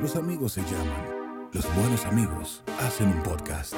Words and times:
Los 0.00 0.16
amigos 0.16 0.52
se 0.52 0.62
llaman. 0.62 1.48
Los 1.52 1.64
buenos 1.76 2.04
amigos 2.06 2.62
hacen 2.80 3.08
un 3.08 3.22
podcast. 3.22 3.74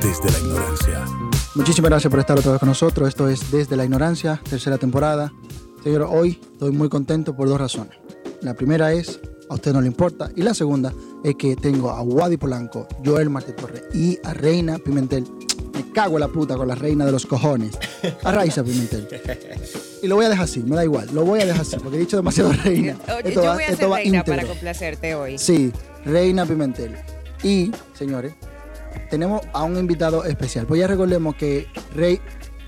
Desde 0.00 0.30
la 0.30 0.38
ignorancia. 0.38 1.04
Muchísimas 1.54 1.90
gracias 1.90 2.10
por 2.10 2.20
estar 2.20 2.38
otra 2.38 2.52
vez 2.52 2.60
con 2.60 2.68
nosotros. 2.68 3.08
Esto 3.08 3.28
es 3.28 3.50
Desde 3.50 3.76
la 3.76 3.84
Ignorancia, 3.84 4.40
tercera 4.48 4.78
temporada. 4.78 5.32
Señor, 5.82 6.08
hoy 6.10 6.40
estoy 6.52 6.72
muy 6.72 6.88
contento 6.88 7.36
por 7.36 7.48
dos 7.48 7.60
razones. 7.60 7.96
La 8.40 8.54
primera 8.54 8.92
es, 8.92 9.20
a 9.48 9.54
usted 9.54 9.72
no 9.72 9.80
le 9.80 9.86
importa. 9.86 10.30
Y 10.36 10.42
la 10.42 10.54
segunda 10.54 10.92
es 11.22 11.34
que 11.36 11.56
tengo 11.56 11.90
a 11.90 12.02
Wadi 12.02 12.36
Polanco, 12.36 12.86
Joel 13.04 13.30
Marte 13.30 13.52
Torre 13.52 13.82
y 13.94 14.18
a 14.24 14.32
Reina 14.34 14.78
Pimentel. 14.78 15.24
Me 15.74 15.90
cago 15.92 16.14
en 16.16 16.20
la 16.20 16.28
puta 16.28 16.56
con 16.56 16.68
la 16.68 16.74
reina 16.76 17.04
de 17.04 17.12
los 17.12 17.26
cojones. 17.26 17.72
A 18.22 18.30
Raiza 18.32 18.62
Pimentel. 18.62 19.08
Y 20.02 20.06
lo 20.06 20.16
voy 20.16 20.26
a 20.26 20.28
dejar 20.28 20.44
así, 20.44 20.60
me 20.62 20.76
da 20.76 20.84
igual. 20.84 21.08
Lo 21.12 21.24
voy 21.24 21.40
a 21.40 21.46
dejar 21.46 21.62
así, 21.62 21.76
porque 21.82 21.96
he 21.96 22.00
dicho 22.00 22.16
demasiado 22.16 22.52
reina. 22.64 22.96
Oye, 23.06 23.28
Esto 23.28 23.30
yo 23.30 23.42
va- 23.42 23.54
voy 23.54 23.62
a 23.64 23.66
esto 23.66 23.78
ser 23.78 23.90
va 23.92 23.96
reina 23.96 24.18
íntegro. 24.18 24.36
para 24.40 24.48
complacerte 24.48 25.14
hoy. 25.14 25.38
Sí, 25.38 25.72
Reina 26.04 26.46
Pimentel. 26.46 26.94
Y, 27.42 27.72
señores, 27.98 28.34
tenemos 29.10 29.42
a 29.52 29.64
un 29.64 29.76
invitado 29.76 30.24
especial. 30.24 30.66
Pues 30.66 30.80
ya 30.80 30.86
recordemos 30.86 31.34
que 31.34 31.66
Rey 31.94 32.20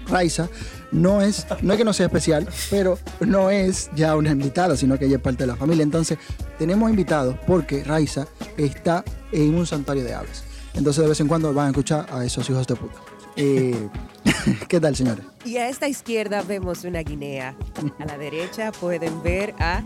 Raiza 0.09 0.49
no 0.93 1.21
es, 1.21 1.47
no 1.63 1.73
es 1.73 1.79
que 1.79 1.85
no 1.85 1.93
sea 1.93 2.07
especial, 2.07 2.49
pero 2.71 2.99
no 3.21 3.51
es 3.51 3.91
ya 3.95 4.17
una 4.17 4.31
invitada, 4.31 4.77
sino 4.77 4.99
que 4.99 5.07
ella 5.07 5.17
es 5.17 5.23
parte 5.23 5.45
de 5.45 5.49
la 5.49 5.57
familia. 5.57 5.83
Entonces, 5.83 6.19
tenemos 6.59 6.89
invitados 6.89 7.37
porque 7.47 7.85
Raiza 7.85 8.27
está 8.57 9.05
en 9.33 9.55
un 9.55 9.67
santuario 9.67 10.05
de 10.05 10.15
aves. 10.15 10.45
Entonces, 10.75 11.03
de 11.03 11.09
vez 11.09 11.21
en 11.21 11.29
cuando 11.29 11.53
van 11.53 11.67
a 11.67 11.71
escuchar 11.71 12.07
a 12.11 12.25
esos 12.25 12.49
hijos 12.49 12.67
de 12.67 12.77
puta. 12.77 12.95
Eh, 13.37 13.89
¿Qué 14.69 14.81
tal, 14.81 14.97
señores? 14.97 15.25
Y 15.45 15.57
a 15.57 15.69
esta 15.69 15.89
izquierda 15.89 16.43
vemos 16.43 16.85
una 16.85 17.01
guinea. 17.01 17.55
A 17.99 18.05
la 18.05 18.19
derecha 18.19 18.73
pueden 18.73 19.23
ver 19.23 19.55
a... 19.59 19.83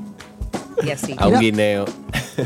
Y 0.83 0.91
así. 0.91 1.15
A 1.19 1.27
un 1.27 1.33
Mira. 1.33 1.41
guineo. 1.41 1.85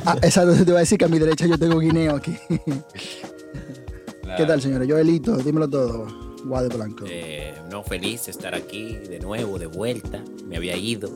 Ah, 0.05 0.17
exacto, 0.23 0.55
te 0.55 0.65
voy 0.65 0.77
a 0.77 0.81
decir 0.81 0.99
que 0.99 1.05
a 1.05 1.09
mi 1.09 1.19
derecha 1.19 1.47
yo 1.47 1.59
tengo 1.59 1.79
guineo 1.79 2.17
aquí. 2.17 2.37
¿Qué 4.37 4.45
tal, 4.45 4.61
señores? 4.61 4.89
Joelito, 4.91 5.37
dímelo 5.37 5.69
todo. 5.69 6.24
Guade 6.45 6.69
Blanco. 6.69 7.05
Eh, 7.09 7.55
no, 7.71 7.83
feliz 7.83 8.27
de 8.27 8.33
estar 8.33 8.55
aquí 8.55 8.97
de 8.97 9.19
nuevo, 9.19 9.59
de 9.59 9.67
vuelta. 9.67 10.23
Me 10.47 10.57
había 10.57 10.77
ido 10.77 11.11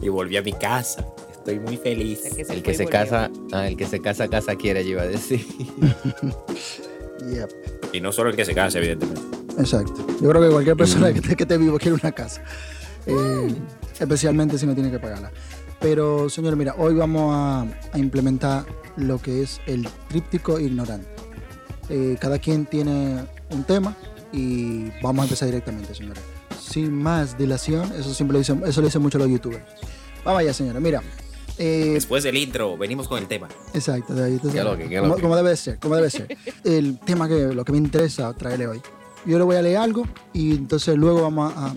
y 0.00 0.08
volví 0.08 0.36
a 0.36 0.42
mi 0.42 0.52
casa. 0.52 1.06
Estoy 1.30 1.58
muy 1.58 1.76
feliz. 1.76 2.24
El 2.24 2.36
que 2.36 2.44
se 2.44 2.54
El 2.54 2.62
que 2.62 2.86
casa, 2.86 3.30
ah, 3.52 3.66
el 3.66 3.76
que 3.76 3.86
se 3.86 4.00
casa, 4.00 4.28
casa 4.28 4.54
quiere, 4.54 4.84
yo 4.84 4.90
iba 4.92 5.02
a 5.02 5.06
decir. 5.06 5.46
Yep. 7.22 7.50
Y 7.92 8.00
no 8.00 8.10
solo 8.10 8.30
el 8.30 8.36
que 8.36 8.44
se 8.44 8.52
casa, 8.52 8.78
evidentemente. 8.78 9.20
Exacto. 9.56 10.04
Yo 10.20 10.28
creo 10.28 10.42
que 10.42 10.48
cualquier 10.48 10.76
persona 10.76 11.12
que 11.12 11.20
te, 11.20 11.36
que 11.36 11.46
te 11.46 11.56
vivo 11.56 11.78
quiere 11.78 11.94
una 11.94 12.10
casa. 12.10 12.42
Eh, 13.06 13.54
especialmente 14.00 14.58
si 14.58 14.66
no 14.66 14.74
tiene 14.74 14.90
que 14.90 14.98
pagarla. 14.98 15.30
Pero, 15.78 16.28
señor, 16.28 16.56
mira, 16.56 16.74
hoy 16.78 16.94
vamos 16.94 17.32
a, 17.32 17.62
a 17.92 17.98
implementar 17.98 18.64
lo 18.96 19.22
que 19.22 19.42
es 19.42 19.60
el 19.66 19.86
tríptico 20.08 20.58
ignorante. 20.58 21.06
Eh, 21.88 22.16
cada 22.20 22.38
quien 22.38 22.66
tiene 22.66 23.24
un 23.50 23.64
tema 23.64 23.96
y 24.32 24.90
vamos 25.02 25.20
a 25.20 25.24
empezar 25.24 25.46
directamente, 25.48 25.94
señores. 25.94 26.22
Sin 26.60 26.92
más 26.92 27.36
dilación, 27.36 27.92
eso 27.98 28.14
siempre 28.14 28.32
lo 28.34 28.38
dicen, 28.38 28.62
eso 28.66 28.80
lo 28.80 28.86
dicen 28.86 29.02
mucho 29.02 29.18
los 29.18 29.28
youtubers. 29.28 29.62
Vamos 30.24 30.40
allá, 30.40 30.54
señora. 30.54 30.80
Mira. 30.80 31.02
eh, 31.58 31.90
Después 31.94 32.22
del 32.24 32.36
intro, 32.36 32.76
venimos 32.78 33.08
con 33.08 33.18
el 33.18 33.28
tema. 33.28 33.48
Exacto, 33.74 34.14
de 34.14 34.24
ahí 34.24 34.38
tú 34.38 34.48
Qué 34.50 34.58
sabes. 34.58 34.64
lo 34.72 34.78
que, 34.78 34.88
qué 34.88 34.96
lo 34.96 35.02
como, 35.02 35.16
que. 35.16 35.22
como 35.22 35.36
debe 35.36 35.50
de 35.50 35.56
ser, 35.56 35.78
como 35.78 35.96
debe 35.96 36.08
ser. 36.10 36.28
El 36.64 36.98
tema 37.00 37.28
que 37.28 37.52
lo 37.54 37.64
que 37.64 37.72
me 37.72 37.78
interesa 37.78 38.32
traerle 38.34 38.68
hoy. 38.68 38.80
Yo 39.26 39.38
le 39.38 39.44
voy 39.44 39.56
a 39.56 39.62
leer 39.62 39.76
algo 39.78 40.04
y 40.32 40.52
entonces 40.52 40.96
luego 40.96 41.22
vamos 41.22 41.52
a. 41.56 41.66
a- 41.68 41.74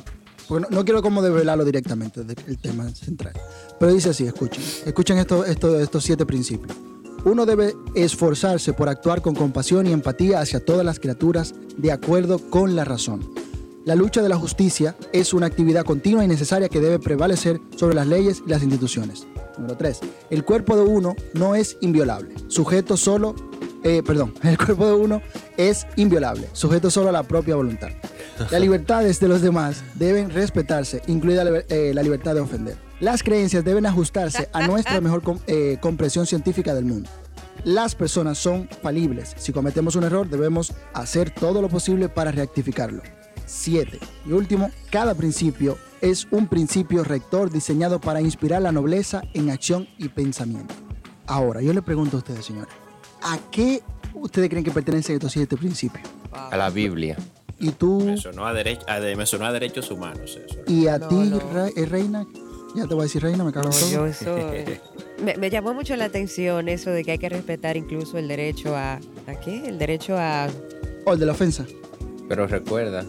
porque 0.47 0.67
no, 0.69 0.77
no 0.77 0.85
quiero 0.85 1.01
como 1.01 1.23
develarlo 1.23 1.65
directamente 1.65 2.21
el 2.47 2.57
tema 2.59 2.87
central. 2.89 3.33
Pero 3.79 3.91
dice 3.91 4.09
así, 4.11 4.27
escuchen. 4.27 4.63
Escuchen 4.85 5.17
estos 5.17 5.47
esto, 5.49 5.79
estos 5.79 6.03
siete 6.03 6.23
principios. 6.25 6.77
Uno 7.25 7.47
debe 7.47 7.75
esforzarse 7.95 8.73
por 8.73 8.87
actuar 8.87 9.23
con 9.23 9.33
compasión 9.33 9.87
y 9.87 9.91
empatía 9.91 10.41
hacia 10.41 10.63
todas 10.63 10.85
las 10.85 10.99
criaturas 10.99 11.55
de 11.75 11.91
acuerdo 11.91 12.37
con 12.37 12.75
la 12.75 12.85
razón. 12.85 13.27
La 13.83 13.95
lucha 13.95 14.21
de 14.21 14.29
la 14.29 14.37
justicia 14.37 14.95
es 15.11 15.33
una 15.33 15.47
actividad 15.47 15.85
continua 15.85 16.23
y 16.23 16.27
necesaria 16.27 16.69
que 16.69 16.79
debe 16.79 16.99
prevalecer 16.99 17.59
sobre 17.77 17.95
las 17.95 18.05
leyes 18.05 18.43
y 18.45 18.49
las 18.49 18.61
instituciones. 18.61 19.25
Número 19.57 19.75
3. 19.75 20.01
El 20.29 20.45
cuerpo 20.45 20.75
de 20.75 20.83
uno 20.83 21.15
no 21.33 21.55
es 21.55 21.77
inviolable, 21.81 22.35
sujeto 22.47 22.95
solo, 22.95 23.33
eh, 23.83 24.03
perdón, 24.05 24.35
el 24.43 24.59
cuerpo 24.59 24.85
de 24.85 24.93
uno 24.93 25.21
es 25.57 25.87
inviolable, 25.95 26.47
sujeto 26.53 26.91
solo 26.91 27.09
a 27.09 27.11
la 27.11 27.23
propia 27.23 27.55
voluntad. 27.55 27.89
Las 28.51 28.61
libertades 28.61 29.19
de 29.19 29.29
los 29.29 29.41
demás 29.41 29.83
deben 29.95 30.29
respetarse, 30.29 31.01
incluida 31.07 31.43
la, 31.43 31.63
eh, 31.69 31.91
la 31.91 32.03
libertad 32.03 32.35
de 32.35 32.41
ofender. 32.41 32.84
Las 32.99 33.23
creencias 33.23 33.63
deben 33.63 33.85
ajustarse 33.85 34.49
a 34.53 34.67
nuestra 34.67 35.01
mejor 35.01 35.21
com- 35.21 35.39
eh, 35.47 35.77
comprensión 35.81 36.25
científica 36.25 36.73
del 36.73 36.85
mundo. 36.85 37.09
Las 37.63 37.95
personas 37.95 38.37
son 38.37 38.69
falibles. 38.83 39.33
Si 39.37 39.51
cometemos 39.51 39.95
un 39.95 40.03
error, 40.03 40.29
debemos 40.29 40.73
hacer 40.93 41.31
todo 41.31 41.61
lo 41.61 41.69
posible 41.69 42.09
para 42.09 42.31
rectificarlo. 42.31 43.01
7. 43.47 43.99
Y 44.25 44.31
último, 44.31 44.69
cada 44.91 45.15
principio 45.15 45.77
es 46.01 46.27
un 46.31 46.47
principio 46.47 47.03
rector 47.03 47.49
diseñado 47.51 47.99
para 47.99 48.21
inspirar 48.21 48.61
la 48.61 48.71
nobleza 48.71 49.21
en 49.33 49.49
acción 49.49 49.87
y 49.97 50.09
pensamiento. 50.09 50.73
Ahora, 51.27 51.61
yo 51.61 51.73
le 51.73 51.81
pregunto 51.81 52.17
a 52.17 52.19
ustedes, 52.19 52.45
señores, 52.45 52.73
¿a 53.23 53.37
qué 53.51 53.81
ustedes 54.13 54.49
creen 54.49 54.63
que 54.63 54.71
pertenecen 54.71 55.15
estos 55.15 55.31
siete 55.31 55.57
principios? 55.57 56.07
A 56.31 56.55
la 56.57 56.69
Biblia. 56.69 57.17
Y 57.59 57.71
tú, 57.71 58.01
Me 58.03 58.17
sonó 58.17 58.45
a, 58.45 58.53
derech- 58.53 58.83
a 58.87 58.99
de- 58.99 59.15
me 59.15 59.25
sonó 59.25 59.45
a 59.45 59.51
derechos 59.53 59.89
humanos 59.89 60.37
eso. 60.45 60.59
y 60.67 60.87
a 60.87 60.97
No, 60.99 61.07
ti, 61.07 61.15
no. 61.15 61.39
Re- 61.39 61.71
eh, 61.77 61.85
Reina, 61.85 62.25
ya 62.75 62.87
te 62.87 62.93
voy 62.93 63.01
a 63.01 63.03
decir 63.03 63.21
Reina, 63.23 63.43
me 63.43 63.51
cago 63.51 63.69
en 63.71 63.89
yo 63.91 64.05
eso... 64.05 64.35
Me, 65.23 65.35
me 65.37 65.49
llamó 65.49 65.73
mucho 65.73 65.95
la 65.95 66.05
atención 66.05 66.67
eso 66.69 66.91
de 66.91 67.03
que 67.03 67.11
hay 67.11 67.17
que 67.17 67.29
respetar 67.29 67.77
incluso 67.77 68.17
el 68.17 68.27
derecho 68.27 68.75
a... 68.75 68.95
¿A 69.27 69.35
qué? 69.43 69.67
El 69.67 69.77
derecho 69.77 70.15
a... 70.17 70.47
O 71.05 71.13
el 71.13 71.19
de 71.19 71.25
la 71.25 71.31
ofensa. 71.31 71.65
Pero 72.27 72.47
recuerda 72.47 73.05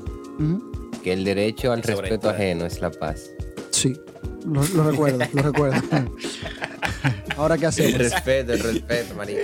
que 1.03 1.13
el 1.13 1.25
derecho 1.25 1.73
al 1.73 1.83
Sobre 1.83 2.03
respeto 2.03 2.31
ajeno 2.31 2.67
es 2.67 2.81
la 2.81 2.91
paz. 2.91 3.31
Sí, 3.71 3.95
lo, 4.45 4.63
lo 4.75 4.91
recuerdo, 4.91 5.19
lo 5.33 5.43
recuerdo. 5.43 5.81
Ahora, 7.37 7.57
¿qué 7.57 7.65
El 7.65 7.69
hacemos? 7.69 7.99
respeto, 7.99 8.53
el 8.55 8.61
respeto, 8.61 9.15
María. 9.15 9.39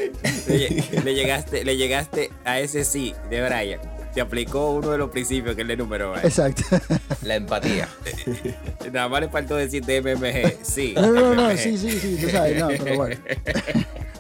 Le 1.05 1.15
llegaste, 1.15 1.65
le 1.65 1.77
llegaste 1.77 2.31
a 2.45 2.61
ese 2.61 2.85
sí 2.85 3.15
de 3.31 3.43
Brian. 3.43 3.81
Te 4.15 4.21
aplicó 4.21 4.71
uno 4.73 4.91
de 4.91 4.99
los 4.99 5.11
principios 5.11 5.55
que 5.57 5.63
él 5.63 5.69
le 5.69 5.75
enumeró. 5.75 6.15
ahí. 6.15 6.21
Exacto. 6.25 6.63
La 7.23 7.37
empatía. 7.37 7.89
Nada 8.93 9.09
más 9.09 9.21
le 9.23 9.29
faltó 9.29 9.57
decir 9.57 9.83
DMMG. 9.85 10.59
Sí. 10.63 10.93
No, 10.97 11.11
no, 11.13 11.35
no, 11.35 11.49
MMG. 11.49 11.59
sí, 11.59 11.79
sí, 11.79 11.91
sí, 11.99 12.19
tú 12.21 12.29
sabes, 12.31 12.59
no, 12.61 12.69
pero 12.69 12.97
bueno. 12.97 13.17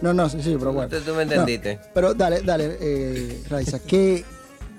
No, 0.00 0.12
no, 0.14 0.28
sí, 0.28 0.42
sí, 0.42 0.56
pero 0.58 0.72
bueno. 0.72 0.88
Tú, 0.88 1.00
tú 1.04 1.14
me 1.14 1.22
entendiste. 1.22 1.78
Pero 1.94 2.14
dale, 2.14 2.40
dale, 2.42 2.76
eh, 2.80 3.42
Raiza, 3.50 3.78
¿qué, 3.80 4.24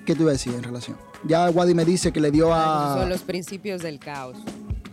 ¿qué 0.06 0.16
te 0.16 0.22
iba 0.22 0.32
a 0.32 0.34
decir 0.34 0.54
en 0.56 0.64
relación? 0.64 0.98
Ya 1.26 1.50
Wadi 1.50 1.74
me 1.74 1.86
dice 1.86 2.12
que 2.12 2.20
le 2.20 2.32
dio 2.32 2.54
a 2.54 2.98
son 3.00 3.10
los 3.10 3.22
principios 3.22 3.82
del 3.82 4.00
caos. 4.00 4.38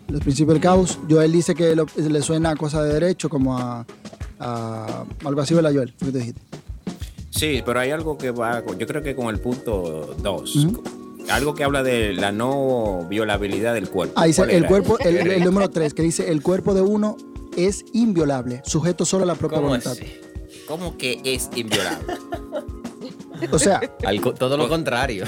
los 0.09 0.21
principios 0.21 0.55
del 0.55 0.63
caos. 0.63 0.99
Joel 1.09 1.33
dice 1.33 1.55
que 1.55 1.75
lo- 1.75 1.87
le 1.97 2.23
suena 2.23 2.51
a 2.51 2.57
cosa 2.57 2.83
de 2.83 2.93
derecho, 2.93 3.29
como 3.29 3.59
a, 3.59 3.85
a 4.39 5.05
algo 5.25 5.41
así, 5.41 5.55
¿verdad, 5.55 5.73
Joel? 5.75 5.95
¿Qué 5.99 6.05
te 6.13 6.19
dijiste? 6.19 6.41
Sí, 7.31 7.63
pero 7.65 7.81
hay 7.81 7.91
algo 7.91 8.19
que 8.19 8.31
va, 8.31 8.63
con- 8.63 8.79
yo 8.79 8.87
creo 8.87 9.03
que 9.03 9.15
con 9.15 9.29
el 9.29 9.39
punto 9.41 10.15
2. 10.23 10.57
Ujú. 10.57 10.83
Algo 11.31 11.55
que 11.55 11.63
habla 11.65 11.83
de 11.83 12.13
la 12.13 12.33
no 12.33 13.07
violabilidad 13.09 13.75
del 13.75 13.89
cuerpo. 13.89 14.15
Ah, 14.17 14.25
dice 14.27 14.43
¿Cuál 14.43 14.51
el 14.51 14.67
cuerpo, 14.67 14.99
el, 14.99 15.17
el 15.17 15.45
número 15.45 15.71
3, 15.71 15.95
que 15.95 16.03
dice 16.03 16.31
el 16.31 16.43
cuerpo 16.43 16.75
de 16.75 16.81
uno 16.83 17.17
es 17.57 17.85
inviolable, 17.93 18.63
sujeto 18.65 19.05
solo 19.05 19.25
a 19.25 19.27
la 19.27 19.35
propia 19.37 19.59
¿Cómo 19.59 19.69
voluntad. 19.69 19.93
así? 19.93 20.07
¿Cómo 20.67 20.97
que 20.99 21.21
es 21.25 21.49
inviolable? 21.55 22.15
O 23.53 23.59
sea, 23.59 23.81
Al 24.05 24.21
todo 24.21 24.57
lo 24.57 24.69
contrario. 24.69 25.25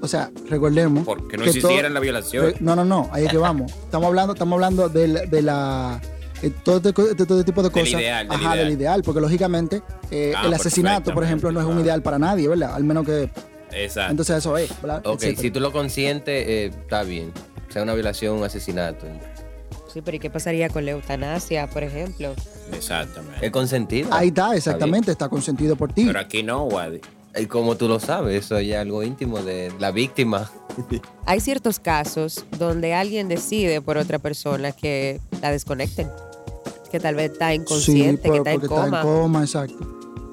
o 0.00 0.08
sea, 0.08 0.30
recordemos. 0.48 1.04
Porque 1.04 1.36
no 1.36 1.44
que 1.44 1.50
existiera 1.50 1.82
todo- 1.88 1.94
la 1.94 2.00
violación. 2.00 2.54
No, 2.60 2.74
no, 2.74 2.84
no, 2.84 3.08
ahí 3.12 3.26
es 3.26 3.30
que 3.30 3.38
vamos. 3.38 3.70
Estamos 3.72 4.06
hablando, 4.08 4.32
estamos 4.32 4.54
hablando 4.54 4.88
del- 4.88 5.28
de, 5.30 5.42
la 5.42 6.00
todo, 6.64 6.76
este, 6.88 7.26
todo 7.26 7.44
tipo 7.44 7.62
de 7.62 7.68
Del 7.70 7.82
cosas. 7.84 8.00
ideal, 8.00 8.28
del 8.28 8.36
Ajá, 8.36 8.50
del 8.50 8.58
ideal. 8.68 8.72
ideal, 8.72 9.02
porque 9.02 9.20
lógicamente 9.20 9.82
eh, 10.10 10.32
Ah, 10.36 10.42
el 10.46 10.54
asesinato, 10.54 11.12
por 11.14 11.24
ejemplo, 11.24 11.50
no 11.52 11.60
es 11.60 11.66
un 11.66 11.80
ideal 11.80 12.02
para 12.02 12.18
nadie, 12.18 12.48
¿verdad? 12.48 12.74
Al 12.74 12.84
menos 12.84 13.04
que 13.04 13.30
Exacto. 13.72 14.10
entonces 14.10 14.36
eso 14.38 14.56
es, 14.56 14.70
¿verdad? 14.80 15.02
Ok, 15.06 15.16
Etcétera. 15.22 15.42
si 15.42 15.50
tú 15.50 15.60
lo 15.60 15.72
consientes, 15.72 16.46
eh, 16.48 16.66
está 16.66 17.02
bien. 17.02 17.32
Sea 17.68 17.82
una 17.82 17.94
violación, 17.94 18.36
un 18.38 18.44
asesinato. 18.44 19.06
Sí, 19.92 20.00
pero 20.02 20.16
¿y 20.16 20.20
qué 20.20 20.30
pasaría 20.30 20.68
con 20.68 20.84
la 20.84 20.92
eutanasia, 20.92 21.66
por 21.68 21.82
ejemplo? 21.82 22.34
Exactamente. 22.72 23.44
Es 23.44 23.50
consentido. 23.52 24.08
Ahí 24.12 24.28
está, 24.28 24.54
exactamente, 24.54 25.10
está 25.10 25.28
consentido 25.28 25.76
por 25.76 25.92
ti. 25.92 26.04
Pero 26.06 26.20
aquí 26.20 26.42
no, 26.42 26.64
Wadi. 26.64 27.00
Y 27.38 27.46
como 27.46 27.76
tú 27.76 27.88
lo 27.88 28.00
sabes, 28.00 28.44
eso 28.44 28.60
ya 28.60 28.76
es 28.76 28.80
algo 28.82 29.02
íntimo 29.02 29.40
de 29.42 29.72
la 29.78 29.90
víctima. 29.90 30.50
Hay 31.26 31.40
ciertos 31.40 31.78
casos 31.78 32.44
donde 32.58 32.94
alguien 32.94 33.28
decide 33.28 33.80
por 33.80 33.96
otra 33.98 34.18
persona 34.18 34.72
que 34.72 35.20
la 35.42 35.50
desconecten. 35.50 36.08
Que 36.90 36.98
tal 37.00 37.14
vez 37.14 37.32
está 37.32 37.54
inconsciente, 37.54 38.28
por- 38.28 38.32
que 38.32 38.38
está 38.38 38.52
en 38.52 38.60
coma. 38.60 38.84
está 38.86 39.00
en 39.00 39.02
coma, 39.06 39.40
exacto. 39.42 39.76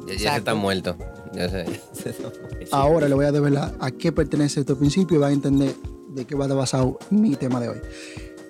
Ya, 0.07 0.13
ya 0.15 0.31
se 0.33 0.37
está 0.39 0.55
muerto. 0.55 0.95
Ya 1.33 1.49
sé. 1.49 1.65
Ahora 2.71 3.07
le 3.09 3.15
voy 3.15 3.25
a 3.25 3.31
develar 3.31 3.73
a 3.79 3.91
qué 3.91 4.11
pertenece 4.11 4.61
este 4.61 4.75
principio 4.75 5.17
y 5.17 5.19
va 5.19 5.27
a 5.27 5.31
entender 5.31 5.73
de 6.09 6.25
qué 6.25 6.35
va 6.35 6.47
basado 6.47 6.97
mi 7.09 7.35
tema 7.35 7.59
de 7.59 7.69
hoy. 7.69 7.77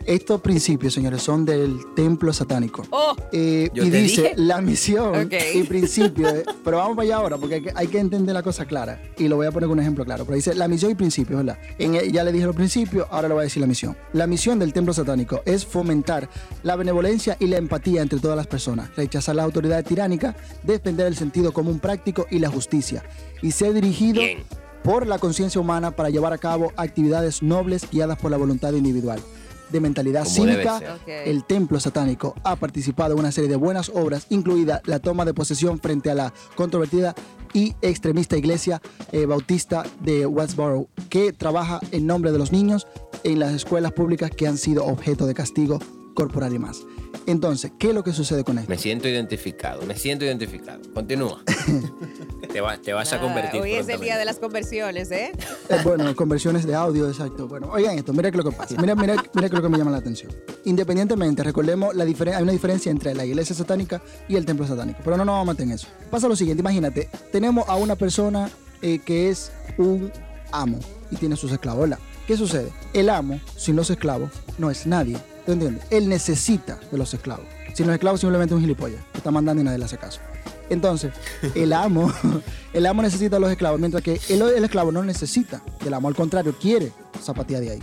Estos 0.06 0.40
principios, 0.42 0.94
señores, 0.94 1.22
son 1.24 1.46
del 1.46 1.80
templo 1.96 2.32
satánico. 2.32 2.84
Oh, 2.92 3.16
Eh, 3.32 3.70
Yo 3.74 3.84
y 3.84 3.90
te 3.90 3.98
dice 4.02 4.22
dije. 4.22 4.34
la 4.38 4.62
misión 4.62 5.26
Ok. 5.26 5.34
y 5.56 5.64
principio. 5.64 6.28
pero 6.64 6.78
vamos 6.78 6.96
para 6.96 7.06
allá 7.08 7.16
ahora 7.18 7.38
porque 7.38 7.56
hay 7.56 7.62
que, 7.64 7.72
hay 7.76 7.88
que 7.88 8.00
entender 8.00 8.34
la 8.36 8.44
cosa 8.44 8.66
clara. 8.66 9.02
Y 9.18 9.28
lo 9.28 9.38
voy 9.38 9.48
a 9.48 9.52
poner 9.52 9.68
con 9.68 9.78
un 9.78 9.82
ejemplo 9.82 10.06
claro. 10.06 10.24
Pero 10.26 10.36
dice 10.36 10.54
la 10.54 10.68
misión 10.68 10.92
y 10.92 10.96
principio, 10.96 11.38
¿verdad? 11.38 11.58
En, 11.80 11.94
ya 12.12 12.24
le 12.24 12.32
dije 12.32 12.46
los 12.46 12.56
principios, 12.56 13.08
ahora 13.10 13.28
le 13.28 13.34
voy 13.34 13.42
a 13.42 13.44
decir 13.46 13.62
la 13.62 13.68
misión. 13.68 13.98
La 14.14 14.28
misión 14.28 14.60
del 14.60 14.74
templo 14.74 14.94
satánico 14.94 15.42
es 15.44 15.66
fomentar 15.66 16.30
la 16.62 16.76
benevolencia 16.76 17.36
y 17.40 17.48
la 17.48 17.58
empatía 17.58 18.02
entre 18.04 18.20
todas 18.20 18.38
las 18.38 18.46
personas, 18.48 18.96
rechazar 18.96 19.36
la 19.36 19.44
autoridad 19.44 19.84
tiránica, 19.84 20.36
defender 20.64 21.08
el 21.08 21.16
sentido 21.16 21.52
común 21.52 21.80
práctico 21.80 22.28
y 22.30 22.38
la 22.40 22.50
justicia, 22.50 23.04
y 23.42 23.52
ser 23.52 23.74
dirigido 23.74 24.22
Bien. 24.22 24.40
por 24.84 25.08
la 25.08 25.18
conciencia 25.18 25.60
humana 25.60 25.92
para 25.92 26.10
llevar 26.12 26.32
a 26.34 26.38
cabo 26.38 26.72
actividades 26.78 27.42
nobles 27.42 27.88
guiadas 27.92 28.20
por 28.20 28.30
la 28.30 28.38
voluntad 28.38 28.74
individual. 28.74 29.20
De 29.76 29.82
mentalidad 29.82 30.24
Como 30.24 30.36
cívica, 30.36 30.80
el 31.06 31.44
templo 31.44 31.82
satánico 31.82 32.34
ha 32.46 32.56
participado 32.56 33.12
en 33.14 33.20
una 33.20 33.34
serie 33.34 33.50
de 33.50 33.58
buenas 33.58 33.92
obras, 33.94 34.26
incluida 34.30 34.82
la 34.86 35.00
toma 35.00 35.26
de 35.26 35.34
posesión 35.34 35.80
frente 35.80 36.10
a 36.10 36.16
la 36.16 36.34
controvertida 36.56 37.14
y 37.52 37.76
extremista 37.82 38.38
iglesia 38.38 38.82
eh, 39.12 39.26
bautista 39.26 39.84
de 40.00 40.26
Westboro, 40.28 40.88
que 41.10 41.34
trabaja 41.34 41.82
en 41.92 42.08
nombre 42.08 42.32
de 42.32 42.38
los 42.38 42.54
niños 42.54 42.88
en 43.26 43.40
las 43.40 43.54
escuelas 43.54 43.92
públicas 43.92 44.32
que 44.32 44.48
han 44.48 44.58
sido 44.58 44.86
objeto 44.86 45.28
de 45.28 45.34
castigo 45.34 45.80
corporal 46.14 46.54
y 46.54 46.60
más. 46.60 46.86
Entonces, 47.26 47.72
¿qué 47.78 47.90
es 47.90 47.94
lo 47.96 48.04
que 48.04 48.14
sucede 48.14 48.44
con 48.44 48.58
esto? 48.58 48.70
Me 48.70 48.78
siento 48.78 49.08
identificado, 49.08 49.82
me 49.84 49.96
siento 49.98 50.26
identificado. 50.26 50.82
Continúa. 50.94 51.42
Te, 52.52 52.62
va- 52.62 52.78
te 52.78 52.94
vas 52.94 53.12
a 53.12 53.20
convertir. 53.20 53.60
Hoy 53.62 53.74
es 53.74 53.90
el 53.90 54.00
día 54.00 54.18
de 54.18 54.24
las 54.24 54.38
conversiones, 54.38 55.12
¿eh? 55.12 55.32
Eh, 55.70 55.78
bueno, 55.84 56.16
conversiones 56.16 56.66
de 56.66 56.76
audio, 56.76 57.08
exacto. 57.10 57.48
Bueno, 57.48 57.70
oigan 57.72 57.98
esto, 57.98 58.14
mira 58.14 58.30
qué 58.32 58.38
es 58.38 58.44
lo 58.46 58.50
que 58.52 58.56
pasa. 58.56 58.76
Mira, 58.80 58.94
mira, 58.96 59.16
mira 59.34 59.50
qué 59.50 59.56
es 59.56 59.62
lo 59.62 59.62
que 59.64 59.70
me 59.70 59.78
llama 59.80 59.90
la 59.92 59.98
atención. 59.98 60.32
Independientemente, 60.64 61.44
recordemos, 61.44 61.96
la 61.96 62.04
hay 62.06 62.44
una 62.44 62.52
diferencia 62.52 62.92
entre 62.92 63.14
la 63.16 63.26
iglesia 63.26 63.56
satánica 63.56 64.02
y 64.28 64.36
el 64.36 64.46
templo 64.46 64.66
satánico. 64.68 65.00
Pero 65.04 65.18
no 65.18 65.26
nos 65.26 65.34
vamos 65.34 65.50
a 65.50 65.52
meter 65.54 65.66
en 65.66 65.72
eso. 65.74 65.88
Pasa 66.12 66.28
lo 66.28 66.36
siguiente, 66.36 66.62
imagínate, 66.62 67.10
tenemos 67.32 67.68
a 67.68 67.76
una 67.76 67.96
persona 67.96 68.50
eh, 68.82 69.00
que 69.04 69.30
es 69.30 69.52
un 69.78 70.12
amo 70.52 70.80
y 71.12 71.16
tiene 71.16 71.36
sus 71.36 71.52
esclavos, 71.52 71.82
¿verdad? 71.90 72.00
¿Qué 72.28 72.38
sucede? 72.38 72.72
El 72.94 73.10
amo, 73.10 73.40
sin 73.58 73.76
los 73.76 73.90
esclavos, 73.90 74.30
no 74.60 74.70
es 74.70 74.86
nadie. 74.86 75.18
¿Tú 75.46 75.52
entiendes? 75.52 75.84
Él 75.90 76.10
necesita 76.10 76.80
de 76.92 76.98
los 76.98 77.14
esclavos. 77.14 77.46
Sin 77.74 77.86
los 77.88 77.94
esclavos, 77.94 78.20
simplemente 78.22 78.54
es 78.54 78.56
un 78.56 78.62
gilipollas. 78.62 79.02
que 79.12 79.18
Está 79.20 79.32
mandando 79.32 79.62
y 79.62 79.66
nadie 79.66 79.78
le 79.78 79.86
hace 79.86 79.98
caso. 79.98 80.20
Entonces, 80.70 81.12
el 81.56 81.74
amo, 81.74 82.12
el 82.74 82.86
amo 82.86 83.02
necesita 83.02 83.38
a 83.38 83.40
los 83.40 83.52
esclavos, 83.52 83.80
mientras 83.80 84.02
que 84.04 84.20
el, 84.30 84.42
el 84.42 84.64
esclavo 84.64 84.92
no 84.92 85.04
necesita 85.04 85.62
del 85.84 85.94
amo, 85.94 86.08
al 86.08 86.16
contrario, 86.16 86.56
quiere 86.60 86.92
zapatear 87.22 87.62
de 87.62 87.72
ahí. 87.72 87.80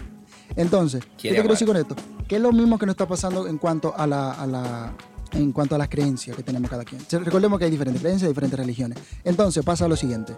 Entonces, 0.56 1.02
¿qué 1.16 1.28
te 1.30 1.34
quiero 1.36 1.48
decir 1.50 1.66
con 1.66 1.76
esto? 1.76 1.94
Que 2.28 2.36
es 2.36 2.42
lo 2.42 2.52
mismo 2.52 2.78
que 2.78 2.86
nos 2.86 2.94
está 2.94 3.06
pasando 3.06 3.46
en 3.46 3.58
cuanto 3.58 3.94
a 3.96 4.06
la, 4.06 4.32
a 4.32 4.46
la- 4.46 4.92
en 5.32 5.50
cuanto 5.52 5.74
a 5.74 5.78
las 5.78 5.88
creencias 5.88 6.36
que 6.36 6.42
tenemos 6.42 6.70
cada 6.70 6.84
quien. 6.84 7.00
Recordemos 7.24 7.58
que 7.58 7.64
hay 7.64 7.70
diferentes 7.70 8.02
creencias, 8.02 8.28
diferentes 8.28 8.58
religiones. 8.58 8.98
Entonces, 9.24 9.64
pasa 9.64 9.88
lo 9.88 9.96
siguiente. 9.96 10.34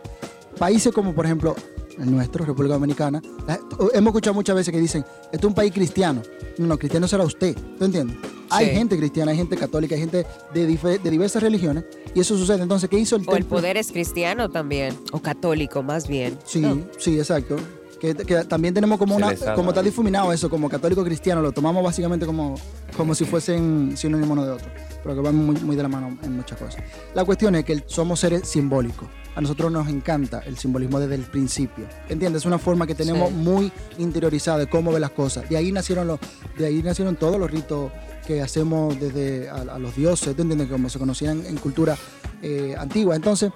Países 0.56 0.92
como, 0.92 1.12
por 1.12 1.24
ejemplo, 1.26 1.56
el 1.98 2.10
nuestro, 2.10 2.44
República 2.44 2.74
Dominicana, 2.74 3.22
la- 3.46 3.58
hemos 3.94 4.10
escuchado 4.10 4.34
muchas 4.34 4.56
veces 4.56 4.72
que 4.72 4.80
dicen, 4.80 5.04
esto 5.32 5.38
es 5.38 5.44
un 5.44 5.54
país 5.54 5.72
cristiano. 5.72 6.22
No, 6.58 6.66
no, 6.66 6.78
cristiano 6.78 7.06
será 7.08 7.24
usted. 7.24 7.56
¿Tú 7.78 7.84
entiendes? 7.84 8.16
Hay 8.50 8.66
Sí. 8.66 8.72
gente 8.72 8.96
cristiana, 8.96 9.30
hay 9.32 9.36
gente 9.36 9.56
católica, 9.56 9.94
hay 9.94 10.02
gente 10.02 10.26
de, 10.52 10.66
de 10.66 11.10
diversas 11.10 11.42
religiones 11.42 11.84
y 12.14 12.20
eso 12.20 12.36
sucede. 12.36 12.62
Entonces, 12.62 12.88
¿qué 12.88 12.98
hizo 12.98 13.16
el 13.16 13.24
O 13.28 13.36
el 13.36 13.44
poder 13.44 13.76
es 13.76 13.90
cristiano 13.90 14.48
también, 14.50 14.96
o 15.12 15.20
católico 15.20 15.82
más 15.82 16.06
bien. 16.06 16.38
Sí, 16.44 16.60
No. 16.60 16.78
sí, 16.98 17.18
exacto. 17.18 17.56
Que, 18.04 18.14
que 18.14 18.44
también 18.44 18.74
tenemos 18.74 18.98
como 18.98 19.16
una, 19.16 19.34
como 19.54 19.70
está 19.70 19.82
difuminado 19.82 20.30
eso, 20.30 20.50
como 20.50 20.68
católico 20.68 21.02
cristiano, 21.02 21.40
lo 21.40 21.52
tomamos 21.52 21.82
básicamente 21.82 22.26
como, 22.26 22.54
como 22.98 23.14
si 23.14 23.24
fuesen 23.24 23.96
sinónimo 23.96 24.34
uno 24.34 24.44
de 24.44 24.50
otro, 24.52 24.68
pero 25.02 25.14
que 25.14 25.20
van 25.22 25.34
muy, 25.34 25.56
muy 25.56 25.74
de 25.74 25.82
la 25.82 25.88
mano 25.88 26.18
en 26.22 26.36
muchas 26.36 26.58
cosas. 26.58 26.82
La 27.14 27.24
cuestión 27.24 27.54
es 27.54 27.64
que 27.64 27.82
somos 27.86 28.20
seres 28.20 28.46
simbólicos. 28.46 29.08
A 29.36 29.40
nosotros 29.40 29.72
nos 29.72 29.88
encanta 29.88 30.40
el 30.46 30.58
simbolismo 30.58 31.00
desde 31.00 31.14
el 31.14 31.22
principio. 31.22 31.86
¿Entiendes? 32.10 32.42
Es 32.42 32.46
una 32.46 32.58
forma 32.58 32.86
que 32.86 32.94
tenemos 32.94 33.30
Sí. 33.30 33.34
muy 33.34 33.72
interiorizada 33.98 34.58
de 34.58 34.66
cómo 34.68 34.92
ver 34.92 35.00
las 35.00 35.10
cosas. 35.10 35.48
De 35.48 35.56
ahí 35.56 35.72
nacieron 35.72 36.06
los, 36.06 36.20
de 36.58 36.66
ahí 36.66 36.82
nacieron 36.82 37.16
todos 37.16 37.38
los 37.40 37.50
ritos 37.50 37.90
que 38.26 38.42
hacemos 38.42 39.00
desde 39.00 39.48
a, 39.48 39.54
a 39.62 39.78
los 39.78 39.96
dioses, 39.96 40.36
¿tú 40.36 40.42
entiendes? 40.42 40.68
Como 40.68 40.88
se 40.90 40.98
conocían 40.98 41.44
en 41.46 41.56
cultura 41.56 41.96
eh, 42.42 42.74
antigua. 42.78 43.16
Entonces, 43.16 43.50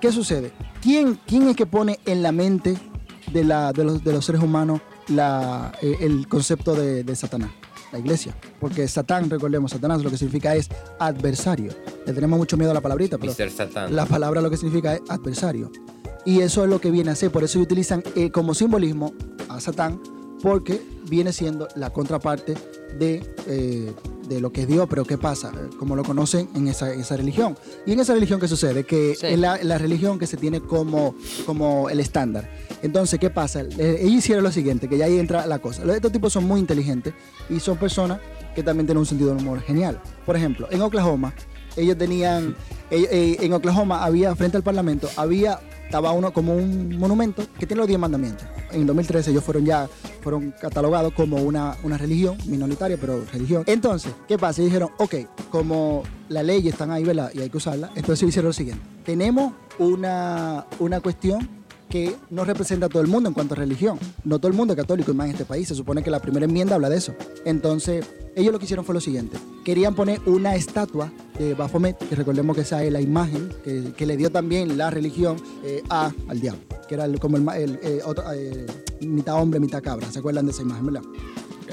¿Qué 0.00 0.12
sucede? 0.12 0.52
¿Quién, 0.80 1.18
quién 1.26 1.48
es 1.48 1.56
que 1.56 1.66
pone 1.66 1.98
en 2.06 2.22
la 2.22 2.30
mente 2.30 2.76
de, 3.32 3.44
la, 3.44 3.72
de, 3.72 3.84
los, 3.84 4.04
de 4.04 4.12
los 4.12 4.24
seres 4.24 4.42
humanos 4.42 4.80
la, 5.08 5.72
eh, 5.82 5.96
el 6.00 6.28
concepto 6.28 6.74
de, 6.74 7.04
de 7.04 7.16
Satanás? 7.16 7.50
La 7.92 7.98
iglesia. 7.98 8.36
Porque 8.60 8.86
Satán, 8.86 9.30
recordemos, 9.30 9.70
Satanás 9.70 10.02
lo 10.02 10.10
que 10.10 10.18
significa 10.18 10.54
es 10.54 10.68
adversario. 10.98 11.72
Le 12.06 12.12
tenemos 12.12 12.38
mucho 12.38 12.56
miedo 12.56 12.70
a 12.70 12.74
la 12.74 12.82
palabrita, 12.82 13.16
pero 13.16 13.32
la 13.90 14.04
palabra 14.04 14.42
lo 14.42 14.50
que 14.50 14.58
significa 14.58 14.94
es 14.94 15.00
adversario. 15.08 15.72
Y 16.26 16.40
eso 16.40 16.64
es 16.64 16.68
lo 16.68 16.80
que 16.80 16.90
viene 16.90 17.10
a 17.10 17.14
ser. 17.14 17.30
Por 17.30 17.44
eso 17.44 17.58
utilizan 17.58 18.02
eh, 18.14 18.30
como 18.30 18.52
simbolismo 18.52 19.14
a 19.48 19.60
Satán, 19.60 19.98
porque 20.42 20.80
viene 21.08 21.32
siendo 21.32 21.68
la 21.74 21.90
contraparte 21.90 22.54
de, 22.98 23.22
eh, 23.46 23.92
de 24.28 24.40
lo 24.40 24.52
que 24.52 24.62
es 24.62 24.68
Dios. 24.68 24.86
Pero 24.88 25.04
¿qué 25.04 25.18
pasa? 25.18 25.50
Eh, 25.54 25.70
Como 25.78 25.96
lo 25.96 26.04
conocen 26.04 26.48
en 26.54 26.68
esa, 26.68 26.92
esa 26.92 27.16
religión. 27.16 27.56
Y 27.86 27.92
en 27.92 28.00
esa 28.00 28.14
religión, 28.14 28.38
¿qué 28.40 28.48
sucede? 28.48 28.84
Que 28.84 29.14
Sí. 29.14 29.26
es 29.26 29.38
la, 29.38 29.58
la 29.62 29.78
religión 29.78 30.18
que 30.18 30.26
se 30.26 30.36
tiene 30.36 30.60
como, 30.60 31.14
como 31.46 31.88
el 31.90 32.00
estándar. 32.00 32.48
Entonces, 32.82 33.18
¿qué 33.18 33.30
pasa? 33.30 33.62
Eh, 33.62 33.98
ellos 34.00 34.14
hicieron 34.18 34.44
lo 34.44 34.52
siguiente, 34.52 34.88
que 34.88 34.96
ya 34.98 35.06
ahí 35.06 35.18
entra 35.18 35.46
la 35.46 35.58
cosa. 35.58 35.82
Estos 35.94 36.12
tipos 36.12 36.32
son 36.32 36.44
muy 36.44 36.60
inteligentes 36.60 37.14
y 37.50 37.58
son 37.60 37.76
personas 37.76 38.20
que 38.54 38.62
también 38.62 38.86
tienen 38.86 38.98
un 39.00 39.06
sentido 39.06 39.30
del 39.34 39.38
humor 39.42 39.60
genial. 39.60 40.00
Por 40.24 40.36
ejemplo, 40.36 40.68
en 40.70 40.80
Oklahoma, 40.82 41.32
ellos 41.76 41.96
tenían, 41.98 42.56
en 42.90 43.52
Oklahoma 43.52 44.04
había, 44.04 44.34
frente 44.34 44.56
al 44.56 44.62
Parlamento, 44.62 45.08
había, 45.16 45.60
estaba 45.88 46.12
uno 46.12 46.34
como 46.34 46.54
un 46.54 46.98
monumento 46.98 47.46
que 47.58 47.66
tiene 47.66 47.78
los 47.78 47.88
10 47.88 47.98
mandamientos. 47.98 48.46
En 48.72 48.86
2013 48.86 49.30
ellos 49.30 49.42
fueron 49.42 49.64
ya, 49.64 49.88
fueron 50.20 50.52
catalogados 50.60 51.14
como 51.14 51.38
una, 51.38 51.78
una 51.82 51.96
religión 51.96 52.36
minoritaria, 52.44 52.98
pero 53.00 53.24
religión. 53.32 53.64
Entonces, 53.66 54.12
¿qué 54.28 54.36
pasa? 54.36 54.60
Ellos 54.60 54.72
dijeron, 54.72 54.90
ok, 54.98 55.14
como 55.50 56.02
las 56.28 56.44
leyes 56.44 56.74
están 56.74 56.90
ahí, 56.90 57.04
¿verdad? 57.04 57.30
Y 57.32 57.40
hay 57.40 57.48
que 57.48 57.56
usarlas, 57.56 57.90
entonces 57.94 58.28
hicieron 58.28 58.48
lo 58.48 58.52
siguiente. 58.52 58.84
Tenemos 59.02 59.54
una, 59.78 60.66
una 60.78 61.00
cuestión 61.00 61.48
que 61.88 62.14
no 62.28 62.44
representa 62.44 62.84
a 62.84 62.88
todo 62.90 63.00
el 63.00 63.08
mundo 63.08 63.30
en 63.30 63.34
cuanto 63.34 63.54
a 63.54 63.56
religión. 63.56 63.98
No 64.24 64.38
todo 64.38 64.50
el 64.50 64.56
mundo 64.56 64.74
es 64.74 64.76
católico, 64.76 65.10
y 65.10 65.14
más 65.14 65.28
en 65.28 65.32
este 65.32 65.46
país. 65.46 65.68
Se 65.68 65.74
supone 65.74 66.02
que 66.02 66.10
la 66.10 66.20
primera 66.20 66.44
enmienda 66.44 66.74
habla 66.74 66.90
de 66.90 66.98
eso. 66.98 67.14
Entonces, 67.46 68.04
ellos 68.36 68.52
lo 68.52 68.58
que 68.58 68.66
hicieron 68.66 68.84
fue 68.84 68.94
lo 68.94 69.00
siguiente. 69.00 69.38
Querían 69.64 69.94
poner 69.94 70.20
una 70.26 70.54
estatua 70.54 71.10
de 71.38 71.54
Baphomet, 71.54 71.96
que 71.98 72.14
recordemos 72.16 72.54
que 72.56 72.62
esa 72.62 72.82
es 72.84 72.92
la 72.92 73.00
imagen 73.00 73.48
que, 73.64 74.06
le 74.06 74.16
dio 74.16 74.30
también 74.30 74.76
la 74.76 74.90
religión 74.90 75.36
eh, 75.64 75.82
a, 75.88 76.12
al 76.28 76.40
diablo, 76.40 76.60
que 76.88 76.94
era 76.94 77.04
el- 77.04 77.20
como 77.20 77.36
el, 77.36 77.48
el, 77.48 77.78
eh, 77.82 78.00
otro, 78.04 78.24
eh, 78.32 78.66
mitad 79.02 79.40
hombre, 79.40 79.60
mitad 79.60 79.82
cabra. 79.82 80.10
¿Se 80.10 80.18
acuerdan 80.18 80.46
de 80.46 80.52
esa 80.52 80.62
imagen, 80.62 80.86
verdad? 80.86 81.02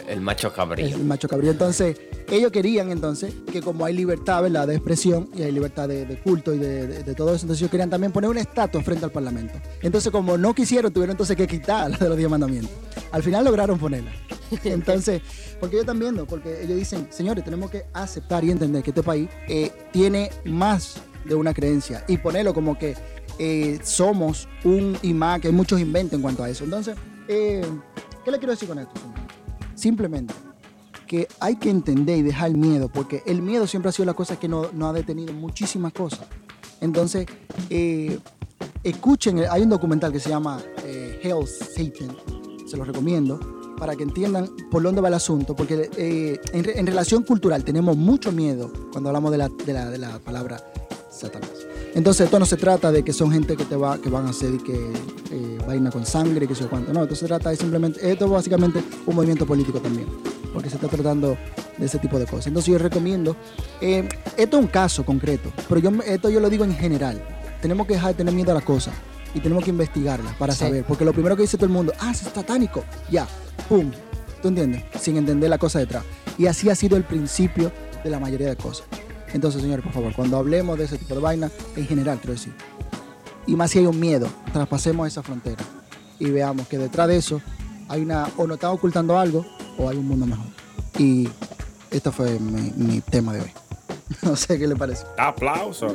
El 0.07 0.21
macho 0.21 0.51
cabrío. 0.53 0.87
el 0.87 1.03
macho 1.03 1.27
cabrío. 1.27 1.51
Entonces, 1.51 1.97
ellos 2.29 2.51
querían 2.51 2.91
entonces 2.91 3.33
que 3.51 3.61
como 3.61 3.85
hay 3.85 3.93
libertad, 3.93 4.41
¿verdad? 4.43 4.67
De 4.67 4.75
expresión 4.75 5.29
y 5.35 5.43
hay 5.43 5.51
libertad 5.51 5.87
de, 5.87 6.05
de 6.05 6.17
culto 6.19 6.53
y 6.53 6.57
de, 6.57 6.87
de- 6.87 7.03
de 7.03 7.13
todo 7.15 7.29
eso, 7.35 7.43
entonces 7.45 7.61
ellos 7.61 7.71
querían 7.71 7.89
también 7.89 8.11
poner 8.11 8.29
una 8.29 8.41
estatua 8.41 8.81
frente 8.83 9.05
al 9.05 9.11
Parlamento. 9.11 9.53
Entonces, 9.81 10.11
como 10.11 10.37
no 10.37 10.53
quisieron, 10.53 10.91
tuvieron 10.91 11.11
entonces 11.11 11.35
que 11.35 11.47
quitar 11.47 11.89
la 11.91 11.97
de 11.99 12.09
los 12.09 12.17
diez 12.17 12.29
mandamientos. 12.29 12.71
Al 13.11 13.21
final 13.23 13.45
lograron 13.45 13.77
ponerla. 13.79 14.11
Entonces, 14.63 15.21
porque 15.59 15.75
ellos 15.75 15.83
están 15.83 15.99
viendo, 15.99 16.25
porque 16.25 16.61
ellos 16.63 16.77
dicen, 16.77 17.07
señores, 17.09 17.43
tenemos 17.43 17.71
que 17.71 17.83
aceptar 17.93 18.43
y 18.43 18.51
entender 18.51 18.83
que 18.83 18.91
este 18.91 19.03
país 19.03 19.29
eh, 19.47 19.71
tiene 19.91 20.29
más 20.45 20.95
de 21.25 21.33
una 21.35 21.53
creencia 21.53 22.03
y 22.07 22.17
ponerlo 22.17 22.53
como 22.53 22.77
que 22.77 22.95
eh, 23.39 23.79
somos 23.83 24.47
un 24.63 24.97
imán, 25.01 25.41
que 25.41 25.47
hay 25.47 25.53
muchos 25.53 25.79
inventos 25.79 26.15
en 26.17 26.21
cuanto 26.21 26.43
a 26.43 26.49
eso. 26.49 26.63
Entonces, 26.63 26.95
eh, 27.27 27.63
¿qué 28.23 28.31
le 28.31 28.37
quiero 28.37 28.51
decir 28.53 28.67
con 28.67 28.77
esto? 28.79 28.91
señor? 28.99 29.15
Simplemente 29.75 30.33
que 31.05 31.27
hay 31.39 31.55
que 31.57 31.69
entender 31.69 32.17
y 32.17 32.21
dejar 32.23 32.49
el 32.49 32.57
miedo, 32.57 32.89
porque 32.89 33.21
el 33.25 33.41
miedo 33.41 33.67
siempre 33.67 33.89
ha 33.89 33.91
sido 33.91 34.05
la 34.05 34.13
cosa 34.13 34.37
que 34.37 34.47
nos 34.47 34.73
no 34.73 34.87
ha 34.87 34.93
detenido 34.93 35.33
muchísimas 35.33 35.93
cosas. 35.93 36.21
Entonces, 36.81 37.27
eh, 37.69 38.19
escuchen, 38.83 39.43
hay 39.49 39.61
un 39.61 39.69
documental 39.69 40.11
que 40.11 40.19
se 40.19 40.29
llama 40.29 40.61
eh, 40.83 41.19
Hell 41.21 41.47
Satan, 41.47 42.15
se 42.67 42.77
los 42.77 42.87
recomiendo, 42.87 43.39
para 43.77 43.95
que 43.95 44.03
entiendan 44.03 44.49
por 44.71 44.81
dónde 44.83 45.01
va 45.01 45.09
el 45.09 45.13
asunto, 45.13 45.55
porque 45.55 45.89
eh, 45.97 46.39
en, 46.53 46.79
en 46.79 46.87
relación 46.87 47.23
cultural 47.23 47.63
tenemos 47.63 47.95
mucho 47.97 48.31
miedo 48.31 48.71
cuando 48.91 49.09
hablamos 49.09 49.31
de 49.31 49.37
la, 49.37 49.49
de 49.49 49.73
la, 49.73 49.89
de 49.89 49.97
la 49.97 50.19
palabra 50.19 50.63
Satanás. 51.09 51.64
Entonces, 51.95 52.25
esto 52.25 52.37
no 52.39 52.45
se 52.45 52.57
trata 52.57 52.91
de 52.91 53.03
que 53.03 53.13
son 53.13 53.31
gente 53.31 53.55
que 53.55 53.63
te 53.65 53.75
va, 53.75 53.97
que 53.97 54.09
van 54.09 54.27
a 54.27 54.29
hacer 54.29 54.53
y 54.53 54.57
que 54.57 54.73
eh, 55.31 55.57
vaina 55.65 55.89
con 55.89 56.05
sangre, 56.05 56.47
que 56.47 56.53
sé 56.53 56.63
yo 56.63 56.69
cuánto. 56.69 56.91
No, 56.93 57.03
esto 57.03 57.15
se 57.15 57.25
trata 57.25 57.49
de 57.49 57.55
simplemente, 57.55 58.11
esto 58.11 58.25
es 58.25 58.31
básicamente 58.31 58.83
un 59.05 59.15
movimiento 59.15 59.45
político 59.47 59.79
también, 59.79 60.07
porque 60.53 60.69
se 60.69 60.75
está 60.75 60.87
tratando 60.89 61.37
de 61.77 61.85
ese 61.85 61.97
tipo 61.97 62.19
de 62.19 62.25
cosas. 62.25 62.47
Entonces, 62.47 62.71
yo 62.71 62.77
recomiendo, 62.77 63.35
eh, 63.81 64.07
esto 64.37 64.57
es 64.57 64.63
un 64.63 64.69
caso 64.69 65.03
concreto, 65.05 65.51
pero 65.69 65.79
yo, 65.79 65.89
esto 66.05 66.29
yo 66.29 66.39
lo 66.39 66.49
digo 66.49 66.63
en 66.65 66.75
general. 66.75 67.21
tenemos 67.61 67.87
que 67.87 67.93
dejar 67.93 68.09
de 68.09 68.15
tener 68.15 68.33
miedo 68.33 68.51
a 68.51 68.55
la 68.55 68.61
cosa 68.61 68.91
y 69.33 69.39
tenemos 69.39 69.63
que 69.63 69.71
investigarla 69.71 70.35
para 70.37 70.53
Sí. 70.53 70.59
saber. 70.59 70.83
Porque 70.85 71.03
lo 71.03 71.13
primero 71.13 71.35
que 71.35 71.41
dice 71.43 71.57
todo 71.57 71.65
el 71.65 71.71
mundo, 71.71 71.91
ah, 71.99 72.11
es 72.11 72.19
satánico. 72.19 72.83
Ya, 73.09 73.25
pum. 73.67 73.89
¿Tú 74.41 74.49
entiendes? 74.49 74.83
Sin 75.01 75.17
entender 75.17 75.49
la 75.49 75.57
cosa 75.57 75.79
detrás. 75.79 76.03
Y 76.37 76.45
así 76.45 76.69
ha 76.69 76.75
sido 76.75 76.95
el 76.95 77.03
principio 77.05 77.71
de 78.03 78.09
la 78.11 78.19
mayoría 78.19 78.49
de 78.49 78.55
cosas. 78.55 78.85
Entonces, 79.35 79.61
señores, 79.61 79.83
por 79.83 79.91
favor, 79.93 80.13
cuando 80.15 80.37
hablemos 80.37 80.77
de 80.77 80.85
ese 80.85 80.97
tipo 80.97 81.13
de 81.13 81.19
vaina, 81.19 81.51
en 81.75 81.85
general, 81.85 82.19
quiero 82.19 82.33
decir, 82.35 82.53
y 83.45 83.55
más 83.57 83.69
si 83.69 83.79
hay 83.79 83.85
un 83.85 83.99
miedo, 83.99 84.29
traspasemos 84.53 85.05
esa 85.09 85.21
frontera 85.23 85.61
y 86.19 86.29
veamos 86.29 86.69
que 86.69 86.77
detrás 86.77 87.09
de 87.09 87.17
eso 87.17 87.41
hay 87.89 88.01
una, 88.01 88.29
o 88.37 88.47
nos 88.47 88.55
está 88.55 88.71
ocultando 88.71 89.19
algo 89.19 89.45
o 89.77 89.89
hay 89.89 89.97
un 89.97 90.07
mundo 90.07 90.25
mejor. 90.25 90.45
Y 90.97 91.27
este 91.91 92.11
fue 92.11 92.39
mi, 92.39 92.71
mi 92.77 93.01
tema 93.01 93.33
de 93.33 93.41
hoy. 93.41 93.51
No 94.21 94.37
sé 94.37 94.57
qué 94.57 94.67
le 94.67 94.75
parece. 94.77 95.03
Aplauso. 95.17 95.87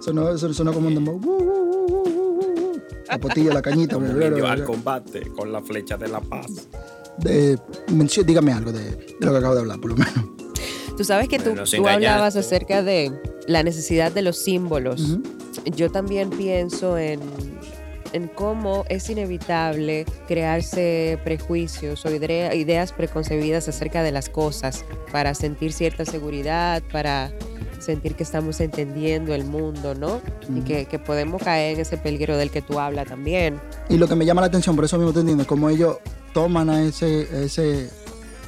Sonó, 0.00 0.36
sonó, 0.36 0.52
sonó 0.52 0.72
como 0.74 0.88
un 0.88 0.94
dembow. 0.94 1.20
La 3.08 3.18
potilla, 3.18 3.54
la 3.54 3.62
cañita. 3.62 3.96
Indio 3.96 4.46
al 4.46 4.64
combate 4.64 5.22
con 5.34 5.50
la 5.50 5.62
flecha 5.62 5.96
de 5.96 6.08
la 6.08 6.20
paz. 6.20 6.68
De- 7.18 7.58
dígame 8.26 8.52
algo 8.52 8.70
de, 8.72 8.82
de 8.90 9.16
lo 9.20 9.30
que 9.32 9.38
acabo 9.38 9.54
de 9.54 9.60
hablar, 9.60 9.80
por 9.80 9.90
lo 9.92 9.96
menos. 9.96 10.41
Tú 10.96 11.04
sabes 11.04 11.28
que 11.28 11.38
tú, 11.38 11.54
tú 11.76 11.82
hablabas 11.94 12.36
acerca 12.36 12.82
de 12.82 13.12
la 13.46 13.62
necesidad 13.62 14.12
de 14.12 14.22
los 14.22 14.36
símbolos. 14.38 15.18
Yo 15.76 15.90
también 15.90 16.30
pienso 16.30 16.96
en, 16.98 17.20
en 18.12 18.28
cómo 18.28 18.84
es 18.88 19.08
inevitable 19.10 20.04
crearse 20.28 21.18
prejuicios 21.24 22.04
o 22.04 22.10
idea- 22.14 22.54
ideas 22.54 22.92
preconcebidas 22.92 23.68
acerca 23.68 24.02
de 24.02 24.12
las 24.12 24.28
cosas 24.28 24.84
para 25.10 25.34
sentir 25.34 25.72
cierta 25.72 26.04
seguridad, 26.04 26.82
para 26.92 27.32
sentir 27.80 28.14
que 28.14 28.22
estamos 28.22 28.60
entendiendo 28.60 29.34
el 29.34 29.44
mundo, 29.44 29.94
¿no? 29.94 30.20
Y 30.56 30.60
que, 30.60 30.84
que 30.86 30.98
podemos 31.00 31.42
caer 31.42 31.74
en 31.74 31.80
ese 31.80 31.96
peligro 31.96 32.36
del 32.36 32.50
que 32.50 32.62
tú 32.62 32.78
hablas 32.78 33.08
también. 33.08 33.60
Y 33.88 33.96
lo 33.96 34.06
que 34.06 34.14
me 34.14 34.24
llama 34.24 34.40
la 34.40 34.46
atención, 34.48 34.76
por 34.76 34.84
eso 34.84 34.98
mismo 34.98 35.12
te 35.12 35.20
entiendo, 35.20 35.46
cómo 35.46 35.68
ellos 35.68 35.96
toman 36.32 36.70
a 36.70 36.82
ese, 36.84 37.44
ese, 37.44 37.90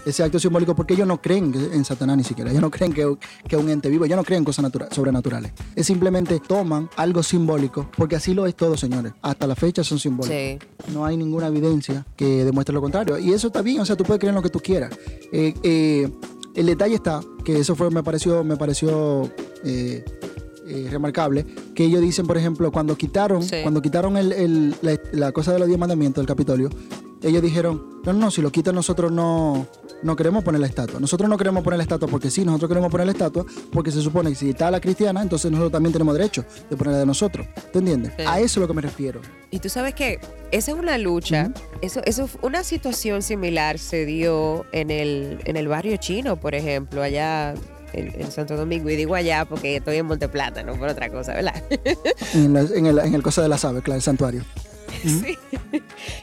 ese 0.07 0.23
acto 0.23 0.39
simbólico, 0.39 0.75
porque 0.75 0.95
ellos 0.95 1.07
no 1.07 1.21
creen 1.21 1.53
en 1.73 1.85
Satanás 1.85 2.17
ni 2.17 2.25
siquiera. 2.25 2.51
Ellos 2.51 2.63
no 2.63 2.71
creen 2.71 2.93
que 2.93 3.05
que 3.49 3.57
es 3.57 3.63
un 3.63 3.71
ente 3.71 3.89
vivo, 3.89 4.05
ellos 4.05 4.17
no 4.17 4.25
creen 4.25 4.39
en 4.41 4.45
cosas 4.45 4.63
natura- 4.63 4.89
sobrenaturales. 4.91 5.53
Es 5.75 5.87
simplemente 5.87 6.41
toman 6.41 6.89
algo 6.97 7.23
simbólico, 7.23 7.89
porque 7.97 8.17
así 8.17 8.35
lo 8.35 8.47
es 8.47 8.55
todo, 8.55 8.77
señores. 8.77 9.13
Hasta 9.23 9.47
la 9.47 9.55
fecha 9.57 9.83
son 9.85 9.99
simbólicos. 9.99 10.37
Sí. 10.37 10.59
no 10.93 11.05
hay 11.05 11.17
ninguna 11.17 11.47
evidencia 11.47 12.05
que 12.17 12.45
demuestre 12.45 12.75
lo 12.75 12.81
contrario. 12.83 13.19
Y 13.19 13.33
eso 13.33 13.47
está 13.47 13.63
bien, 13.63 13.81
o 13.81 13.87
sea, 13.87 13.97
tú 13.97 14.05
puedes 14.05 14.19
creer 14.21 14.31
en 14.31 14.37
lo 14.37 14.43
que 14.43 14.51
tú 14.51 14.61
quieras. 14.61 14.93
Eh, 15.33 15.55
eh, 15.63 16.11
el 16.55 16.67
detalle 16.67 16.95
está, 16.97 17.21
que 17.45 17.59
eso 17.59 17.75
fue, 17.75 17.91
me 17.91 18.03
pareció, 18.03 18.45
me 18.45 18.57
pareció 18.57 19.31
eh, 19.65 20.05
eh, 20.67 20.89
remarcable, 20.91 21.45
que 21.75 21.85
ellos 21.85 22.01
dicen, 22.01 22.27
por 22.27 22.37
ejemplo, 22.39 22.71
cuando 22.71 22.97
quitaron, 22.97 23.43
Sí. 23.43 23.57
cuando 23.63 23.81
quitaron 23.83 24.17
el- 24.17 24.33
el- 24.33 24.75
la, 24.83 24.99
la 25.13 25.33
cosa 25.33 25.53
de 25.53 25.59
los 25.59 25.69
diez 25.69 25.79
mandamientos 25.79 26.23
del 26.23 26.27
Capitolio, 26.29 26.71
ellos 27.29 27.43
dijeron, 27.43 28.01
no, 28.05 28.13
no, 28.13 28.31
si 28.31 28.43
lo 28.43 28.51
quitan 28.53 28.75
nosotros 28.75 29.11
no, 29.11 29.67
no 30.03 30.17
queremos 30.17 30.45
poner 30.45 30.61
la 30.61 30.67
estatua. 30.67 31.01
Nosotros 31.01 31.29
no 31.29 31.37
queremos 31.39 31.63
poner 31.65 31.79
la 31.79 31.83
estatua 31.85 32.07
porque 32.09 32.31
sí, 32.31 32.45
nosotros 32.45 32.69
queremos 32.69 32.91
poner 32.91 33.07
la 33.07 33.13
estatua 33.13 33.45
porque 33.73 33.91
se 33.91 34.01
supone 34.03 34.31
que 34.31 34.37
si 34.37 34.51
está 34.51 34.71
la 34.71 34.81
cristiana, 34.81 35.23
entonces 35.23 35.51
nosotros 35.51 35.73
también 35.73 35.93
tenemos 35.93 36.15
derecho 36.17 36.45
de 36.69 36.77
ponerla 36.77 36.99
de 37.01 37.07
nosotros. 37.07 37.47
¿Te 37.73 37.79
entiendes? 37.79 38.13
Sí. 38.17 38.25
A 38.27 38.39
eso 38.41 38.61
es 38.61 38.63
lo 38.63 38.69
que 38.69 38.75
me 38.75 38.83
refiero. 38.83 39.21
Y 39.51 39.59
tú 39.59 39.69
sabes 39.69 39.95
que 39.95 40.19
esa 40.51 40.73
es 40.73 40.77
una 40.79 40.99
lucha, 40.99 41.51
eso, 41.81 42.01
eso, 42.05 42.29
una 42.43 42.63
situación 42.65 43.23
similar 43.23 43.79
se 43.79 44.05
dio 44.05 44.67
en 44.73 44.91
el, 44.91 45.41
en 45.45 45.57
el 45.57 45.69
barrio 45.69 45.97
chino, 45.97 46.37
por 46.39 46.55
ejemplo, 46.55 47.03
allá 47.03 47.55
en, 47.93 48.21
en 48.21 48.31
Santo 48.33 48.57
Domingo. 48.57 48.91
Y 48.91 48.97
digo 48.97 49.15
allá 49.15 49.45
porque 49.47 49.77
estoy 49.77 49.97
en 49.97 50.07
Monteplata, 50.07 50.63
no 50.63 50.75
por 50.75 50.89
otra 50.89 51.09
cosa, 51.11 51.33
¿verdad? 51.35 51.63
En, 52.35 52.53
la- 52.53 52.61
en 52.75 52.87
el, 52.87 52.99
en 52.99 53.15
el 53.15 53.23
cosa 53.23 53.41
de 53.43 53.49
las 53.49 53.65
aves, 53.65 53.83
claro, 53.83 53.97
el 53.97 54.03
santuario. 54.03 54.45
Sí. 55.05 55.39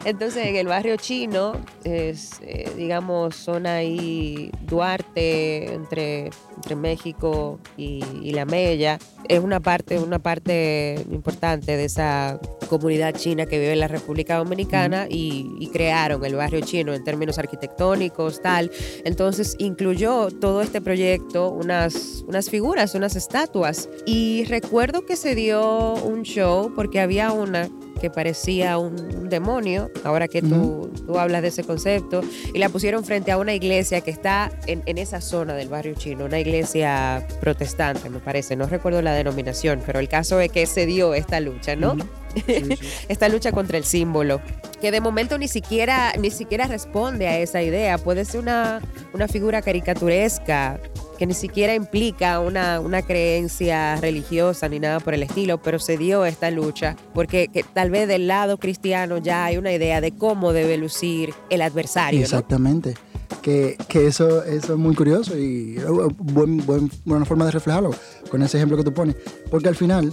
Entonces, 0.06 0.48
en 0.48 0.56
el 0.56 0.68
barrio 0.68 0.96
chino, 0.98 1.54
es, 1.84 2.40
eh, 2.42 2.72
digamos, 2.75 3.36
zona 3.36 3.75
ahí 3.75 4.51
Duarte, 4.62 5.74
entre, 5.74 6.30
entre 6.56 6.75
México 6.75 7.60
y, 7.78 8.04
y 8.22 8.32
La 8.32 8.46
Mella, 8.46 8.98
es 9.28 9.40
una 9.40 9.60
parte, 9.60 10.00
una 10.00 10.20
parte 10.20 11.04
importante 11.12 11.78
de 11.78 11.86
esa 11.86 12.40
comunidad 12.70 13.13
china 13.13 13.46
que 13.46 13.60
vive 13.60 13.74
en 13.74 13.82
la 13.82 13.88
República 13.88 14.38
Dominicana 14.38 15.08
y, 15.10 15.51
y 15.60 15.68
crearon 15.68 16.24
el 16.25 16.36
barrio 16.36 16.62
chino 16.62 16.94
en 16.94 17.04
términos 17.04 17.38
arquitectónicos, 17.38 18.42
tal. 18.42 18.72
Entonces, 19.04 19.56
incluyó 19.60 20.30
todo 20.32 20.62
este 20.62 20.82
proyecto 20.82 21.50
unas, 21.50 22.24
unas 22.28 22.50
figuras, 22.50 22.96
unas 22.96 23.16
estatuas. 23.16 23.90
Y 24.06 24.46
recuerdo 24.46 25.06
que 25.06 25.16
se 25.16 25.36
dio 25.36 25.94
un 25.96 26.24
show 26.24 26.74
porque 26.75 27.00
había 27.00 27.32
una 27.32 27.70
que 28.01 28.10
parecía 28.10 28.79
un, 28.79 29.29
demonio, 29.29 29.91
ahora 30.03 30.27
que 30.27 30.41
tú, 30.41 30.91
tú 31.05 31.20
hablas 31.20 31.43
de 31.43 31.50
ese 31.50 31.63
concepto, 31.63 32.22
y 32.53 32.58
la 32.58 32.67
pusieron 32.70 33.05
frente 33.05 33.31
a 33.31 33.38
una 33.38 33.53
iglesia 33.53 34.01
que 34.01 34.10
está 34.10 34.51
en, 34.65 34.81
en 34.88 34.98
esa 34.98 35.22
zona 35.22 35.53
del 35.53 35.70
barrio 35.70 35.93
chino, 35.93 36.25
una 36.25 36.39
iglesia 36.39 37.25
protestante, 37.39 38.10
me 38.10 38.20
parece, 38.20 38.55
no 38.55 38.65
recuerdo 38.65 39.01
la 39.01 39.13
denominación, 39.13 39.81
pero 39.86 40.00
el 40.00 40.10
caso 40.10 40.39
es 40.39 40.51
que 40.51 40.65
se 40.65 40.86
dio 40.88 41.13
esta 41.13 41.39
lucha, 41.39 41.75
¿no? 41.75 41.93
Ujú. 41.93 42.03
Sí, 42.31 42.63
sí. 42.63 42.88
esta 43.10 43.27
lucha 43.27 43.51
contra 43.51 43.77
el 43.77 43.84
símbolo, 43.84 44.41
que 44.79 44.91
de 44.91 45.01
momento 45.01 45.38
ni 45.38 45.50
siquiera, 45.50 46.13
ni 46.17 46.31
siquiera 46.31 46.65
responde 46.65 47.27
a 47.27 47.38
esa 47.38 47.62
idea. 47.62 47.98
Puede 47.98 48.24
ser 48.24 48.39
una, 48.39 48.79
una 49.13 49.27
figura 49.27 49.62
caricaturesca 49.62 50.79
que 51.22 51.28
ni 51.28 51.36
siquiera 51.36 51.75
implica 51.75 52.40
una, 52.40 52.80
una 52.80 53.04
creencia 53.04 53.96
religiosa 53.98 54.68
ni 54.68 54.80
nada 54.80 55.00
por 55.00 55.13
el 55.13 55.22
estilo, 55.22 55.62
pero 55.62 55.78
se 55.78 55.96
dio 55.96 56.25
esta 56.25 56.50
lucha 56.50 56.96
porque 57.13 57.48
que 57.48 57.62
tal 57.62 57.92
vez 57.92 58.08
del 58.08 58.25
lado 58.28 58.58
cristiano 58.58 59.20
ya 59.20 59.46
hay 59.46 59.58
una 59.58 59.72
idea 59.72 60.01
de 60.01 60.13
cómo 60.16 60.51
debe 60.51 60.78
lucir 60.78 61.32
el 61.51 61.62
adversario. 61.62 62.22
Exactamente. 62.22 62.96
Que, 63.44 63.78
que 63.88 64.08
eso, 64.08 64.44
eso 64.44 64.74
es 64.74 64.80
muy 64.80 64.96
curioso 64.96 65.38
y 65.38 65.75
eh, 65.78 65.84
buen, 66.18 66.66
buen- 66.66 66.90
buena 67.06 67.24
forma 67.24 67.46
de 67.46 67.51
reflejarlo 67.51 67.92
con 68.32 68.42
ese 68.42 68.58
ejemplo 68.58 68.75
que 68.78 68.84
tú 68.84 68.92
pones. 68.92 69.16
Porque 69.51 69.68
al 69.70 69.75
final, 69.75 70.12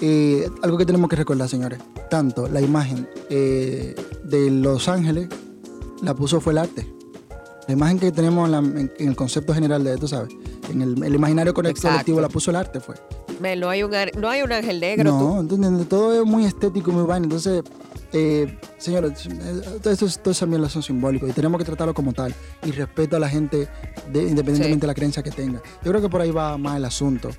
eh, 0.00 0.44
algo 0.64 0.76
que 0.76 0.84
tenemos 0.86 1.08
que 1.08 1.14
recordar, 1.14 1.48
señores, 1.48 1.78
tanto 2.10 2.48
la 2.48 2.60
imagen 2.60 3.06
eh, 3.30 3.94
de 4.24 4.50
Los 4.50 4.88
Ángeles 4.88 5.28
la 6.02 6.14
puso 6.14 6.40
fue 6.40 6.52
el 6.52 6.58
arte. 6.58 6.97
La 7.68 7.74
imagen 7.74 7.98
que 8.00 8.10
tenemos 8.10 8.46
en, 8.46 8.52
la- 8.52 8.58
en- 8.80 8.92
en 8.98 9.08
el 9.08 9.14
concepto 9.14 9.54
general 9.54 9.84
de, 9.84 9.96
tú 9.98 10.08
sabes, 10.08 10.30
en 10.70 10.82
el, 10.82 11.02
el 11.02 11.14
imaginario 11.14 11.50
Exacto. 11.52 11.88
colectivo 11.88 12.20
la 12.20 12.28
puso 12.28 12.50
el 12.50 12.56
arte, 12.56 12.80
fue. 12.80 12.96
Mel, 13.40 13.60
no, 13.60 13.68
hay 13.68 13.82
un, 13.84 13.92
no 14.18 14.28
hay 14.28 14.42
un 14.42 14.50
ángel 14.50 14.80
negro. 14.80 15.04
No, 15.04 15.40
¿entiendes? 15.40 15.88
todo 15.88 16.20
es 16.20 16.26
muy 16.26 16.44
estético, 16.44 16.90
muy 16.90 17.04
vaina. 17.04 17.24
Entonces, 17.24 17.62
eh, 18.12 18.58
señores, 18.78 19.26
eh, 19.26 19.62
todo 19.82 19.92
eso, 19.92 20.06
todo 20.22 20.34
también 20.34 20.68
son 20.68 20.82
simbólicos 20.82 21.28
y 21.28 21.32
tenemos 21.32 21.58
que 21.58 21.64
tratarlo 21.64 21.94
como 21.94 22.12
tal. 22.12 22.34
Y 22.64 22.72
respeto 22.72 23.16
a 23.16 23.20
la 23.20 23.28
gente, 23.28 23.68
de- 24.12 24.22
independientemente 24.22 24.74
Sí. 24.76 24.80
de 24.80 24.86
la 24.86 24.94
creencia 24.94 25.22
que 25.22 25.30
tenga. 25.30 25.60
Yo 25.84 25.90
creo 25.92 26.00
que 26.02 26.08
por 26.08 26.20
ahí 26.22 26.30
va 26.32 26.56
más 26.58 26.78
el 26.78 26.84
asunto. 26.86 27.30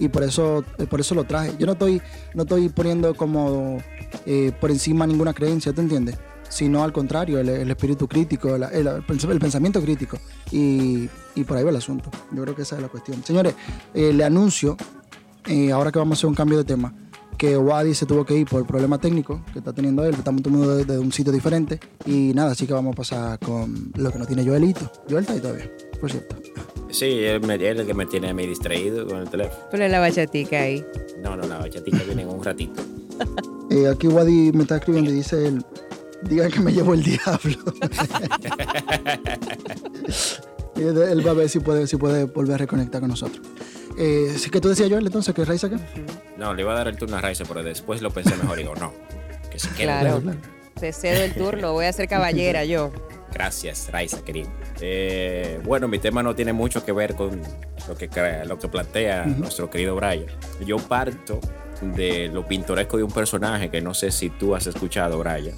Y 0.00 0.08
por 0.08 0.24
eso, 0.24 0.64
eh, 0.78 0.86
por 0.86 0.98
eso 1.00 1.14
lo 1.14 1.22
traje. 1.24 1.52
Yo 1.58 1.66
no 1.66 1.72
estoy, 1.72 2.00
no 2.34 2.42
estoy 2.42 2.68
poniendo 2.70 3.14
como 3.14 3.78
eh, 4.26 4.50
por 4.60 4.70
encima 4.72 5.06
ninguna 5.06 5.34
creencia, 5.34 5.72
¿te 5.72 5.80
entiendes? 5.82 6.16
Sino 6.54 6.84
al 6.84 6.92
contrario, 6.92 7.40
el, 7.40 7.48
el 7.48 7.68
espíritu 7.70 8.06
crítico, 8.06 8.54
el, 8.54 8.62
el- 8.62 8.86
el 8.86 9.04
pens- 9.04 9.28
el 9.28 9.40
pensamiento 9.40 9.82
crítico. 9.82 10.18
Y, 10.52 11.08
y 11.34 11.42
por 11.44 11.56
ahí 11.56 11.64
va 11.64 11.70
el 11.70 11.76
asunto. 11.76 12.10
Yo 12.30 12.42
creo 12.42 12.54
que 12.54 12.62
esa 12.62 12.76
es 12.76 12.82
la 12.82 12.88
cuestión. 12.88 13.24
Señores, 13.24 13.54
eh, 13.92 14.12
le 14.12 14.22
anuncio 14.24 14.76
eh, 15.46 15.72
ahora 15.72 15.90
que 15.90 15.98
vamos 15.98 16.16
a 16.16 16.20
hacer 16.20 16.28
un 16.28 16.34
cambio 16.36 16.56
de 16.58 16.64
tema, 16.64 16.94
que 17.36 17.58
Wadi 17.58 17.92
se 17.94 18.06
tuvo 18.06 18.24
que 18.24 18.36
ir 18.36 18.46
por 18.46 18.60
el 18.60 18.66
problema 18.66 18.98
técnico 18.98 19.42
que 19.52 19.58
está 19.58 19.72
teniendo 19.72 20.04
él, 20.04 20.14
estamos 20.14 20.42
tomando 20.42 20.76
desde 20.76 20.96
un 20.98 21.10
sitio 21.10 21.32
diferente. 21.32 21.80
Y 22.06 22.32
nada, 22.34 22.52
así 22.52 22.66
que 22.68 22.72
vamos 22.72 22.92
a 22.92 22.96
pasar 22.96 23.38
con 23.40 23.90
lo 23.96 24.12
que 24.12 24.18
no 24.20 24.24
tiene 24.26 24.44
Joelito. 24.46 24.90
Joel 25.10 25.22
está 25.22 25.32
ahí 25.32 25.40
todavía, 25.40 25.68
por 26.00 26.10
cierto. 26.12 26.36
Sí, 26.90 27.06
él, 27.06 27.40
me- 27.40 27.54
él 27.56 27.62
es 27.64 27.80
el 27.80 27.86
que 27.88 27.94
me 27.94 28.06
tiene 28.06 28.30
a 28.30 28.34
mí 28.34 28.46
distraído 28.46 29.04
con 29.08 29.16
el 29.18 29.28
teléfono. 29.28 29.58
Ponle 29.72 29.88
la 29.88 29.98
bachatica 29.98 30.60
ahí. 30.60 30.84
No, 31.20 31.34
no, 31.36 31.48
la 31.48 31.58
bachatica 31.58 31.98
viene 32.06 32.22
en 32.22 32.28
un 32.28 32.44
ratito. 32.44 32.80
Eh, 33.70 33.88
aquí 33.88 34.06
Wadi 34.08 34.52
me 34.52 34.62
está 34.64 34.76
escribiendo 34.76 35.10
y 35.10 35.14
dice 35.14 35.48
él, 35.48 35.64
digan 36.28 36.50
que 36.50 36.60
me 36.60 36.72
llevó 36.72 36.94
el 36.94 37.02
diablo. 37.02 37.58
Él 40.76 41.26
va 41.26 41.30
a 41.30 41.34
ver 41.34 41.48
si 41.48 41.60
puede, 41.60 41.86
si 41.86 41.96
puede 41.96 42.24
volver 42.24 42.56
a 42.56 42.58
reconectar 42.58 43.00
con 43.00 43.10
nosotros. 43.10 43.46
Eh, 43.96 44.34
¿sí 44.36 44.50
que 44.50 44.60
tú 44.60 44.68
decías 44.68 44.90
Joel 44.90 45.06
entonces 45.06 45.32
que 45.34 45.44
Raiza 45.44 45.68
acá? 45.68 45.78
No, 46.36 46.52
le 46.52 46.62
iba 46.62 46.72
a 46.72 46.76
dar 46.76 46.88
el 46.88 46.96
turno 46.96 47.16
a 47.16 47.20
Raiza, 47.20 47.44
pero 47.46 47.62
después 47.62 48.02
lo 48.02 48.10
pensé 48.10 48.34
mejor 48.36 48.58
y 48.58 48.62
digo, 48.62 48.74
no. 48.74 48.92
Que 49.50 49.58
se 49.58 49.68
quede. 49.70 49.84
Claro. 49.84 50.20
claro. 50.20 50.38
Te 50.78 50.92
cedo 50.92 51.22
el 51.22 51.34
turno, 51.34 51.72
voy 51.72 51.86
a 51.86 51.92
ser 51.92 52.08
caballera 52.08 52.64
yo. 52.64 52.90
Gracias, 53.32 53.88
Raiza, 53.90 54.24
querido. 54.24 54.50
Eh, 54.80 55.60
bueno, 55.64 55.86
mi 55.88 55.98
tema 55.98 56.22
no 56.22 56.34
tiene 56.34 56.52
mucho 56.52 56.84
que 56.84 56.92
ver 56.92 57.14
con 57.14 57.40
lo 57.88 57.94
que, 57.96 58.08
lo 58.46 58.58
que 58.58 58.68
plantea 58.68 59.26
nuestro 59.26 59.70
querido 59.70 59.94
Brian. 59.94 60.26
Yo 60.66 60.78
parto 60.78 61.40
de 61.80 62.28
lo 62.28 62.46
pintoresco 62.46 62.96
de 62.96 63.02
un 63.02 63.10
personaje 63.12 63.70
que 63.70 63.80
no 63.80 63.94
sé 63.94 64.10
si 64.10 64.30
tú 64.30 64.54
has 64.54 64.66
escuchado, 64.66 65.18
Brian. 65.18 65.54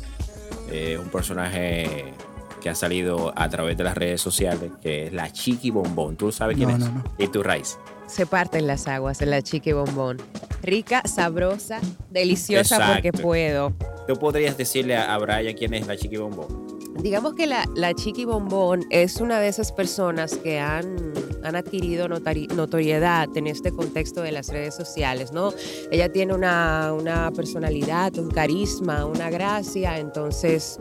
Eh, 0.71 0.99
un 1.01 1.09
personaje 1.09 2.13
que 2.61 2.69
ha 2.71 2.75
salido 2.75 3.33
a 3.37 3.49
través 3.49 3.77
de 3.77 3.85
las 3.85 3.97
redes 3.97 4.21
sociales, 4.21 4.73
que 4.83 5.07
es 5.07 5.13
la 5.13 5.31
Chiqui 5.33 5.71
Bombón. 5.71 6.17
¿Tú 6.17 6.33
sabes 6.33 6.57
quién 6.57 6.69
No, 6.71 6.75
es? 6.77 6.81
no, 6.81 6.91
no. 6.91 7.05
Y 7.19 7.29
tú, 7.29 7.43
Raiza. 7.43 7.79
se 8.07 8.27
parten 8.27 8.67
las 8.67 8.89
aguas 8.89 9.21
en 9.23 9.31
la 9.31 9.43
chiqui 9.43 9.73
bombón. 9.73 10.19
Rica, 10.63 11.03
sabrosa, 11.07 11.81
deliciosa 12.11 12.93
porque 12.95 13.13
puedo. 13.13 13.73
¿Tú 14.09 14.15
podrías 14.17 14.57
decirle 14.57 14.97
a, 14.97 15.15
a 15.15 15.19
Brian 15.19 15.55
quién 15.57 15.75
es 15.75 15.87
la 15.87 15.97
Chiqui 15.97 16.17
Bombón? 16.17 16.66
Digamos 17.03 17.35
que 17.35 17.47
la, 17.47 17.69
la 17.75 17.95
Chiqui 17.95 18.25
Bombón 18.25 18.85
es 18.91 19.21
una 19.21 19.39
de 19.41 19.49
esas 19.49 19.71
personas 19.73 20.37
que 20.37 20.59
han, 20.59 20.97
han 21.45 21.55
adquirido 21.57 22.09
notari- 22.09 22.51
notoriedad 22.53 23.29
en 23.37 23.47
este 23.47 23.71
contexto 23.71 24.23
de 24.23 24.33
las 24.33 24.49
redes 24.49 24.75
sociales, 24.75 25.31
¿no? 25.33 25.53
Ella 25.91 26.11
tiene 26.11 26.35
una, 26.35 26.93
una 26.93 27.31
personalidad, 27.33 28.17
un 28.19 28.31
carisma, 28.31 29.05
una 29.07 29.31
gracia, 29.31 29.99
entonces 29.99 30.79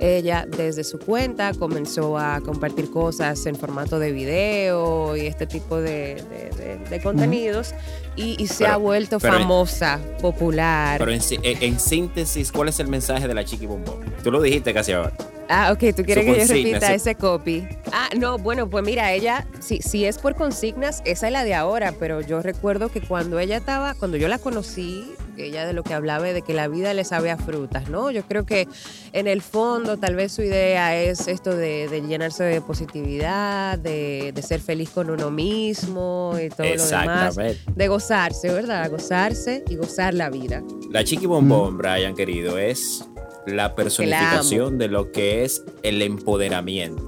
ella 0.00 0.46
desde 0.48 0.84
su 0.84 0.98
cuenta 0.98 1.52
comenzó 1.54 2.16
a 2.18 2.40
compartir 2.40 2.90
cosas 2.90 3.44
en 3.46 3.56
formato 3.56 3.98
de 3.98 4.12
video 4.12 5.16
y 5.16 5.26
este 5.26 5.46
tipo 5.46 5.76
de, 5.76 6.22
de- 6.30 6.50
de- 6.56 6.76
de 6.88 7.00
contenidos 7.02 7.74
y, 8.14 8.40
y 8.42 8.46
se 8.46 8.64
Pero- 8.64 8.72
ha 8.72 8.76
vuelto 8.76 9.18
pero 9.18 9.34
en- 9.34 9.40
famosa, 9.42 10.00
popular. 10.22 10.98
Pero 10.98 11.10
en, 11.12 11.20
en- 11.42 11.62
en 11.62 11.80
síntesis, 11.80 12.52
¿cuál 12.52 12.68
es 12.68 12.78
el 12.80 12.88
mensaje 12.88 13.26
de 13.28 13.34
la 13.34 13.44
Chiqui 13.44 13.66
Bombón? 13.66 13.96
Tú 14.22 14.30
lo 14.30 14.40
dijiste 14.40 14.72
casi 14.72 14.92
ahora. 14.92 15.12
Ah, 15.48 15.70
ok, 15.72 15.94
tú 15.94 16.02
quieres 16.02 16.24
que 16.24 16.40
yo 16.40 16.54
repita 16.54 16.92
ese 16.92 17.14
copy. 17.14 17.66
Ah, 17.92 18.08
no, 18.16 18.38
bueno, 18.38 18.68
pues 18.68 18.84
mira, 18.84 19.12
ella, 19.12 19.46
si, 19.60 19.78
si 19.78 20.04
es 20.04 20.18
por 20.18 20.34
consignas, 20.34 21.02
esa 21.04 21.26
es 21.28 21.32
la 21.32 21.44
de 21.44 21.54
ahora, 21.54 21.94
pero 21.98 22.20
yo 22.20 22.42
recuerdo 22.42 22.88
que 22.88 23.00
cuando 23.00 23.38
ella 23.38 23.56
estaba, 23.56 23.94
cuando 23.94 24.16
yo 24.16 24.28
la 24.28 24.38
conocí, 24.38 25.12
ella 25.36 25.66
de 25.66 25.72
lo 25.72 25.82
que 25.82 25.94
hablaba 25.94 26.28
es 26.28 26.34
de 26.34 26.42
que 26.42 26.54
la 26.54 26.66
vida 26.66 26.94
le 26.94 27.04
sabe 27.04 27.30
a 27.30 27.36
frutas, 27.36 27.88
¿no? 27.88 28.10
Yo 28.10 28.22
creo 28.22 28.46
que 28.46 28.66
en 29.12 29.26
el 29.26 29.42
fondo 29.42 29.98
tal 29.98 30.16
vez 30.16 30.32
su 30.32 30.42
idea 30.42 30.96
es 31.00 31.28
esto 31.28 31.54
de, 31.54 31.88
de 31.88 32.00
llenarse 32.02 32.44
de 32.44 32.60
positividad, 32.60 33.78
de, 33.78 34.32
de 34.34 34.42
ser 34.42 34.60
feliz 34.60 34.90
con 34.90 35.10
uno 35.10 35.30
mismo 35.30 36.34
y 36.42 36.48
todo 36.48 36.66
lo 36.66 36.72
demás. 36.72 37.36
Exactamente. 37.36 37.60
De 37.74 37.88
gozarse, 37.88 38.52
¿verdad? 38.52 38.90
Gozarse 38.90 39.62
y 39.68 39.76
gozar 39.76 40.14
la 40.14 40.30
vida. 40.30 40.62
La 40.90 41.04
Chiqui 41.04 41.26
Bombón, 41.26 41.76
Brian, 41.76 42.14
querido, 42.14 42.58
es 42.58 43.04
la 43.46 43.74
personificación 43.74 44.78
de 44.78 44.88
lo 44.88 45.12
que 45.12 45.44
es 45.44 45.64
el 45.82 46.02
empoderamiento. 46.02 47.06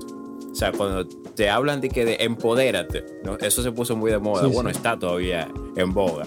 O 0.50 0.54
sea, 0.54 0.72
cuando 0.72 1.06
te 1.06 1.50
hablan 1.50 1.80
de 1.80 1.88
que 1.88 2.04
de 2.04 2.16
empodérate, 2.20 3.04
¿no? 3.24 3.38
eso 3.38 3.62
se 3.62 3.70
puso 3.72 3.96
muy 3.96 4.10
de 4.10 4.18
moda. 4.18 4.44
Sí, 4.48 4.50
bueno, 4.54 4.70
sí. 4.70 4.76
está 4.76 4.98
todavía 4.98 5.48
en 5.76 5.92
boga. 5.94 6.26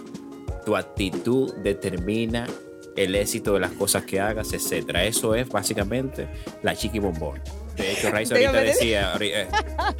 Tu 0.65 0.75
actitud 0.75 1.53
determina 1.63 2.47
el 2.95 3.15
éxito 3.15 3.53
de 3.53 3.59
las 3.61 3.71
cosas 3.71 4.03
que 4.05 4.19
hagas, 4.19 4.53
etcétera. 4.53 5.03
Eso 5.05 5.33
es 5.35 5.49
básicamente 5.49 6.27
la 6.61 6.75
Chiqui 6.75 6.99
Bombón. 6.99 7.41
De 7.75 7.91
hecho, 7.93 8.11
Raiza 8.11 8.35
ahorita 8.35 8.51
Dígame. 8.51 8.67
decía, 8.67 9.13
ahori- 9.15 9.31
eh, 9.33 9.47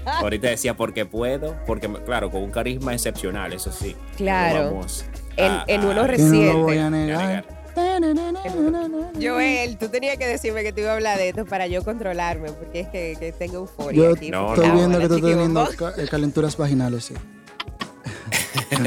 ahorita 0.05 0.49
decía 0.49 0.75
porque 0.75 1.05
puedo, 1.05 1.55
porque 1.65 1.89
claro, 2.05 2.29
con 2.29 2.43
un 2.43 2.51
carisma 2.51 2.93
excepcional, 2.93 3.53
eso 3.53 3.71
sí. 3.71 3.95
No 4.11 4.17
Claro. 4.17 4.65
vamos 4.65 5.05
a- 5.37 5.63
en 5.67 5.81
a- 5.81 5.85
uno 5.87 6.05
Que 6.07 6.17
no 6.17 6.33
lo 6.43 6.57
voy 6.59 6.75
Reciente. 6.75 6.79
a 6.81 6.89
negar. 6.89 7.60
Joel, 9.21 9.77
tú 9.77 9.89
tenías 9.89 10.17
que 10.17 10.27
decirme 10.27 10.63
que 10.63 10.73
te 10.73 10.81
iba 10.81 10.91
a 10.91 10.95
hablar 10.95 11.17
de 11.17 11.29
esto 11.29 11.45
para 11.45 11.67
yo 11.67 11.83
controlarme, 11.83 12.51
porque 12.51 12.81
es 12.81 12.87
que, 12.89 13.15
que 13.19 13.31
tengo 13.31 13.57
euforia 13.57 14.03
Yo 14.03 14.13
aquí. 14.13 14.29
No, 14.31 14.53
estoy 14.53 14.67
no. 14.69 14.75
viendo 14.75 14.99
que 14.99 15.07
tú 15.07 15.15
estás 15.15 15.29
teniendo 15.31 15.69
ca- 15.77 15.93
calenturas 16.09 16.57
vaginales, 16.57 17.05
sí. 17.05 17.13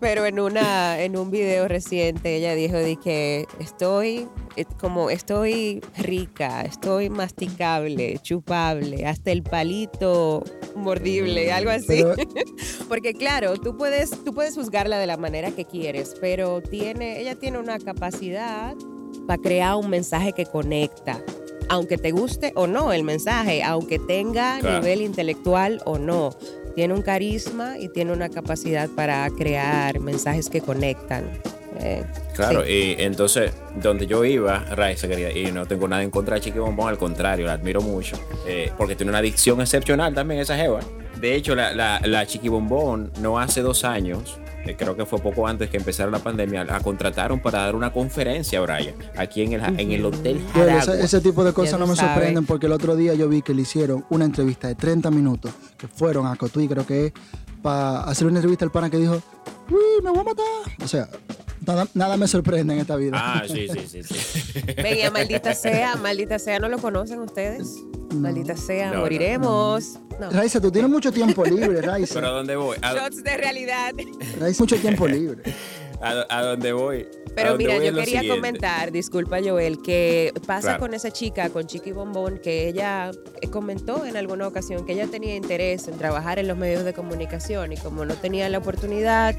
Pero 0.00 0.24
en 0.24 0.40
una 0.40 1.02
en 1.02 1.16
un 1.16 1.30
video 1.30 1.68
reciente 1.68 2.36
ella 2.36 2.54
dijo 2.54 2.76
de 2.76 2.96
que 2.96 3.46
estoy 3.58 4.26
eh, 4.56 4.64
como 4.80 5.10
estoy 5.10 5.80
rica, 5.98 6.62
estoy 6.62 7.10
masticable, 7.10 8.18
chupable, 8.22 9.06
hasta 9.06 9.30
el 9.30 9.42
palito 9.42 10.42
mordible, 10.74 11.52
algo 11.52 11.70
así. 11.70 11.86
Pero- 11.86 12.14
Porque 12.88 13.12
claro, 13.12 13.56
tú 13.58 13.76
puedes 13.76 14.10
tú 14.24 14.32
puedes 14.32 14.54
juzgarla 14.54 14.98
de 14.98 15.06
la 15.06 15.16
manera 15.18 15.50
que 15.50 15.66
quieres, 15.66 16.14
pero 16.20 16.62
tiene 16.62 17.20
ella 17.20 17.34
tiene 17.34 17.58
una 17.58 17.78
capacidad 17.78 18.74
para 19.26 19.40
crear 19.42 19.76
un 19.76 19.90
mensaje 19.90 20.32
que 20.32 20.46
conecta. 20.46 21.22
Aunque 21.68 21.98
te 21.98 22.10
guste 22.10 22.52
o 22.56 22.66
no 22.66 22.92
el 22.92 23.04
mensaje, 23.04 23.62
aunque 23.62 24.00
tenga 24.00 24.58
Claro. 24.58 24.80
nivel 24.80 25.02
intelectual 25.02 25.80
o 25.84 25.98
no, 25.98 26.30
tiene 26.80 26.94
un 26.94 27.02
carisma 27.02 27.76
y 27.78 27.90
tiene 27.90 28.10
una 28.10 28.30
capacidad 28.30 28.88
para 28.88 29.28
crear 29.28 30.00
mensajes 30.00 30.48
que 30.48 30.62
conectan. 30.62 31.30
Eh, 31.78 32.02
Claro, 32.34 32.64
sí. 32.64 32.96
y 32.98 33.02
entonces, 33.02 33.52
donde 33.82 34.06
yo 34.06 34.24
iba, 34.24 34.60
Raiza, 34.60 35.06
querida, 35.06 35.30
y 35.30 35.52
no 35.52 35.66
tengo 35.66 35.86
nada 35.88 36.02
en 36.02 36.10
contra 36.10 36.36
de 36.36 36.40
Chiqui 36.40 36.58
Bombón, 36.58 36.88
al 36.88 36.96
contrario, 36.96 37.44
la 37.44 37.52
admiro 37.52 37.82
mucho, 37.82 38.16
eh, 38.46 38.72
porque 38.78 38.96
tiene 38.96 39.10
una 39.10 39.18
adicción 39.18 39.60
excepcional 39.60 40.14
también 40.14 40.40
esa 40.40 40.56
jeva. 40.56 40.80
De 41.20 41.34
hecho, 41.34 41.54
la, 41.54 41.74
la, 41.74 42.00
la 42.02 42.24
Chiqui 42.24 42.48
Bombón 42.48 43.12
no 43.20 43.38
hace 43.38 43.60
dos 43.60 43.84
años, 43.84 44.38
creo 44.76 44.96
que 44.96 45.06
fue 45.06 45.18
poco 45.18 45.46
antes 45.46 45.70
que 45.70 45.76
empezara 45.76 46.10
la 46.10 46.18
pandemia, 46.18 46.64
la 46.64 46.80
contrataron 46.80 47.40
para 47.40 47.60
dar 47.60 47.74
una 47.74 47.92
conferencia, 47.92 48.60
Brian, 48.60 48.94
aquí 49.16 49.42
en 49.42 49.54
el, 49.54 49.80
en 49.80 49.92
el 49.92 50.04
Hotel 50.04 50.40
Jaragua. 50.52 50.78
ese, 50.78 51.02
ese 51.02 51.20
tipo 51.20 51.44
de 51.44 51.52
cosas 51.52 51.78
no 51.78 51.86
me 51.86 51.96
sorprenden 51.96 52.46
porque 52.46 52.66
el 52.66 52.72
otro 52.72 52.96
día 52.96 53.14
yo 53.14 53.28
vi 53.28 53.42
que 53.42 53.54
le 53.54 53.62
hicieron 53.62 54.04
una 54.10 54.24
entrevista 54.24 54.68
de 54.68 54.74
30 54.74 55.10
minutos 55.10 55.52
que 55.76 55.88
fueron 55.88 56.26
a 56.26 56.36
Cotuí, 56.36 56.68
creo 56.68 56.86
que 56.86 57.06
es, 57.06 57.12
para 57.62 58.02
hacer 58.04 58.26
una 58.26 58.36
entrevista 58.36 58.64
al 58.64 58.70
pana 58.70 58.90
que 58.90 58.96
dijo, 58.96 59.20
uy, 59.70 60.02
me 60.02 60.10
voy 60.10 60.20
a 60.20 60.24
matar. 60.24 60.44
O 60.82 60.88
sea, 60.88 61.08
nada, 61.66 61.88
nada 61.94 62.16
me 62.16 62.26
sorprende 62.28 62.74
en 62.74 62.80
esta 62.80 62.96
vida. 62.96 63.16
Ah, 63.18 63.42
sí, 63.46 63.68
sí, 63.68 63.86
sí, 63.88 64.02
sí. 64.02 64.60
Venga, 64.82 65.10
maldita 65.10 65.54
sea, 65.54 65.96
maldita 65.96 66.38
sea, 66.38 66.58
¿no 66.58 66.68
lo 66.68 66.78
conocen 66.78 67.20
ustedes? 67.20 67.68
Maldita 68.12 68.56
sea, 68.56 68.88
No, 68.88 68.94
no. 68.94 69.00
moriremos. 69.00 69.98
No. 70.18 70.30
Raiza, 70.30 70.60
tú 70.60 70.70
tienes 70.70 70.90
mucho 70.90 71.12
tiempo 71.12 71.44
libre, 71.44 71.80
Raiza. 71.82 72.14
Pero 72.14 72.26
¿a 72.26 72.30
dónde 72.30 72.56
voy? 72.56 72.76
¿A, 72.82 72.92
Shots 72.94 73.22
de 73.22 73.36
realidad. 73.36 73.92
Raiza, 74.38 74.62
mucho 74.62 74.76
tiempo 74.76 75.06
libre. 75.06 75.42
a- 76.00 76.26
a 76.28 76.42
dónde 76.42 76.72
voy? 76.72 77.06
Pero 77.34 77.56
mira, 77.56 77.74
yo 77.74 77.94
quería 77.94 78.04
siguiente. 78.20 78.28
comentar, 78.28 78.90
disculpa 78.90 79.38
Joel, 79.44 79.80
que 79.82 80.32
pasa 80.46 80.68
Claro. 80.68 80.80
con 80.80 80.94
esa 80.94 81.10
chica, 81.10 81.48
con 81.50 81.66
Chiqui 81.66 81.92
Bombón, 81.92 82.38
que 82.42 82.68
ella 82.68 83.10
comentó 83.52 84.04
en 84.04 84.16
alguna 84.16 84.46
ocasión 84.48 84.84
que 84.84 84.92
ella 84.94 85.06
tenía 85.06 85.36
interés 85.36 85.86
en 85.88 85.96
trabajar 85.96 86.38
en 86.38 86.48
los 86.48 86.56
medios 86.58 86.84
de 86.84 86.92
comunicación 86.92 87.72
y 87.72 87.76
como 87.76 88.04
no 88.04 88.14
tenía 88.14 88.48
la 88.48 88.58
oportunidad, 88.58 89.36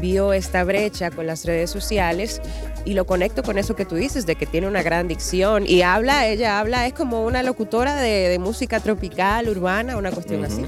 vio 0.00 0.32
esta 0.32 0.64
brecha 0.64 1.10
con 1.10 1.26
las 1.26 1.44
redes 1.44 1.70
sociales 1.70 2.40
y 2.84 2.94
lo 2.94 3.04
conecto 3.06 3.42
con 3.42 3.58
eso 3.58 3.76
que 3.76 3.84
tú 3.84 3.94
dices, 3.94 4.26
de 4.26 4.34
que 4.36 4.46
tiene 4.46 4.66
una 4.66 4.82
gran 4.82 5.06
dicción 5.08 5.64
y 5.66 5.82
habla, 5.82 6.26
ella 6.26 6.58
habla, 6.58 6.86
es 6.86 6.92
como 6.94 7.24
una 7.24 7.42
locutora 7.42 7.94
de, 7.96 8.28
de 8.28 8.38
música 8.38 8.80
tropical, 8.80 9.48
urbana, 9.48 9.96
una 9.96 10.10
cuestión 10.10 10.44
así. 10.44 10.64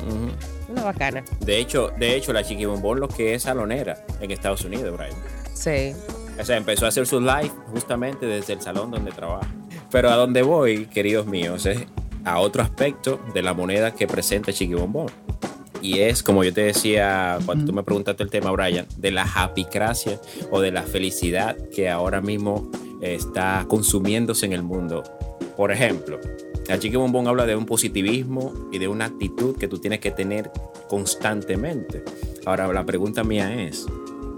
Una 0.72 0.84
bacana. 0.84 1.24
De 1.40 1.58
hecho, 1.58 1.90
de 1.98 2.16
hecho, 2.16 2.32
la 2.32 2.42
Chiqui 2.42 2.64
Bombón 2.64 3.00
lo 3.00 3.08
que 3.08 3.34
es 3.34 3.42
salonera 3.42 4.04
en 4.20 4.30
Estados 4.30 4.64
Unidos, 4.64 4.96
Brian. 4.96 5.14
Sí. 5.54 5.94
O 6.40 6.44
sea, 6.44 6.56
empezó 6.56 6.86
a 6.86 6.88
hacer 6.88 7.06
sus 7.06 7.22
live 7.22 7.52
justamente 7.72 8.26
desde 8.26 8.54
el 8.54 8.60
salón 8.60 8.90
donde 8.90 9.12
trabaja. 9.12 9.48
Pero 9.90 10.10
a 10.10 10.16
donde 10.16 10.42
voy, 10.42 10.86
queridos 10.86 11.26
míos, 11.26 11.66
es 11.66 11.84
a 12.24 12.38
otro 12.38 12.62
aspecto 12.62 13.20
de 13.34 13.42
la 13.42 13.52
moneda 13.52 13.92
que 13.92 14.06
presenta 14.06 14.52
Chiqui 14.52 14.74
Bombón. 14.74 15.10
Y 15.82 15.98
es, 15.98 16.22
como 16.22 16.44
yo 16.44 16.54
te 16.54 16.62
decía 16.62 17.38
cuando 17.44 17.66
tú 17.66 17.72
me 17.72 17.82
preguntaste 17.82 18.22
el 18.22 18.30
tema, 18.30 18.52
Brian, 18.52 18.86
de 18.96 19.10
la 19.10 19.24
happycracia 19.24 20.20
o 20.50 20.60
de 20.60 20.70
la 20.70 20.82
felicidad 20.82 21.56
que 21.74 21.90
ahora 21.90 22.20
mismo 22.20 22.70
está 23.02 23.66
consumiéndose 23.68 24.46
en 24.46 24.52
el 24.52 24.62
mundo. 24.62 25.02
Por 25.56 25.72
ejemplo, 25.72 26.20
el 26.68 26.78
Chiqui 26.78 26.96
Bombón 26.96 27.26
habla 27.26 27.44
de 27.44 27.56
un 27.56 27.66
positivismo 27.66 28.52
y 28.70 28.78
de 28.78 28.88
una 28.88 29.06
actitud 29.06 29.56
que 29.56 29.68
tú 29.68 29.78
tienes 29.78 30.00
que 30.00 30.10
tener 30.10 30.50
constantemente. 30.88 32.04
Ahora, 32.46 32.72
la 32.72 32.86
pregunta 32.86 33.24
mía 33.24 33.62
es, 33.62 33.86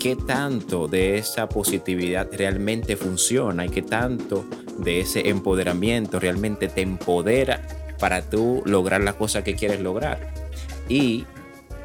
¿qué 0.00 0.16
tanto 0.16 0.88
de 0.88 1.18
esa 1.18 1.48
positividad 1.48 2.28
realmente 2.32 2.96
funciona 2.96 3.66
y 3.66 3.68
qué 3.68 3.82
tanto 3.82 4.44
de 4.78 5.00
ese 5.00 5.28
empoderamiento 5.28 6.18
realmente 6.18 6.68
te 6.68 6.80
empodera 6.80 7.62
para 7.98 8.22
tú 8.22 8.62
lograr 8.64 9.02
la 9.02 9.12
cosa 9.12 9.44
que 9.44 9.54
quieres 9.54 9.80
lograr? 9.80 10.32
Y 10.88 11.24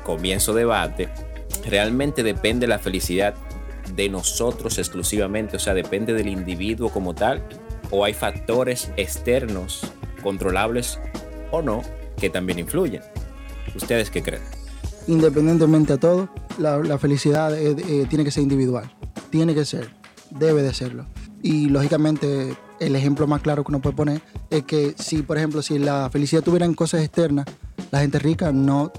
comienzo 0.03 0.53
debate, 0.53 1.09
realmente 1.67 2.23
depende 2.23 2.65
la 2.65 2.79
felicidad 2.79 3.35
de 3.95 4.09
nosotros 4.09 4.77
exclusivamente, 4.77 5.57
o 5.57 5.59
sea, 5.59 5.73
depende 5.73 6.13
del 6.13 6.27
individuo 6.27 6.89
como 6.89 7.13
tal, 7.13 7.43
o 7.91 8.05
hay 8.05 8.13
factores 8.13 8.91
externos 8.97 9.91
controlables 10.19 10.99
o 11.51 11.61
no 11.61 11.81
que 12.17 12.29
también 12.29 12.59
influyen. 12.59 13.01
¿Ustedes 13.75 14.09
qué 14.09 14.21
creen? 14.21 14.41
Independientemente 15.07 15.93
de 15.93 15.99
todo, 15.99 16.29
la, 16.57 16.97
felicidad 16.97 17.57
eh, 17.57 17.75
eh, 17.87 18.05
tiene 18.09 18.23
que 18.23 18.31
ser 18.31 18.43
individual. 18.43 18.91
Tiene 19.29 19.55
que 19.55 19.65
ser. 19.65 19.89
Debe 20.29 20.61
de 20.61 20.73
serlo. 20.73 21.05
Y 21.41 21.67
lógicamente, 21.69 22.55
el 22.79 22.95
ejemplo 22.95 23.25
más 23.25 23.41
claro 23.41 23.63
que 23.63 23.71
uno 23.71 23.81
puede 23.81 23.95
poner 23.95 24.21
es 24.49 24.63
que 24.63 24.93
si, 24.97 25.21
por 25.23 25.37
ejemplo, 25.37 25.61
si 25.61 25.79
la 25.79 26.09
felicidad 26.11 26.43
tuviera 26.43 26.65
en 26.65 26.73
cosas 26.73 27.01
externas, 27.01 27.45
la 27.91 28.01
gente 28.01 28.19
rica 28.19 28.51
no 28.51 28.91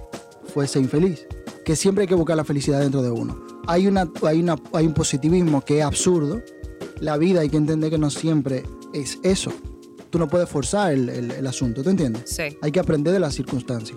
fuese 0.53 0.81
infeliz. 0.81 1.27
Que 1.65 1.77
siempre 1.77 2.03
hay 2.03 2.09
que 2.09 2.15
buscar 2.15 2.37
la 2.37 2.45
felicidad 2.45 2.81
dentro 2.81 3.03
de 3.03 3.11
uno. 3.11 3.39
Hay, 3.67 3.87
una, 3.87 4.11
hay, 4.27 4.41
una, 4.41 4.57
hay 4.73 4.87
un 4.87 4.95
positivismo 4.95 5.65
que 5.65 5.79
es 5.79 5.85
absurdo. 5.85 6.41
La 6.99 7.17
vida 7.19 7.41
hay 7.41 7.51
que 7.51 7.57
entender 7.57 7.91
que 7.91 7.99
no 7.99 8.11
siempre 8.11 8.65
es 8.93 9.19
eso. 9.23 9.53
Tú 10.11 10.19
no 10.19 10.29
puedes 10.29 10.49
forzar 10.49 10.93
el, 10.93 11.09
el- 11.09 11.31
el 11.31 11.47
asunto, 11.47 11.83
¿te 11.83 11.91
entiendes? 11.91 12.23
Sí. 12.27 12.57
Hay 12.63 12.73
que 12.73 12.81
aprender 12.81 13.13
de 13.13 13.21
las 13.21 13.35
circunstancias. 13.35 13.97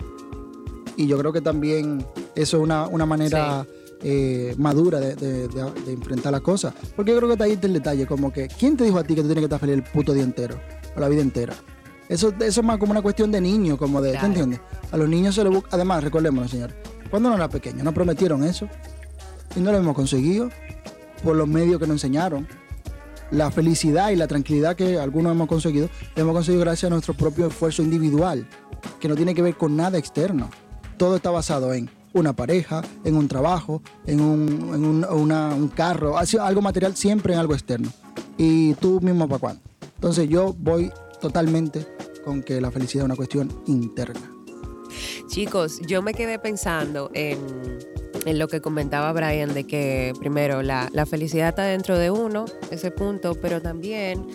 Y 0.95 1.07
yo 1.07 1.17
creo 1.17 1.33
que 1.33 1.41
también 1.41 2.05
eso 2.35 2.57
es 2.57 2.63
una, 2.63 2.85
una 2.87 3.05
manera 3.05 3.65
eh, 4.03 4.53
madura 4.57 4.99
de, 4.99 5.15
de- 5.15 5.47
de- 5.47 5.71
de 5.85 5.91
enfrentar 5.93 6.31
las 6.31 6.41
cosas. 6.41 6.73
Porque 6.95 7.11
yo 7.11 7.17
creo 7.17 7.29
que 7.29 7.33
está 7.33 7.45
ahí 7.45 7.57
el 7.61 7.73
detalle, 7.73 8.05
como 8.05 8.31
que, 8.31 8.47
¿quién 8.47 8.77
te 8.77 8.83
dijo 8.83 8.99
a 8.99 9.03
ti 9.03 9.15
que 9.15 9.21
tú 9.21 9.27
tienes 9.27 9.41
que 9.41 9.45
estar 9.45 9.59
feliz 9.59 9.75
el 9.75 9.83
puto 9.83 10.13
día 10.13 10.23
entero? 10.23 10.59
O 10.95 10.99
la 10.99 11.09
vida 11.09 11.21
entera. 11.21 11.55
Eso, 12.09 12.31
eso 12.39 12.61
es 12.61 12.63
más 12.63 12.77
como 12.77 12.91
una 12.91 13.01
cuestión 13.01 13.31
de 13.31 13.41
niño, 13.41 13.77
como 13.77 14.01
de, 14.01 14.09
¿tú 14.11 14.13
Claro. 14.19 14.27
entiendes? 14.27 14.59
A 14.91 14.97
los 14.97 15.09
niños 15.09 15.33
se 15.33 15.43
les 15.43 15.51
busca, 15.51 15.69
además, 15.71 16.03
recordémonos, 16.03 16.51
señor, 16.51 16.71
cuando 17.09 17.29
uno 17.29 17.37
era 17.37 17.49
pequeño, 17.49 17.83
nos 17.83 17.93
prometieron 17.93 18.43
eso 18.43 18.67
y 19.55 19.61
no 19.61 19.71
lo 19.71 19.77
hemos 19.79 19.95
conseguido 19.95 20.49
por 21.23 21.35
los 21.35 21.47
medios 21.47 21.79
que 21.79 21.87
nos 21.87 21.95
enseñaron. 21.95 22.47
La 23.33 23.49
felicidad 23.51 24.11
y 24.11 24.15
la 24.15 24.27
tranquilidad 24.27 24.75
que 24.75 24.99
algunos 24.99 25.31
hemos 25.31 25.47
conseguido, 25.47 25.89
hemos 26.15 26.33
conseguido 26.33 26.61
gracias 26.63 26.89
a 26.89 26.93
nuestro 26.93 27.13
propio 27.15 27.47
esfuerzo 27.47 27.81
individual, 27.81 28.47
que 28.99 29.07
no 29.07 29.15
tiene 29.15 29.33
que 29.33 29.41
ver 29.41 29.55
con 29.57 29.75
nada 29.75 29.97
externo. 29.97 30.49
Todo 30.97 31.15
está 31.15 31.31
basado 31.31 31.73
en 31.73 31.89
una 32.13 32.33
pareja, 32.33 32.83
en 33.03 33.15
un 33.15 33.27
trabajo, 33.27 33.81
en 34.05 34.21
un, 34.21 34.49
en 34.75 34.85
un- 34.85 35.05
un 35.05 35.67
carro, 35.69 36.15
algo 36.17 36.61
material 36.61 36.95
siempre 36.95 37.33
en 37.33 37.39
algo 37.39 37.53
externo. 37.55 37.89
Y 38.37 38.75
tú 38.75 39.01
mismo 39.01 39.27
para 39.27 39.39
cuándo. 39.39 39.61
Entonces 39.95 40.29
yo 40.29 40.53
voy 40.59 40.91
totalmente 41.19 41.87
con 42.23 42.43
que 42.43 42.61
la 42.61 42.69
felicidad 42.69 43.03
es 43.03 43.05
una 43.05 43.15
cuestión 43.15 43.49
interna. 43.65 44.21
Chicos, 45.27 45.79
yo 45.87 46.03
me 46.03 46.13
quedé 46.13 46.37
pensando 46.37 47.09
en, 47.15 47.39
en 48.25 48.39
lo 48.39 48.47
que 48.47 48.61
comentaba 48.61 49.11
Brian, 49.13 49.53
de 49.53 49.65
que 49.65 50.13
primero 50.19 50.61
la, 50.61 50.89
la 50.93 51.05
felicidad 51.05 51.49
está 51.49 51.63
dentro 51.63 51.97
de 51.97 52.11
uno, 52.11 52.45
ese 52.71 52.91
punto, 52.91 53.35
pero 53.35 53.61
también 53.61 54.25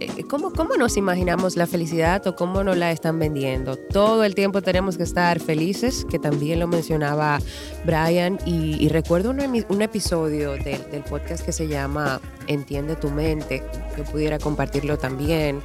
eh, 0.00 0.24
¿cómo, 0.28 0.52
cómo 0.52 0.76
nos 0.76 0.96
imaginamos 0.96 1.56
la 1.56 1.66
felicidad 1.66 2.24
o 2.26 2.36
cómo 2.36 2.62
nos 2.62 2.76
la 2.76 2.92
están 2.92 3.18
vendiendo. 3.18 3.76
Todo 3.76 4.22
el 4.22 4.34
tiempo 4.34 4.62
tenemos 4.62 4.96
que 4.96 5.02
estar 5.02 5.40
felices, 5.40 6.06
que 6.08 6.18
también 6.18 6.60
lo 6.60 6.68
mencionaba 6.68 7.40
Brian, 7.84 8.38
y, 8.46 8.88
recuerdo 8.88 9.30
un, 9.30 9.82
episodio 9.82 10.52
del, 10.52 11.02
podcast 11.08 11.44
que 11.44 11.52
se 11.52 11.66
llama 11.66 12.20
Entiende 12.46 12.94
tu 12.94 13.10
mente, 13.10 13.62
que 13.96 14.02
pudiera 14.04 14.38
compartirlo 14.38 14.98
también, 14.98 15.62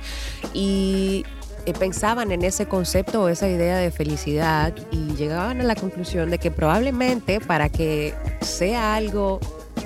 y 0.53 1.25
pensaban 1.71 2.33
en 2.33 2.43
ese 2.43 2.65
concepto 2.65 3.21
o 3.23 3.29
esa 3.29 3.47
idea 3.47 3.77
de 3.77 3.89
felicidad 3.89 4.73
y 4.91 5.15
llegaban 5.15 5.61
a 5.61 5.63
la 5.63 5.75
conclusión 5.75 6.29
de 6.29 6.37
que 6.37 6.51
probablemente 6.51 7.39
para 7.39 7.69
que 7.69 8.13
sea 8.41 8.95
algo 8.95 9.39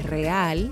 real, 0.04 0.72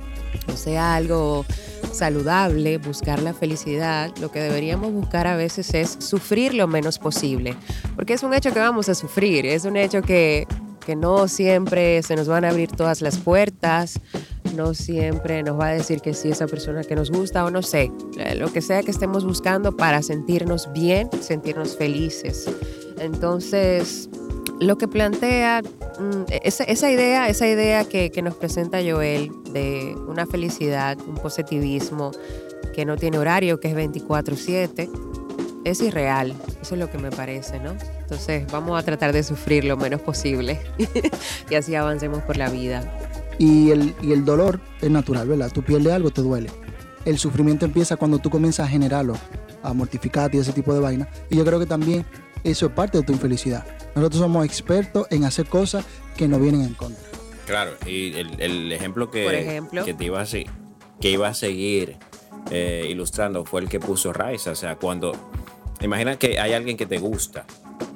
o 0.51 0.57
sea 0.57 0.95
algo 0.95 1.45
saludable, 1.91 2.79
buscar 2.79 3.21
la 3.21 3.33
felicidad, 3.33 4.11
lo 4.19 4.31
que 4.31 4.39
deberíamos 4.39 4.91
buscar 4.91 5.27
a 5.27 5.35
veces 5.35 5.73
es 5.73 5.97
sufrir 5.99 6.53
lo 6.53 6.67
menos 6.67 6.97
posible, 6.97 7.55
porque 7.95 8.13
es 8.13 8.23
un 8.23 8.33
hecho 8.33 8.51
que 8.51 8.59
vamos 8.59 8.89
a 8.89 8.95
sufrir, 8.95 9.45
es 9.45 9.65
un 9.65 9.77
hecho 9.77 10.01
que, 10.01 10.47
que 10.85 10.95
no 10.95 11.27
siempre 11.27 12.01
se 12.03 12.15
nos 12.15 12.27
van 12.27 12.45
a 12.45 12.49
abrir 12.49 12.71
todas 12.71 13.01
las 13.01 13.17
puertas, 13.17 14.01
no 14.53 14.73
siempre 14.73 15.43
nos 15.43 15.59
va 15.59 15.67
a 15.67 15.73
decir 15.73 16.01
que 16.01 16.13
sí 16.13 16.29
esa 16.29 16.47
persona 16.47 16.83
que 16.83 16.95
nos 16.95 17.11
gusta 17.11 17.45
o 17.45 17.51
no 17.51 17.61
sé, 17.61 17.91
eh, 18.17 18.35
lo 18.35 18.51
que 18.51 18.61
sea 18.61 18.83
que 18.83 18.91
estemos 18.91 19.25
buscando 19.25 19.75
para 19.75 20.01
sentirnos 20.01 20.71
bien, 20.73 21.09
sentirnos 21.21 21.77
felices. 21.77 22.49
Entonces, 22.99 24.09
lo 24.59 24.77
que 24.77 24.87
plantea 24.87 25.61
mm, 25.61 26.31
esa, 26.43 26.63
esa 26.65 26.91
idea, 26.91 27.27
esa 27.27 27.47
idea 27.47 27.85
que, 27.85 28.11
que 28.11 28.21
nos 28.21 28.35
presenta 28.35 28.79
Joel 28.81 29.31
de 29.51 29.95
una 30.07 30.25
felicidad, 30.25 30.97
un 31.07 31.15
positivismo 31.15 32.11
que 32.73 32.85
no 32.85 32.97
tiene 32.97 33.17
horario, 33.17 33.59
que 33.59 33.69
es 33.69 33.75
24/7, 33.75 34.89
es 35.63 35.81
irreal. 35.81 36.33
Eso 36.61 36.75
es 36.75 36.79
lo 36.79 36.89
que 36.89 36.97
me 36.97 37.11
parece, 37.11 37.59
¿no? 37.59 37.75
Entonces, 37.99 38.45
vamos 38.51 38.79
a 38.79 38.83
tratar 38.83 39.13
de 39.13 39.23
sufrir 39.23 39.65
lo 39.65 39.77
menos 39.77 40.01
posible 40.01 40.59
y 41.49 41.55
así 41.55 41.75
avancemos 41.75 42.21
por 42.23 42.37
la 42.37 42.49
vida. 42.49 42.83
Y 43.37 43.71
el, 43.71 43.93
y 44.01 44.11
el 44.11 44.23
dolor 44.23 44.59
es 44.81 44.89
natural, 44.89 45.27
¿verdad? 45.27 45.51
Tú 45.53 45.61
pierdes 45.63 45.93
algo, 45.93 46.11
te 46.11 46.21
duele. 46.21 46.49
El 47.03 47.17
sufrimiento 47.19 47.65
empieza 47.65 47.97
cuando 47.97 48.19
tú 48.19 48.29
comienzas 48.29 48.67
a 48.67 48.69
generarlo, 48.69 49.15
a 49.61 49.73
mortificarte 49.73 50.37
y 50.37 50.39
ese 50.39 50.53
tipo 50.53 50.73
de 50.73 50.79
vaina. 50.79 51.07
Y 51.29 51.37
yo 51.37 51.45
creo 51.45 51.59
que 51.59 51.65
también 51.65 52.05
eso 52.43 52.67
es 52.67 52.71
parte 52.71 52.97
de 52.97 53.03
tu 53.03 53.11
infelicidad. 53.11 53.65
Nosotros 53.95 54.21
somos 54.21 54.45
expertos 54.45 55.07
en 55.09 55.25
hacer 55.25 55.47
cosas 55.47 55.85
que 56.15 56.27
nos 56.27 56.41
vienen 56.41 56.61
en 56.61 56.73
contra. 56.73 57.03
Claro, 57.45 57.71
y 57.85 58.13
el, 58.13 58.39
el 58.39 58.71
ejemplo 58.71 59.11
que, 59.11 59.39
ejemplo. 59.39 59.85
que 59.85 59.93
te 59.93 60.05
iba 60.05 60.21
a, 60.21 60.25
que 60.25 61.09
iba 61.09 61.27
a 61.27 61.33
seguir 61.33 61.97
eh, 62.51 62.87
ilustrando 62.89 63.45
fue 63.45 63.61
el 63.61 63.69
que 63.69 63.79
puso 63.79 64.13
Raiza. 64.13 64.51
O 64.51 64.55
sea, 64.55 64.75
cuando 64.75 65.13
imagina 65.81 66.17
que 66.17 66.39
hay 66.39 66.53
alguien 66.53 66.77
que 66.77 66.85
te 66.85 66.97
gusta, 66.97 67.45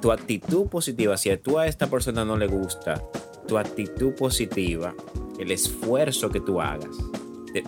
tu 0.00 0.12
actitud 0.12 0.66
positiva, 0.68 1.16
si 1.16 1.36
tú 1.36 1.58
a 1.58 1.66
esta 1.66 1.88
persona 1.88 2.24
no 2.24 2.36
le 2.36 2.46
gusta, 2.46 3.02
tu 3.46 3.58
actitud 3.58 4.12
positiva, 4.14 4.94
el 5.38 5.50
esfuerzo 5.50 6.30
que 6.30 6.40
tú 6.40 6.60
hagas. 6.60 6.90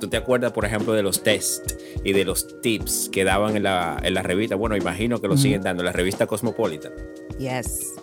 ¿Tú 0.00 0.06
te 0.08 0.16
acuerdas, 0.16 0.52
por 0.52 0.64
ejemplo, 0.64 0.92
de 0.92 1.02
los 1.02 1.24
tests 1.24 1.76
y 2.04 2.12
de 2.12 2.24
los 2.24 2.60
tips 2.60 3.08
que 3.10 3.24
daban 3.24 3.56
en 3.56 3.64
la, 3.64 3.98
en 4.04 4.14
la 4.14 4.22
revista? 4.22 4.54
Bueno, 4.54 4.76
imagino 4.76 5.20
que 5.20 5.26
lo 5.26 5.36
siguen 5.36 5.62
dando 5.62 5.82
la 5.82 5.90
revista 5.90 6.28
Cosmopolitan 6.28 6.92
Yes. 7.40 7.94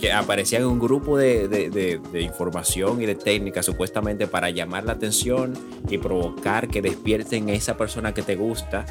que 0.00 0.10
aparecían 0.10 0.64
un 0.64 0.80
grupo 0.80 1.16
de, 1.16 1.46
de- 1.46 1.70
de- 1.70 2.00
de 2.10 2.20
información 2.22 3.00
y 3.00 3.06
de 3.06 3.14
técnicas 3.14 3.64
supuestamente 3.66 4.26
para 4.26 4.50
llamar 4.50 4.84
la 4.84 4.94
atención 4.94 5.54
y 5.88 5.98
provocar 5.98 6.66
que 6.66 6.82
despierten 6.82 7.50
a 7.50 7.52
esa 7.52 7.76
persona 7.76 8.12
que 8.12 8.22
te 8.22 8.34
gusta. 8.34 8.84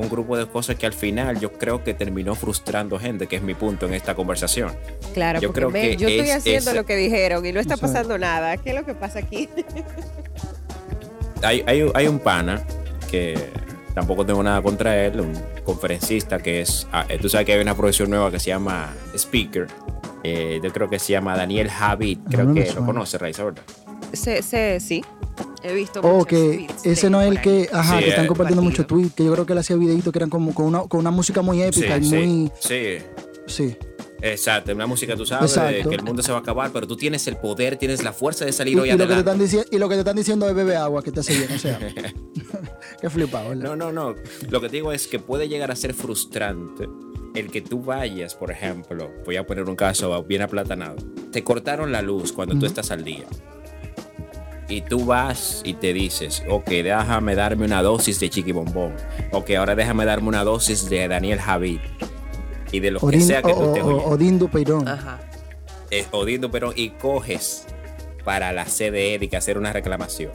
Un 0.00 0.08
grupo 0.08 0.36
de 0.36 0.46
cosas 0.46 0.76
que 0.76 0.86
al 0.86 0.92
final 0.94 1.38
yo 1.40 1.52
creo 1.52 1.84
que 1.84 1.92
terminó 1.94 2.34
frustrando 2.34 2.98
gente, 2.98 3.26
que 3.26 3.36
es 3.36 3.42
mi 3.42 3.54
punto 3.54 3.86
en 3.86 3.92
esta 3.94 4.14
conversación. 4.14 4.72
Claro, 5.12 5.40
Yo 5.40 5.48
porque 5.48 5.60
creo 5.60 5.70
me- 5.70 5.80
que 5.82 5.96
yo 5.96 6.08
estoy 6.08 6.30
es 6.30 6.36
haciendo 6.36 6.70
ese- 6.70 6.74
lo 6.80 6.86
que 6.86 6.96
dijeron 6.96 7.44
y 7.44 7.52
no 7.52 7.60
está 7.60 7.76
pasando 7.76 8.16
nada. 8.16 8.56
¿Qué 8.56 8.70
es 8.70 8.76
lo 8.76 8.84
que 8.86 8.94
pasa 8.94 9.18
aquí? 9.18 9.48
Hay, 11.42 11.62
hay- 11.66 11.90
hay 11.94 12.06
un 12.06 12.18
pana 12.18 12.62
que 13.10 13.34
tampoco 13.94 14.26
tengo 14.26 14.42
nada 14.42 14.60
contra 14.62 14.96
él, 15.04 15.20
un 15.20 15.32
conferencista 15.64 16.38
que 16.38 16.60
es, 16.60 16.86
ah, 16.92 17.06
eh, 17.08 17.18
tú 17.20 17.28
sabes 17.28 17.46
que 17.46 17.54
hay 17.54 17.60
una 17.60 17.74
profesión 17.74 18.10
nueva 18.10 18.30
que 18.30 18.38
se 18.38 18.48
llama 18.48 18.92
Speaker. 19.14 19.66
Eh, 20.22 20.60
yo 20.62 20.70
creo 20.70 20.88
que 20.90 20.98
se 20.98 21.12
llama 21.12 21.34
Daniel 21.36 21.70
Javid, 21.70 22.18
creo 22.30 22.44
no 22.44 22.54
que 22.54 22.70
lo 22.72 22.84
conoce, 22.84 23.16
Raiza, 23.16 23.44
¿verdad? 23.44 23.62
Se, 24.12 24.42
se- 24.42 24.80
sí, 24.80 25.04
he 25.62 25.74
visto 25.74 26.00
Oh, 26.02 26.24
que 26.24 26.36
tweets 26.68 26.86
ese 26.86 27.10
no 27.10 27.20
es 27.22 27.28
el 27.28 27.40
que, 27.40 27.68
ajá, 27.72 27.98
Sí, 27.98 28.04
que 28.04 28.10
están 28.10 28.26
compartiendo 28.26 28.62
muchos 28.62 28.86
compartido. 28.86 28.98
tweets, 29.08 29.14
que 29.16 29.24
yo 29.24 29.32
creo 29.32 29.46
que 29.46 29.52
él 29.52 29.58
hacía 29.58 29.76
videitos 29.76 30.12
que 30.12 30.18
eran 30.18 30.30
como 30.30 30.54
con 30.54 30.66
una, 30.66 30.80
con 30.82 31.00
una 31.00 31.10
música 31.10 31.42
muy 31.42 31.62
épica 31.62 31.96
y 31.98 32.04
sí, 32.04 32.14
muy, 32.16 32.52
sí. 32.60 32.98
sí. 33.46 33.76
Exacto, 34.22 34.72
una 34.74 34.86
música, 34.86 35.16
tú 35.16 35.24
sabes, 35.24 35.54
de 35.54 35.60
Exacto. 35.68 35.88
que 35.88 35.96
el 35.96 36.02
mundo 36.02 36.22
se 36.22 36.30
va 36.30 36.38
a 36.38 36.40
acabar, 36.42 36.70
pero 36.74 36.86
tú 36.86 36.94
tienes 36.94 37.26
el 37.26 37.36
poder, 37.38 37.76
tienes 37.78 38.02
la 38.02 38.12
fuerza 38.12 38.44
de 38.44 38.52
salir 38.52 38.74
Y, 38.76 38.80
hoy 38.80 38.88
y 38.88 38.92
lo 38.92 38.98
que 38.98 39.06
te 39.06 39.12
adelante. 39.14 39.30
están 39.30 39.38
diciendo, 39.40 39.68
y 39.72 39.78
lo 39.78 39.88
que 39.88 39.94
te 39.94 39.98
están 40.00 40.16
diciendo 40.16 40.46
es 40.48 40.54
bebe 40.54 40.76
agua, 40.76 41.02
que 41.02 41.10
te 41.10 41.20
hace 41.20 41.38
bien, 41.38 41.50
o 41.54 41.58
sea. 41.58 41.78
Qué 43.00 43.08
flipado, 43.08 43.48
¿verdad? 43.50 43.64
No, 43.64 43.76
no, 43.76 43.92
no. 43.92 44.14
Lo 44.50 44.60
que 44.60 44.68
te 44.68 44.76
digo 44.76 44.92
es 44.92 45.06
que 45.06 45.20
puede 45.20 45.48
llegar 45.48 45.70
a 45.70 45.76
ser 45.76 45.94
frustrante 45.94 46.86
el 47.34 47.50
que 47.50 47.62
tú 47.62 47.82
vayas, 47.82 48.34
por 48.34 48.50
ejemplo, 48.50 49.10
voy 49.24 49.36
a 49.36 49.46
poner 49.46 49.64
un 49.70 49.76
caso 49.76 50.22
bien 50.24 50.42
aplatanado. 50.42 50.96
Te 51.32 51.42
cortaron 51.42 51.90
la 51.90 52.02
luz 52.02 52.32
cuando 52.32 52.58
tú 52.58 52.66
estás 52.66 52.90
al 52.90 53.04
día. 53.04 53.24
Y 54.70 54.82
tú 54.82 55.04
vas 55.04 55.62
y 55.64 55.74
te 55.74 55.92
dices, 55.92 56.42
ok, 56.48 56.68
déjame 56.68 57.34
darme 57.34 57.64
una 57.66 57.82
dosis 57.82 58.20
de 58.20 58.30
Chiqui 58.30 58.52
Bombón. 58.52 58.94
Ok, 59.32 59.50
ahora 59.58 59.74
déjame 59.74 60.04
darme 60.04 60.28
una 60.28 60.44
dosis 60.44 60.88
de 60.88 61.08
Daniel 61.08 61.40
Javid. 61.40 61.80
Y 62.72 62.78
de 62.80 62.92
lo 62.92 63.00
que 63.00 63.20
sea 63.20 63.42
que 63.42 63.52
tú 63.52 63.58
o- 63.58 63.72
te 63.72 63.82
o- 63.82 63.86
oyes. 63.88 64.02
Odín 64.06 64.38
Dupeirón. 64.38 64.86
Ajá. 64.86 65.18
eh, 65.90 66.06
Odindo 66.12 66.52
Perón 66.52 66.72
y 66.76 66.90
coges 66.90 67.66
para 68.24 68.52
la 68.52 68.64
CDE 68.64 69.18
de 69.18 69.28
que 69.28 69.36
hacer 69.36 69.58
una 69.58 69.72
reclamación. 69.72 70.30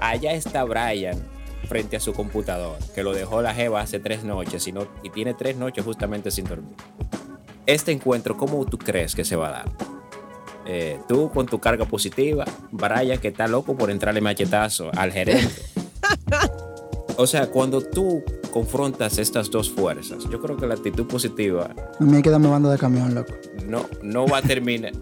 Allá 0.00 0.32
está 0.32 0.64
Brian 0.64 1.22
frente 1.68 1.96
a 1.96 2.00
su 2.00 2.14
computador, 2.14 2.78
que 2.94 3.02
lo 3.02 3.12
dejó 3.12 3.42
la 3.42 3.52
Jeva 3.54 3.82
hace 3.82 3.98
tres 4.00 4.24
noches 4.24 4.66
y, 4.66 4.72
no- 4.72 4.86
y 5.02 5.10
tiene 5.10 5.34
tres 5.34 5.56
noches 5.56 5.84
justamente 5.84 6.30
sin 6.30 6.46
dormir. 6.46 6.74
Este 7.66 7.92
encuentro, 7.92 8.36
¿cómo 8.38 8.64
tú 8.64 8.78
crees 8.78 9.14
que 9.14 9.24
se 9.26 9.36
va 9.36 9.48
a 9.48 9.50
dar? 9.50 9.64
Eh, 10.66 10.98
tú 11.08 11.30
con 11.30 11.46
tu 11.46 11.58
carga 11.58 11.84
positiva, 11.84 12.44
Brian 12.70 13.18
que 13.18 13.28
está 13.28 13.46
loco 13.46 13.76
por 13.76 13.90
entrarle 13.90 14.20
machetazo 14.20 14.90
al 14.96 15.12
gerente. 15.12 15.62
O 17.16 17.28
sea, 17.28 17.48
cuando 17.48 17.80
tú 17.80 18.24
confrontas 18.50 19.18
estas 19.18 19.48
dos 19.48 19.70
fuerzas, 19.70 20.24
yo 20.30 20.40
creo 20.40 20.56
que 20.56 20.66
la 20.66 20.74
actitud 20.74 21.06
positiva 21.06 21.70
A 22.00 22.02
mí 22.02 22.16
hay 22.16 22.22
que 22.22 22.30
darme 22.30 22.48
banda 22.48 22.70
de 22.72 22.76
camión, 22.78 23.14
loco. 23.14 23.34
no, 23.66 23.86
no 24.02 24.26
va 24.26 24.38
a 24.38 24.42
terminar, 24.42 24.92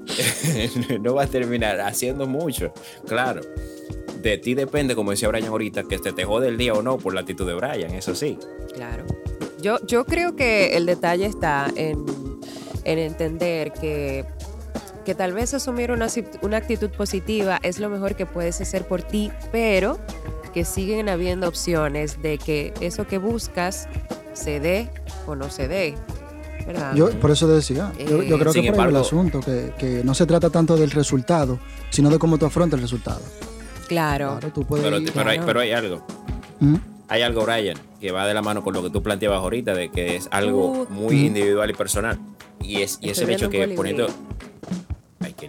no 1.00 1.14
va 1.14 1.22
a 1.22 1.26
terminar 1.26 1.80
haciendo 1.80 2.26
mucho. 2.26 2.74
Claro, 3.06 3.40
de 4.20 4.36
ti 4.36 4.54
depende, 4.54 4.94
como 4.94 5.12
decía 5.12 5.28
Brian 5.28 5.46
ahorita, 5.48 5.84
que 5.84 5.98
te, 5.98 6.12
te 6.12 6.24
jode 6.24 6.48
el 6.48 6.58
día 6.58 6.74
o 6.74 6.82
no 6.82 6.98
por 6.98 7.14
la 7.14 7.20
actitud 7.20 7.46
de 7.46 7.54
Brian, 7.54 7.92
eso 7.94 8.14
sí. 8.14 8.38
Claro. 8.74 9.04
Yo, 9.62 9.78
yo 9.86 10.04
creo 10.04 10.36
que 10.36 10.76
el 10.76 10.84
detalle 10.84 11.24
está 11.24 11.70
en, 11.76 12.04
en 12.84 12.98
entender 12.98 13.72
que, 13.72 14.26
que 15.04 15.14
tal 15.14 15.32
vez 15.32 15.52
asumir 15.54 15.90
una, 15.90 16.06
una 16.42 16.56
actitud 16.56 16.90
positiva 16.90 17.58
es 17.62 17.78
lo 17.80 17.88
mejor 17.88 18.14
que 18.14 18.26
puedes 18.26 18.60
hacer 18.60 18.86
por 18.86 19.02
ti, 19.02 19.30
pero 19.50 19.98
que 20.54 20.64
siguen 20.64 21.08
habiendo 21.08 21.48
opciones 21.48 22.20
de 22.22 22.38
que 22.38 22.72
eso 22.80 23.06
que 23.06 23.18
buscas 23.18 23.88
se 24.34 24.60
dé 24.60 24.90
o 25.26 25.34
no 25.34 25.50
se 25.50 25.66
dé. 25.68 25.94
¿verdad? 26.66 26.94
Yo 26.94 27.10
por 27.18 27.30
eso 27.32 27.46
te 27.48 27.54
decía, 27.54 27.92
yo, 27.98 28.22
yo 28.22 28.36
Eh, 28.36 28.38
creo 28.38 28.52
que 28.52 28.72
por 28.72 28.86
el 28.88 28.96
asunto, 28.96 29.40
que, 29.40 29.72
que 29.78 30.04
no 30.04 30.14
se 30.14 30.26
trata 30.26 30.48
tanto 30.50 30.76
del 30.76 30.92
resultado, 30.92 31.58
sino 31.90 32.08
de 32.08 32.18
cómo 32.20 32.38
tú 32.38 32.46
afrontas 32.46 32.78
el 32.78 32.82
resultado. 32.82 33.20
claro. 33.88 34.38
Claro, 34.38 34.52
tú 34.54 34.64
puedes 34.64 34.84
Pero, 34.84 34.98
ir- 34.98 35.10
pero 35.12 35.30
hay, 35.30 35.40
pero 35.44 35.60
hay 35.60 35.72
algo. 35.72 36.06
¿Mm? 36.60 36.76
Hay 37.08 37.22
algo, 37.22 37.44
Brian, 37.44 37.76
que 38.00 38.12
va 38.12 38.26
de 38.26 38.32
la 38.34 38.42
mano 38.42 38.62
con 38.62 38.72
lo 38.74 38.82
que 38.82 38.90
tú 38.90 39.02
planteabas 39.02 39.40
ahorita, 39.40 39.74
de 39.74 39.90
que 39.90 40.14
es 40.16 40.28
algo 40.30 40.68
Uh. 40.68 40.86
muy 40.90 41.16
Mm. 41.16 41.24
individual 41.26 41.68
y 41.70 41.74
personal. 41.74 42.18
Y 42.60 42.80
es, 42.82 42.98
y 43.02 43.10
es 43.10 43.18
el 43.18 43.30
hecho 43.30 43.50
que 43.50 43.66
poniendo. 43.68 44.06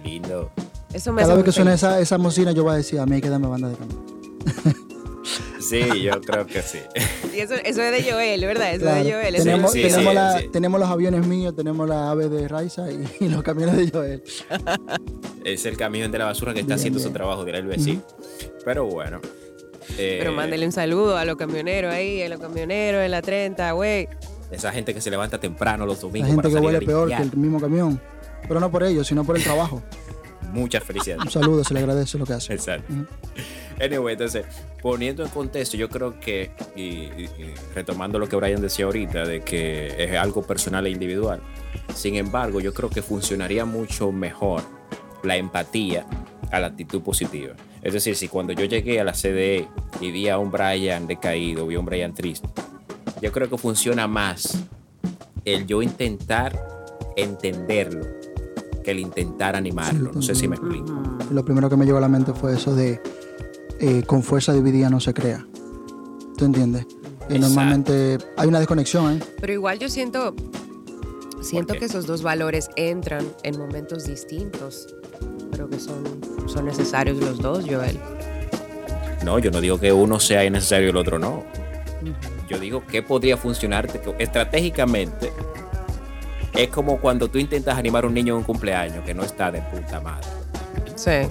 Qué 0.02 0.08
lindo. 0.08 0.50
Eso 0.92 1.12
me 1.12 1.22
Cada 1.22 1.34
hace 1.34 1.42
vez 1.42 1.54
que 1.54 1.60
feliz. 1.60 1.74
esa, 1.74 2.00
esa 2.00 2.18
mocina, 2.18 2.52
yo 2.52 2.62
voy 2.64 2.74
a 2.74 2.76
decir, 2.76 2.98
a 3.00 3.06
mí 3.06 3.16
hay 3.16 3.20
que 3.20 3.28
darme 3.30 3.46
banda 3.48 3.68
de 3.68 3.76
cambio. 3.76 3.98
Sí, 5.60 5.80
yo 6.02 6.20
creo 6.20 6.46
que 6.46 6.60
sí. 6.60 6.78
Y 7.34 7.40
eso, 7.40 7.54
eso 7.54 7.80
es 7.82 8.04
de 8.04 8.12
Joel, 8.12 8.44
¿verdad? 8.44 8.72
Eso 8.74 8.82
Claro. 8.82 8.98
es 8.98 9.04
de 9.06 9.12
Joel. 9.14 9.34
eso 9.34 9.44
Tenemos, 9.44 9.72
Sí, 9.72 9.80
es- 9.82 9.86
sí, 9.86 9.92
tenemos, 9.98 10.12
sí, 10.12 10.14
la- 10.14 10.38
sí. 10.40 10.48
tenemos 10.52 10.78
los 10.80 10.90
aviones 10.90 11.26
míos, 11.26 11.56
tenemos 11.56 11.88
la 11.88 12.10
ave 12.10 12.28
de 12.28 12.46
Raiza 12.48 12.90
y, 12.92 13.02
y 13.24 13.28
los 13.30 13.42
camiones 13.42 13.76
de 13.78 13.90
Joel. 13.90 14.22
Es 15.44 15.64
el 15.66 15.76
camión 15.78 16.10
de 16.12 16.18
la 16.18 16.26
basura 16.26 16.52
que 16.52 16.60
está 16.60 16.74
Bien, 16.74 16.78
haciendo 16.80 16.98
bien. 16.98 17.08
su 17.08 17.14
trabajo, 17.14 17.44
dirá 17.46 17.58
el 17.58 17.66
vecino. 17.66 18.02
Pero 18.66 18.84
bueno. 18.86 19.20
eh, 19.98 20.16
Pero 20.18 20.32
mándele 20.32 20.66
un 20.66 20.72
saludo 20.72 21.16
a 21.16 21.24
los 21.24 21.36
camioneros 21.36 21.92
ahí, 21.94 22.22
a 22.22 22.28
los 22.28 22.40
camioneros 22.40 23.02
en 23.02 23.10
la 23.10 23.22
30, 23.22 23.72
güey. 23.72 24.08
Esa 24.50 24.70
gente 24.70 24.92
que 24.94 25.00
se 25.00 25.10
levanta 25.10 25.40
temprano 25.40 25.86
los 25.86 25.96
La 25.96 26.02
domingos 26.02 26.28
gente 26.28 26.42
para 26.42 26.48
que 26.48 26.54
salir 26.54 26.66
huele 26.66 26.86
peor 26.86 27.08
que 27.08 27.22
el 27.22 27.36
mismo 27.36 27.58
camión. 27.60 28.00
Pero 28.46 28.60
no 28.60 28.70
por 28.70 28.82
ellos, 28.84 29.06
sino 29.06 29.24
por 29.24 29.36
el 29.36 29.42
trabajo. 29.42 29.82
Muchas 30.52 30.84
felicidades. 30.84 31.24
Un 31.24 31.30
saludo, 31.30 31.64
se 31.64 31.74
le 31.74 31.80
agradece 31.80 32.16
lo 32.18 32.26
que 32.26 32.34
hace. 32.34 32.52
Exacto. 32.54 32.92
Anyway, 33.80 34.12
entonces, 34.12 34.44
poniendo 34.82 35.24
en 35.24 35.30
contexto, 35.30 35.76
yo 35.76 35.88
creo 35.88 36.20
que, 36.20 36.52
y, 36.76 36.82
y- 36.82 37.30
y 37.38 37.54
retomando 37.74 38.18
lo 38.20 38.28
que 38.28 38.36
Brian 38.36 38.60
decía 38.62 38.84
ahorita, 38.84 39.24
de 39.24 39.40
que 39.40 39.92
es 40.04 40.16
algo 40.16 40.42
personal 40.42 40.86
e 40.86 40.90
individual, 40.90 41.40
sin 41.92 42.14
embargo, 42.14 42.60
yo 42.60 42.72
creo 42.72 42.88
que 42.88 43.02
funcionaría 43.02 43.64
mucho 43.64 44.12
mejor 44.12 44.62
la 45.24 45.36
empatía 45.36 46.06
a 46.52 46.60
la 46.60 46.68
actitud 46.68 47.02
positiva. 47.02 47.54
Es 47.82 47.92
decir, 47.92 48.14
si 48.14 48.28
cuando 48.28 48.52
yo 48.52 48.64
llegué 48.64 49.00
a 49.00 49.04
la 49.04 49.12
CDE 49.12 49.66
y 50.00 50.10
vi 50.12 50.28
a 50.28 50.38
un 50.38 50.52
Brian 50.52 51.08
decaído, 51.08 51.66
vi 51.66 51.74
a 51.74 51.80
un 51.80 51.86
Brian 51.86 52.14
triste, 52.14 52.46
yo 53.20 53.32
creo 53.32 53.48
que 53.50 53.58
funciona 53.58 54.06
más 54.06 54.56
el 55.44 55.66
yo 55.66 55.82
intentar 55.82 56.56
entenderlo 57.16 58.06
que 58.84 58.92
el 58.92 59.00
intentar 59.00 59.56
animarlo. 59.56 60.12
No 60.14 60.22
sé 60.22 60.36
si 60.36 60.46
me 60.46 60.54
explico. 60.54 60.94
Lo 61.32 61.44
primero 61.44 61.68
que 61.68 61.76
me 61.76 61.84
llegó 61.84 61.98
a 61.98 62.00
la 62.00 62.08
mente 62.08 62.32
fue 62.32 62.54
eso 62.54 62.76
de 62.76 63.00
eh, 63.80 64.04
con 64.06 64.22
fuerza 64.22 64.52
dividida 64.52 64.88
no 64.88 65.00
se 65.00 65.12
crea. 65.12 65.44
¿Tú 66.36 66.44
entiendes? 66.44 66.86
Exacto. 67.28 67.38
normalmente 67.38 68.18
hay 68.36 68.48
una 68.48 68.58
desconexión, 68.58 69.14
¿eh? 69.14 69.20
Pero 69.40 69.52
igual 69.52 69.78
yo 69.78 69.88
siento, 69.88 70.34
siento 71.40 71.74
que 71.74 71.86
esos 71.86 72.06
dos 72.06 72.22
valores 72.22 72.68
entran 72.76 73.26
en 73.42 73.58
momentos 73.58 74.04
distintos. 74.04 74.94
Creo 75.52 75.68
que 75.68 75.80
son, 75.80 76.04
son 76.46 76.66
necesarios 76.66 77.18
los 77.18 77.38
dos, 77.38 77.64
Joel. 77.68 77.98
No, 79.24 79.38
yo 79.38 79.50
no 79.50 79.60
digo 79.60 79.80
que 79.80 79.92
uno 79.92 80.20
sea 80.20 80.44
innecesario 80.44 80.88
y 80.88 80.90
el 80.90 80.96
otro 80.96 81.18
no. 81.18 81.44
Yo 82.48 82.58
digo 82.58 82.84
que 82.86 83.02
podría 83.02 83.36
funcionar 83.36 83.88
estratégicamente. 84.18 85.32
Es 86.54 86.68
como 86.68 87.00
cuando 87.00 87.28
tú 87.28 87.38
intentas 87.38 87.76
animar 87.76 88.04
a 88.04 88.06
un 88.06 88.14
niño 88.14 88.34
en 88.34 88.38
un 88.38 88.44
cumpleaños 88.44 89.04
que 89.04 89.12
no 89.12 89.24
está 89.24 89.50
de 89.50 89.60
puta 89.62 90.00
madre. 90.00 90.26
Sí. 90.94 91.28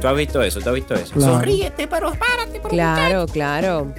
¿Tú 0.00 0.06
has 0.06 0.16
visto 0.16 0.42
eso? 0.42 0.60
¿Tú 0.60 0.68
has 0.68 0.74
visto 0.74 0.94
eso? 0.94 1.14
Claro. 1.14 1.34
Sonríete, 1.34 1.88
pero 1.88 2.12
párate, 2.12 2.60
por 2.60 2.70
Claro, 2.70 3.26
claro. 3.26 3.92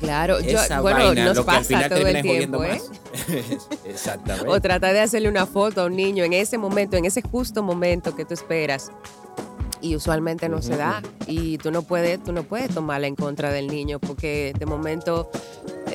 Claro, 0.00 0.40
yo, 0.40 0.60
Esa 0.60 0.80
bueno, 0.80 0.98
vaina, 1.06 1.24
nos 1.24 1.36
lo 1.38 1.44
que 1.44 1.50
al 1.50 1.56
pasa 1.56 1.64
final 1.64 1.88
todo 1.88 2.06
el 2.06 2.22
tiempo, 2.22 2.64
¿eh? 2.64 2.80
Exactamente. 3.84 4.48
O 4.48 4.60
trata 4.60 4.92
de 4.92 5.00
hacerle 5.00 5.28
una 5.28 5.46
foto 5.46 5.82
a 5.82 5.86
un 5.86 5.96
niño 5.96 6.24
en 6.24 6.34
ese 6.34 6.56
momento, 6.56 6.96
en 6.96 7.04
ese 7.04 7.22
justo 7.22 7.62
momento 7.62 8.14
que 8.14 8.24
tú 8.24 8.34
esperas. 8.34 8.92
Y 9.80 9.94
usualmente 9.94 10.48
no 10.48 10.62
se 10.62 10.76
da. 10.76 11.02
Y 11.26 11.58
tú 11.58 11.70
no 11.70 11.82
puedes, 11.82 12.22
tú 12.22 12.32
no 12.32 12.42
puedes 12.42 12.74
tomarla 12.74 13.06
en 13.06 13.14
contra 13.14 13.52
del 13.52 13.68
niño 13.68 13.98
porque 13.98 14.52
de 14.58 14.66
momento, 14.66 15.30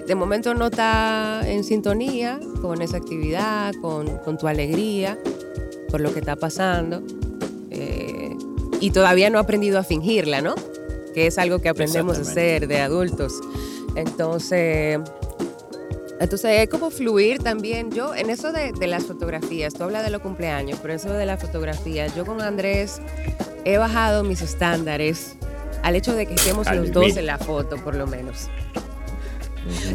de 0.05 0.15
momento 0.15 0.53
no 0.53 0.67
está 0.67 1.41
en 1.45 1.63
sintonía 1.63 2.39
con 2.61 2.81
esa 2.81 2.97
actividad, 2.97 3.73
con, 3.81 4.17
con 4.19 4.37
tu 4.37 4.47
alegría, 4.47 5.17
por 5.89 6.01
lo 6.01 6.13
que 6.13 6.19
está 6.19 6.35
pasando. 6.35 7.03
Eh, 7.71 8.35
y 8.79 8.91
todavía 8.91 9.29
no 9.29 9.37
ha 9.37 9.41
aprendido 9.41 9.79
a 9.79 9.83
fingirla, 9.83 10.41
¿no? 10.41 10.55
Que 11.13 11.27
es 11.27 11.37
algo 11.37 11.59
que 11.59 11.69
aprendemos 11.69 12.17
a 12.17 12.21
hacer 12.21 12.67
de 12.67 12.79
adultos. 12.79 13.39
Entonces, 13.95 14.99
entonces 16.23 16.61
es 16.61 16.69
como 16.69 16.89
fluir 16.89 17.39
también. 17.39 17.91
Yo, 17.91 18.15
en 18.15 18.29
eso 18.29 18.51
de, 18.51 18.71
de 18.71 18.87
las 18.87 19.03
fotografías, 19.03 19.73
tú 19.73 19.83
hablas 19.83 20.03
de 20.03 20.09
los 20.09 20.21
cumpleaños, 20.21 20.79
pero 20.81 20.93
eso 20.93 21.11
de 21.11 21.25
la 21.25 21.37
fotografía, 21.37 22.07
yo 22.07 22.25
con 22.25 22.41
Andrés 22.41 23.01
he 23.65 23.77
bajado 23.77 24.23
mis 24.23 24.41
estándares 24.41 25.35
al 25.83 25.95
hecho 25.95 26.15
de 26.15 26.25
que 26.25 26.35
estemos 26.35 26.71
los 26.73 26.91
dos 26.91 27.17
en 27.17 27.25
la 27.25 27.37
foto, 27.37 27.75
por 27.77 27.95
lo 27.95 28.07
menos. 28.07 28.49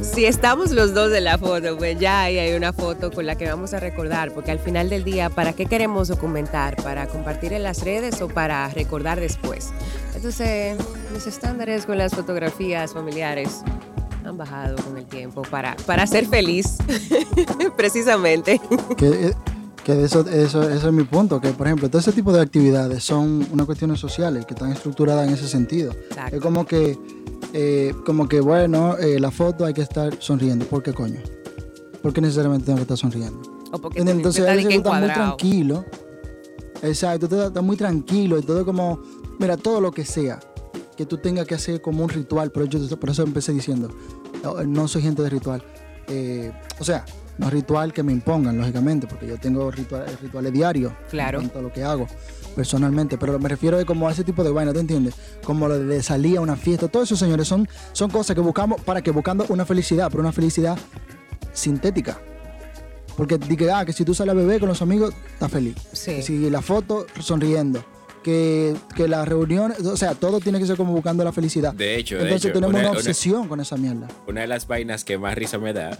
Si 0.02 0.24
estamos 0.24 0.70
los 0.70 0.94
dos 0.94 1.12
en 1.12 1.24
la 1.24 1.36
foto, 1.36 1.76
pues 1.76 1.98
ya 1.98 2.22
ahí 2.22 2.38
hay 2.38 2.54
una 2.54 2.72
foto 2.72 3.10
con 3.10 3.26
la 3.26 3.36
que 3.36 3.46
vamos 3.48 3.74
a 3.74 3.80
recordar, 3.80 4.32
porque 4.32 4.50
al 4.50 4.58
final 4.58 4.88
del 4.88 5.04
día, 5.04 5.28
¿para 5.28 5.52
qué 5.52 5.66
queremos 5.66 6.08
documentar? 6.08 6.76
¿Para 6.76 7.06
compartir 7.06 7.52
en 7.52 7.62
las 7.62 7.82
redes 7.84 8.20
o 8.22 8.28
para 8.28 8.68
recordar 8.68 9.20
después? 9.20 9.70
Entonces, 10.14 10.76
mis 11.12 11.26
estándares 11.26 11.84
con 11.84 11.98
las 11.98 12.14
fotografías 12.14 12.92
familiares 12.92 13.62
han 14.28 14.36
bajado 14.36 14.76
con 14.82 14.96
el 14.96 15.06
tiempo 15.06 15.42
para, 15.42 15.76
para 15.86 16.06
ser 16.06 16.26
feliz, 16.26 16.76
precisamente. 17.76 18.60
Que, 18.96 19.28
eh, 19.28 19.34
que 19.84 20.04
eso, 20.04 20.20
eso, 20.28 20.68
eso 20.68 20.88
es 20.88 20.92
mi 20.92 21.04
punto, 21.04 21.40
que 21.40 21.50
por 21.50 21.66
ejemplo, 21.66 21.88
todo 21.88 22.00
ese 22.00 22.12
tipo 22.12 22.32
de 22.32 22.40
actividades 22.40 23.02
son 23.02 23.46
unas 23.50 23.66
cuestiones 23.66 23.98
sociales 23.98 24.44
que 24.46 24.54
están 24.54 24.70
estructuradas 24.70 25.26
en 25.26 25.34
ese 25.34 25.48
sentido. 25.48 25.92
Exacto. 25.92 26.36
Es 26.36 26.42
como 26.42 26.66
que, 26.66 26.98
eh, 27.52 27.94
como 28.04 28.28
que 28.28 28.40
bueno, 28.40 28.96
eh, 28.98 29.18
la 29.18 29.30
foto 29.30 29.64
hay 29.64 29.74
que 29.74 29.82
estar 29.82 30.14
sonriendo. 30.20 30.66
¿Por 30.66 30.82
qué 30.82 30.92
coño? 30.92 31.20
¿Por 32.02 32.12
qué 32.12 32.20
necesariamente 32.20 32.66
tengo 32.66 32.76
que 32.76 32.82
estar 32.82 32.98
sonriendo? 32.98 33.40
O 33.72 33.78
porque 33.78 34.00
Entonces 34.00 34.44
está 34.44 34.52
tú 34.54 34.68
estás 34.68 35.00
muy 35.00 35.10
tranquilo. 35.10 35.84
Exacto, 36.82 37.28
tú 37.28 37.34
estás 37.34 37.48
estás 37.48 37.64
muy 37.64 37.76
tranquilo 37.76 38.38
y 38.38 38.42
todo 38.42 38.64
como, 38.64 39.00
mira, 39.38 39.56
todo 39.56 39.80
lo 39.80 39.90
que 39.90 40.04
sea 40.04 40.38
que 40.98 41.06
tú 41.06 41.16
tengas 41.16 41.46
que 41.46 41.54
hacer 41.54 41.80
como 41.80 42.02
un 42.02 42.10
ritual, 42.10 42.50
pero 42.52 42.66
yo 42.66 42.80
por 43.00 43.08
eso 43.10 43.22
empecé 43.22 43.52
diciendo, 43.52 43.88
no, 44.42 44.62
no 44.64 44.88
soy 44.88 45.00
gente 45.00 45.22
de 45.22 45.30
ritual. 45.30 45.62
Eh, 46.08 46.52
o 46.80 46.84
sea, 46.84 47.04
no 47.38 47.48
ritual 47.48 47.92
que 47.92 48.02
me 48.02 48.12
impongan, 48.12 48.58
lógicamente, 48.58 49.06
porque 49.06 49.28
yo 49.28 49.38
tengo 49.38 49.70
ritual- 49.70 50.06
rituales 50.20 50.52
diarios 50.52 50.92
Claro. 51.08 51.40
en 51.40 51.50
todo 51.50 51.62
lo 51.62 51.72
que 51.72 51.84
hago 51.84 52.06
personalmente, 52.56 53.16
pero 53.16 53.38
me 53.38 53.48
refiero 53.48 53.78
a 53.78 53.84
como 53.84 54.08
a 54.08 54.10
ese 54.12 54.24
tipo 54.24 54.42
de 54.42 54.50
vaina, 54.50 54.72
¿te 54.72 54.80
entiendes? 54.80 55.14
Como 55.44 55.68
lo 55.68 55.78
de 55.78 56.02
salir 56.02 56.38
a 56.38 56.40
una 56.40 56.56
fiesta, 56.56 56.88
todo 56.88 57.04
eso, 57.04 57.14
señores, 57.16 57.46
son, 57.46 57.68
son 57.92 58.10
cosas 58.10 58.34
que 58.34 58.40
buscamos 58.40 58.80
para 58.80 59.00
que 59.00 59.12
buscando 59.12 59.46
una 59.50 59.64
felicidad, 59.64 60.08
pero 60.10 60.20
una 60.22 60.32
felicidad 60.32 60.76
sintética. 61.52 62.18
Porque 63.16 63.38
di 63.38 63.56
que, 63.56 63.70
ah, 63.70 63.84
que 63.84 63.92
si 63.92 64.04
tú 64.04 64.14
sales 64.14 64.32
a 64.32 64.36
beber 64.36 64.58
con 64.60 64.68
los 64.68 64.82
amigos, 64.82 65.14
estás 65.32 65.50
feliz. 65.52 65.76
Sí. 65.92 66.16
Que 66.16 66.22
si 66.22 66.50
la 66.50 66.60
foto, 66.62 67.06
sonriendo. 67.20 67.84
Que, 68.22 68.74
que 68.94 69.08
las 69.08 69.26
reuniones, 69.28 69.80
o 69.86 69.96
sea, 69.96 70.14
todo 70.14 70.40
tiene 70.40 70.58
que 70.58 70.66
ser 70.66 70.76
como 70.76 70.92
buscando 70.92 71.22
la 71.24 71.32
felicidad. 71.32 71.72
De 71.72 71.96
hecho, 71.96 72.16
de 72.16 72.22
Entonces 72.24 72.46
hecho, 72.46 72.52
tenemos 72.54 72.70
una- 72.74 72.80
una, 72.80 72.90
una- 72.90 72.98
obsesión 72.98 73.48
con 73.48 73.60
esa 73.60 73.76
mierda. 73.76 74.08
una 74.26 74.40
de 74.42 74.46
las 74.48 74.66
vainas 74.66 75.04
que 75.04 75.16
más 75.18 75.34
risa 75.34 75.58
me 75.58 75.72
da 75.72 75.96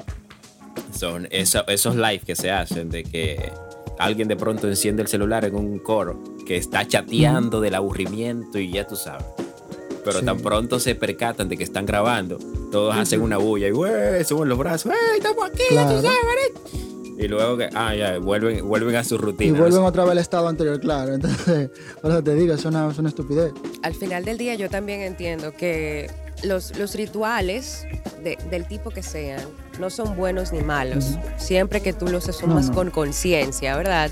son 0.94 1.28
eso- 1.31 1.66
esos 1.68 1.96
live 1.96 2.20
que 2.26 2.35
se 2.37 2.50
hacen 2.50 2.90
de 2.90 3.04
que 3.04 3.52
alguien 3.98 4.28
de 4.28 4.37
pronto 4.37 4.68
enciende 4.68 5.02
el 5.02 5.09
celular 5.09 5.44
en 5.44 5.54
un 5.54 5.78
coro 5.78 6.22
que 6.46 6.57
está 6.57 6.87
chateando 6.87 7.61
del 7.61 7.74
aburrimiento 7.74 8.59
y 8.59 8.72
ya 8.72 8.87
tú 8.87 8.96
sabes. 8.96 9.24
Pero 10.04 10.20
Sí. 10.20 10.24
tan 10.24 10.38
pronto 10.40 10.81
se 10.81 10.94
percatan 10.94 11.48
de 11.48 11.57
que 11.57 11.64
están 11.64 11.85
grabando, 11.87 12.38
todos 12.72 12.96
hacen 12.96 13.20
una 13.20 13.37
bulla 13.37 13.68
y 13.68 13.70
"Güey, 13.70 14.24
suben 14.24 14.48
los 14.48 14.59
brazos, 14.59 14.92
¡Ey, 14.92 15.18
estamos 15.18 15.44
aquí! 15.44 15.62
ya 15.70 15.83
tú 15.88 16.00
Claro. 16.00 16.02
sabes, 16.02 16.18
manito". 16.24 16.88
Y 17.18 17.26
luego 17.28 17.57
que, 17.57 17.68
ah, 17.74 17.94
ya, 17.94 18.18
vuelven, 18.18 18.66
vuelven 18.66 18.94
a 18.96 19.02
su 19.04 19.16
Y 19.16 19.18
rutina. 19.18 19.59
vuelven 19.59 19.83
otra 19.83 20.04
vez 20.04 20.12
al 20.12 20.18
estado 20.18 20.46
anterior, 20.48 20.78
claro. 20.81 21.14
Entonces, 21.14 21.70
por 22.02 22.11
eso 22.12 22.22
te 22.22 22.35
digo, 22.35 22.54
es 22.54 22.64
una, 22.64 22.88
es 22.90 22.98
una 22.98 23.09
estupidez. 23.09 23.52
Al 23.83 23.94
final 23.94 24.24
del 24.24 24.38
día 24.38 24.54
yo 24.54 24.70
también 24.70 25.00
entiendo 25.00 25.52
que 25.52 26.09
los, 26.44 26.78
los 26.78 26.94
rituales 26.94 27.85
de- 28.22 28.38
del 28.50 28.66
tipo 28.68 28.90
que 28.90 29.02
sean 29.02 29.40
no 29.81 29.90
son 29.90 30.16
buenos 30.16 30.52
ni 30.52 30.61
malos, 30.61 31.16
siempre 31.37 31.81
que 31.83 31.92
tú 31.92 32.07
los 32.09 32.28
asumas 32.28 32.66
No, 32.66 32.70
no. 32.70 32.74
con 32.76 32.90
conciencia, 32.90 33.76
¿verdad? 33.76 34.11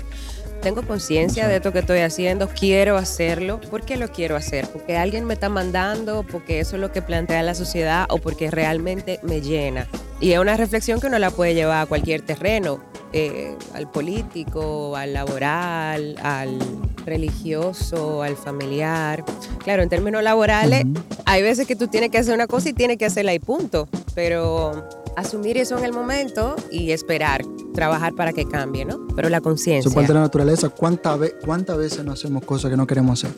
Tengo 0.61 0.81
conciencia 0.81 1.47
de 1.47 1.57
esto 1.57 1.71
que 1.71 1.79
estoy 1.79 1.99
haciendo, 1.99 2.49
quiero 2.49 2.97
hacerlo. 2.97 3.61
¿Por 3.69 3.83
qué 3.85 3.95
lo 3.95 4.07
quiero 4.09 4.35
hacer? 4.35 4.67
Porque 4.67 4.97
alguien 4.97 5.23
me 5.25 5.35
está 5.35 5.49
mandando, 5.49 6.23
porque 6.29 6.59
eso 6.59 6.75
es 6.77 6.81
lo 6.81 6.91
que 6.91 7.01
plantea 7.03 7.43
la 7.43 7.53
sociedad 7.53 8.05
o 8.09 8.17
porque 8.17 8.49
realmente 8.49 9.19
me 9.23 9.39
llena. 9.41 9.87
Y 10.19 10.31
es 10.31 10.39
una 10.39 10.57
reflexión 10.57 10.99
que 10.99 11.07
uno 11.07 11.19
la 11.19 11.29
puede 11.29 11.53
llevar 11.53 11.81
a 11.83 11.85
cualquier 11.85 12.21
terreno, 12.23 12.79
eh, 13.13 13.55
al 13.75 13.89
político, 13.89 14.95
al 14.95 15.13
laboral, 15.13 16.15
al 16.23 16.57
religioso, 17.05 18.23
al 18.23 18.35
familiar. 18.35 19.23
Claro, 19.63 19.83
en 19.83 19.89
términos 19.89 20.23
laborales, 20.23 20.85
hay 21.25 21.41
veces 21.43 21.67
que 21.67 21.75
tú 21.75 21.87
tienes 21.87 22.09
que 22.09 22.17
hacer 22.17 22.33
una 22.33 22.47
cosa 22.47 22.69
y 22.69 22.73
tienes 22.73 22.97
que 22.97 23.05
hacerla 23.05 23.33
y 23.33 23.39
punto. 23.39 23.87
Pero 24.15 24.87
asumir 25.15 25.57
eso 25.57 25.77
en 25.77 25.85
el 25.85 25.93
momento 25.93 26.55
y 26.71 26.91
esperar 26.91 27.43
trabajar 27.73 28.13
para 28.15 28.33
que 28.33 28.45
cambie, 28.45 28.85
¿no? 28.85 29.07
Pero 29.15 29.29
la 29.29 29.39
conciencia. 29.41 29.91
parte 29.93 30.07
de 30.07 30.13
la 30.15 30.21
naturaleza. 30.21 30.69
¿Cuántas 30.69 31.19
ve- 31.19 31.35
cuántas 31.45 31.77
veces 31.77 32.03
no 32.03 32.11
hacemos 32.13 32.43
cosas 32.43 32.71
que 32.71 32.77
no 32.77 32.87
queremos 32.87 33.23
hacer? 33.23 33.35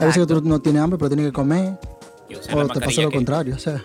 A 0.00 0.06
veces 0.06 0.26
que 0.26 0.34
tú 0.34 0.42
no 0.42 0.60
tienes 0.60 0.82
hambre, 0.82 0.98
pero 0.98 1.08
tienes 1.08 1.26
que 1.26 1.32
comer. 1.32 1.74
O 2.52 2.66
te 2.66 2.80
pasa 2.80 3.02
lo 3.02 3.10
que- 3.10 3.16
contrario, 3.16 3.54
o 3.54 3.58
sea. 3.58 3.80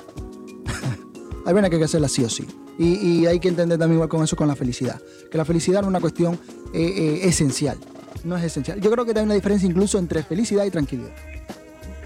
Hay 1.46 1.54
veces 1.54 1.70
que 1.70 1.76
hay 1.76 1.80
que 1.80 1.86
hacerla 1.86 2.08
sí 2.08 2.24
o 2.24 2.30
sí. 2.30 2.48
Y, 2.78 2.94
y 2.94 3.26
hay 3.28 3.40
que 3.40 3.48
entender 3.48 3.78
también 3.78 3.96
igual 3.96 4.10
con 4.10 4.24
eso, 4.24 4.36
con 4.36 4.48
la 4.48 4.56
felicidad. 4.56 5.00
Que 5.30 5.38
la 5.38 5.46
felicidad 5.46 5.82
no 5.82 5.88
es 5.88 5.90
una 5.90 6.00
cuestión 6.00 6.40
eh, 6.74 6.82
eh, 6.82 7.20
esencial. 7.24 7.78
No 8.24 8.38
es 8.38 8.44
esencial. 8.44 8.80
Yo 8.80 8.92
creo 8.92 9.06
que 9.06 9.18
hay 9.18 9.24
una 9.24 9.34
diferencia 9.34 9.68
incluso 9.68 9.98
entre 9.98 10.24
felicidad 10.24 10.66
y 10.66 10.72
tranquilidad. 10.72 11.12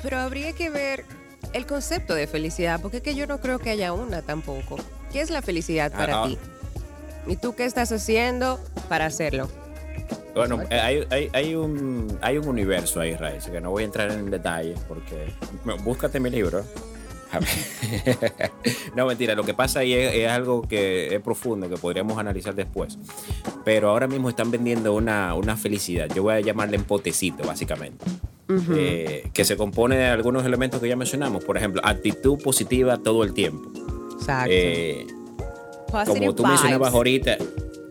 Pero 0.01 0.19
habría 0.19 0.53
que 0.53 0.69
ver 0.69 1.05
el 1.53 1.65
concepto 1.65 2.13
de 2.13 2.27
felicidad, 2.27 2.81
porque 2.81 2.97
es 2.97 3.03
que 3.03 3.15
yo 3.15 3.27
no 3.27 3.39
creo 3.39 3.59
que 3.59 3.69
haya 3.69 3.93
una 3.93 4.21
tampoco. 4.21 4.77
¿Qué 5.11 5.21
es 5.21 5.29
la 5.29 5.41
felicidad 5.41 5.91
para 5.91 6.23
ah. 6.23 6.27
ti? 6.27 6.37
¿Y 7.27 7.37
tú 7.37 7.55
qué 7.55 7.65
estás 7.65 7.91
haciendo 7.91 8.59
para 8.87 9.05
hacerlo? 9.05 9.49
Bueno, 10.35 10.61
eh, 10.69 10.79
hay, 10.79 11.07
hay, 11.09 11.29
hay 11.33 11.55
un, 11.55 12.17
hay 12.21 12.37
un 12.37 12.47
universo 12.47 12.99
ahí, 12.99 13.15
Raiz, 13.15 13.45
que 13.45 13.61
no 13.61 13.71
voy 13.71 13.83
a 13.83 13.85
entrar 13.85 14.11
en 14.11 14.29
detalle 14.29 14.75
porque. 14.87 15.33
bueno, 15.63 15.81
Búscate 15.83 16.19
mi 16.19 16.29
libro. 16.29 16.63
No, 18.95 19.05
mentira, 19.05 19.35
lo 19.35 19.43
que 19.43 19.53
pasa 19.53 19.79
ahí 19.79 19.93
es, 19.93 20.13
es 20.13 20.29
algo 20.29 20.61
que 20.61 21.13
es 21.13 21.21
profundo, 21.21 21.69
que 21.69 21.77
podríamos 21.77 22.17
analizar 22.17 22.55
después. 22.55 22.97
Pero 23.63 23.89
ahora 23.89 24.07
mismo 24.07 24.29
están 24.29 24.51
vendiendo 24.51 24.93
una, 24.93 25.33
una 25.35 25.57
felicidad. 25.57 26.07
Yo 26.13 26.23
voy 26.23 26.35
a 26.35 26.39
llamarle 26.39 26.77
en 26.77 26.83
potecito, 26.83 27.43
básicamente. 27.45 28.05
Eh, 28.47 29.29
que 29.33 29.43
se 29.43 29.57
compone 29.57 29.97
de 29.97 30.05
algunos 30.05 30.45
elementos 30.45 30.79
que 30.79 30.87
ya 30.87 30.95
mencionamos. 30.95 31.43
Por 31.43 31.57
ejemplo, 31.57 31.81
actitud 31.83 32.41
positiva 32.41 32.97
todo 32.97 33.23
el 33.23 33.33
tiempo. 33.33 33.71
Exacto. 34.13 34.51
Eh, 34.51 35.07
como 35.91 36.35
tú 36.35 36.43
vibes. 36.43 36.61
mencionabas 36.61 36.93
ahorita, 36.93 37.37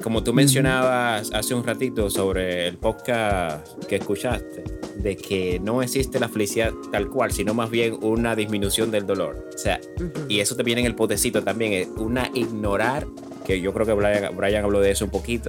como 0.05 0.23
tú 0.23 0.35
mencionabas 0.35 1.33
hace 1.33 1.55
un 1.55 1.65
ratito 1.65 2.11
sobre 2.11 2.69
el 2.69 2.77
podcast 2.77 3.67
que 3.85 3.97
escuchaste, 3.97 4.63
de 4.97 5.17
que 5.17 5.59
no 5.61 5.81
existe 5.81 6.21
la 6.21 6.29
felicidad 6.29 6.75
tal 6.93 7.09
cual, 7.09 7.33
sino 7.33 7.55
más 7.55 7.71
bien 7.71 7.97
una 8.03 8.37
disminución 8.37 8.91
del 8.91 9.07
dolor. 9.07 9.49
O 9.55 9.57
sea, 9.57 9.81
y 10.29 10.41
eso 10.41 10.57
te 10.57 10.63
viene 10.63 10.83
en 10.83 10.89
el 10.89 10.95
potecito 10.95 11.43
también, 11.43 11.89
una 11.97 12.31
ignorar, 12.35 13.07
que 13.47 13.63
yo 13.63 13.73
creo 13.73 13.87
que 13.87 13.95
Brian, 13.95 14.37
Brian 14.37 14.63
habló 14.63 14.81
de 14.81 14.91
eso 14.91 15.07
un 15.07 15.11
poquito, 15.11 15.49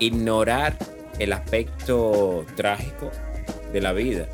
ignorar 0.00 0.76
el 1.20 1.32
aspecto 1.32 2.44
trágico 2.56 3.08
de 3.72 3.80
la 3.80 3.92
vida, 3.92 4.28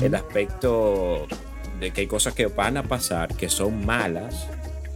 el 0.00 0.14
aspecto 0.14 1.26
de 1.80 1.90
que 1.90 2.02
hay 2.02 2.06
cosas 2.06 2.34
que 2.34 2.46
van 2.46 2.76
a 2.76 2.84
pasar 2.84 3.34
que 3.34 3.48
son 3.48 3.84
malas 3.84 4.46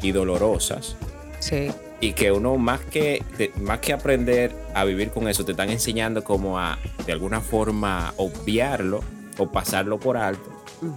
y 0.01 0.13
dolorosas 0.13 0.97
Sí. 1.43 1.73
Y 2.03 2.13
que 2.13 2.31
uno 2.33 2.59
más 2.59 2.81
que 2.81 3.23
más 3.63 3.79
que 3.79 3.93
aprender 3.95 4.53
a 4.75 4.85
vivir 4.85 5.11
con 5.11 5.27
eso 5.29 5.45
te 5.47 5.53
están 5.53 5.71
enseñando 5.71 6.23
como 6.23 6.59
a 6.59 6.79
de 7.07 7.13
alguna 7.13 7.41
forma 7.41 8.13
obviarlo 8.19 9.01
o 9.39 9.51
pasarlo 9.51 9.99
por 9.99 10.19
alto 10.19 10.51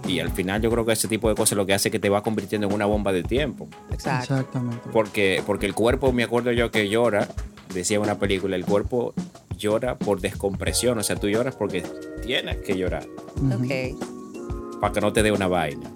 y 0.08 0.18
al 0.18 0.30
final 0.32 0.60
yo 0.60 0.68
creo 0.70 0.84
que 0.84 0.92
ese 0.92 1.06
tipo 1.06 1.28
de 1.28 1.36
cosas 1.36 1.56
lo 1.56 1.64
que 1.64 1.72
hace 1.72 1.88
es 1.88 1.92
que 1.92 2.00
te 2.00 2.08
va 2.08 2.22
convirtiendo 2.24 2.66
en 2.66 2.72
una 2.74 2.86
bomba 2.86 3.12
de 3.12 3.22
tiempo 3.22 3.68
Exacto. 3.92 4.34
Exactamente. 4.34 4.88
porque 4.92 5.42
porque 5.46 5.66
el 5.66 5.74
cuerpo 5.74 6.12
me 6.12 6.24
acuerdo 6.24 6.50
yo 6.52 6.70
que 6.72 6.88
llora 6.88 7.28
decía 7.72 8.00
una 8.00 8.18
película 8.18 8.56
el 8.56 8.64
cuerpo 8.64 9.14
llora 9.56 9.96
por 9.96 10.20
descompresión 10.20 10.98
o 10.98 11.02
sea 11.04 11.14
tú 11.16 11.28
lloras 11.28 11.54
porque 11.54 11.84
tienes 12.24 12.56
que 12.58 12.76
llorar 12.76 13.06
Ok. 13.54 14.80
para 14.80 14.92
que 14.92 15.00
no 15.00 15.12
te 15.12 15.22
dé 15.22 15.30
una 15.30 15.46
vaina 15.46 15.88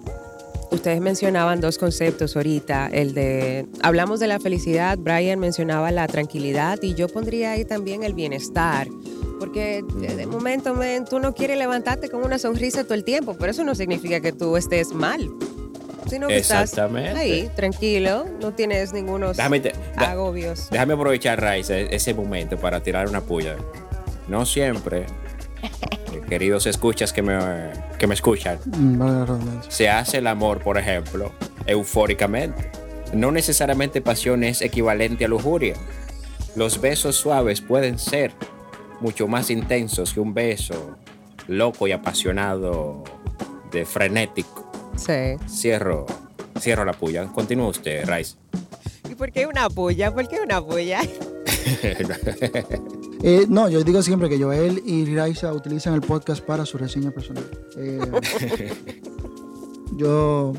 Ustedes 0.71 1.01
mencionaban 1.01 1.59
dos 1.59 1.77
conceptos 1.77 2.35
ahorita, 2.37 2.87
el 2.93 3.13
de, 3.13 3.67
hablamos 3.81 4.21
de 4.21 4.27
la 4.27 4.39
felicidad, 4.39 4.97
Brian 4.97 5.37
mencionaba 5.37 5.91
la 5.91 6.07
tranquilidad 6.07 6.79
y 6.81 6.93
yo 6.95 7.09
pondría 7.09 7.51
ahí 7.51 7.65
también 7.65 8.03
el 8.03 8.13
bienestar, 8.13 8.87
porque 9.37 9.83
de, 9.95 10.15
de 10.15 10.25
momento 10.27 10.73
men, 10.73 11.03
tú 11.03 11.19
no 11.19 11.33
quieres 11.35 11.57
levantarte 11.57 12.07
con 12.09 12.23
una 12.23 12.39
sonrisa 12.39 12.85
todo 12.85 12.93
el 12.93 13.03
tiempo, 13.03 13.35
pero 13.37 13.51
eso 13.51 13.65
no 13.65 13.75
significa 13.75 14.21
que 14.21 14.31
tú 14.31 14.55
estés 14.55 14.93
mal, 14.93 15.29
sino 16.09 16.29
que 16.29 16.37
estás 16.37 16.69
Exactamente. 16.71 17.19
ahí, 17.19 17.51
tranquilo, 17.53 18.25
no 18.39 18.53
tienes 18.53 18.93
ningunos 18.93 19.35
déjame 19.35 19.59
te- 19.59 19.73
agobios. 19.97 20.69
Déjame 20.71 20.93
aprovechar, 20.93 21.41
Raiz, 21.41 21.69
e- 21.69 21.93
ese 21.93 22.13
momento 22.13 22.55
para 22.57 22.81
tirar 22.81 23.09
una 23.09 23.19
puya. 23.19 23.57
No 24.29 24.45
siempre, 24.45 25.05
queridos 26.31 26.65
escuchas 26.65 27.11
que 27.11 27.21
me, 27.21 27.37
que 27.99 28.07
me 28.07 28.13
escuchan, 28.13 28.57
Mm, 28.65 28.97
vale 28.97 29.41
se 29.67 29.89
hace 29.89 30.19
el 30.19 30.27
amor, 30.27 30.63
por 30.63 30.77
ejemplo, 30.77 31.33
eufóricamente. 31.65 32.71
No 33.11 33.33
necesariamente 33.33 33.99
pasión 33.99 34.45
es 34.45 34.61
equivalente 34.61 35.25
a 35.25 35.27
lujuria. 35.27 35.75
Los 36.55 36.79
besos 36.79 37.17
suaves 37.17 37.59
pueden 37.59 37.99
ser 37.99 38.31
mucho 39.01 39.27
más 39.27 39.49
intensos 39.49 40.13
que 40.13 40.21
un 40.21 40.33
beso 40.33 40.95
loco 41.49 41.85
y 41.89 41.91
apasionado 41.91 43.03
de 43.69 43.83
frenético. 43.83 44.71
Sí. 44.95 45.35
Cierro, 45.49 46.05
cierro 46.57 46.85
la 46.85 46.93
puya. 46.93 47.25
Continúa 47.25 47.67
usted, 47.67 48.05
Raiz. 48.05 48.37
¿Y 49.09 49.15
por 49.15 49.33
qué 49.33 49.47
una 49.47 49.69
polla? 49.69 50.13
¿Por 50.13 50.29
qué 50.29 50.39
una 50.39 50.61
polla? 50.61 51.01
Eh, 53.23 53.45
no, 53.47 53.69
yo 53.69 53.83
digo 53.83 54.01
siempre 54.01 54.29
que 54.29 54.41
Joel 54.41 54.81
y 54.85 55.13
Raisa 55.15 55.53
utilizan 55.53 55.93
el 55.93 56.01
podcast 56.01 56.43
para 56.43 56.65
su 56.65 56.77
reseña 56.77 57.11
personal. 57.11 57.43
Eh, 57.77 57.99
yo. 59.97 60.53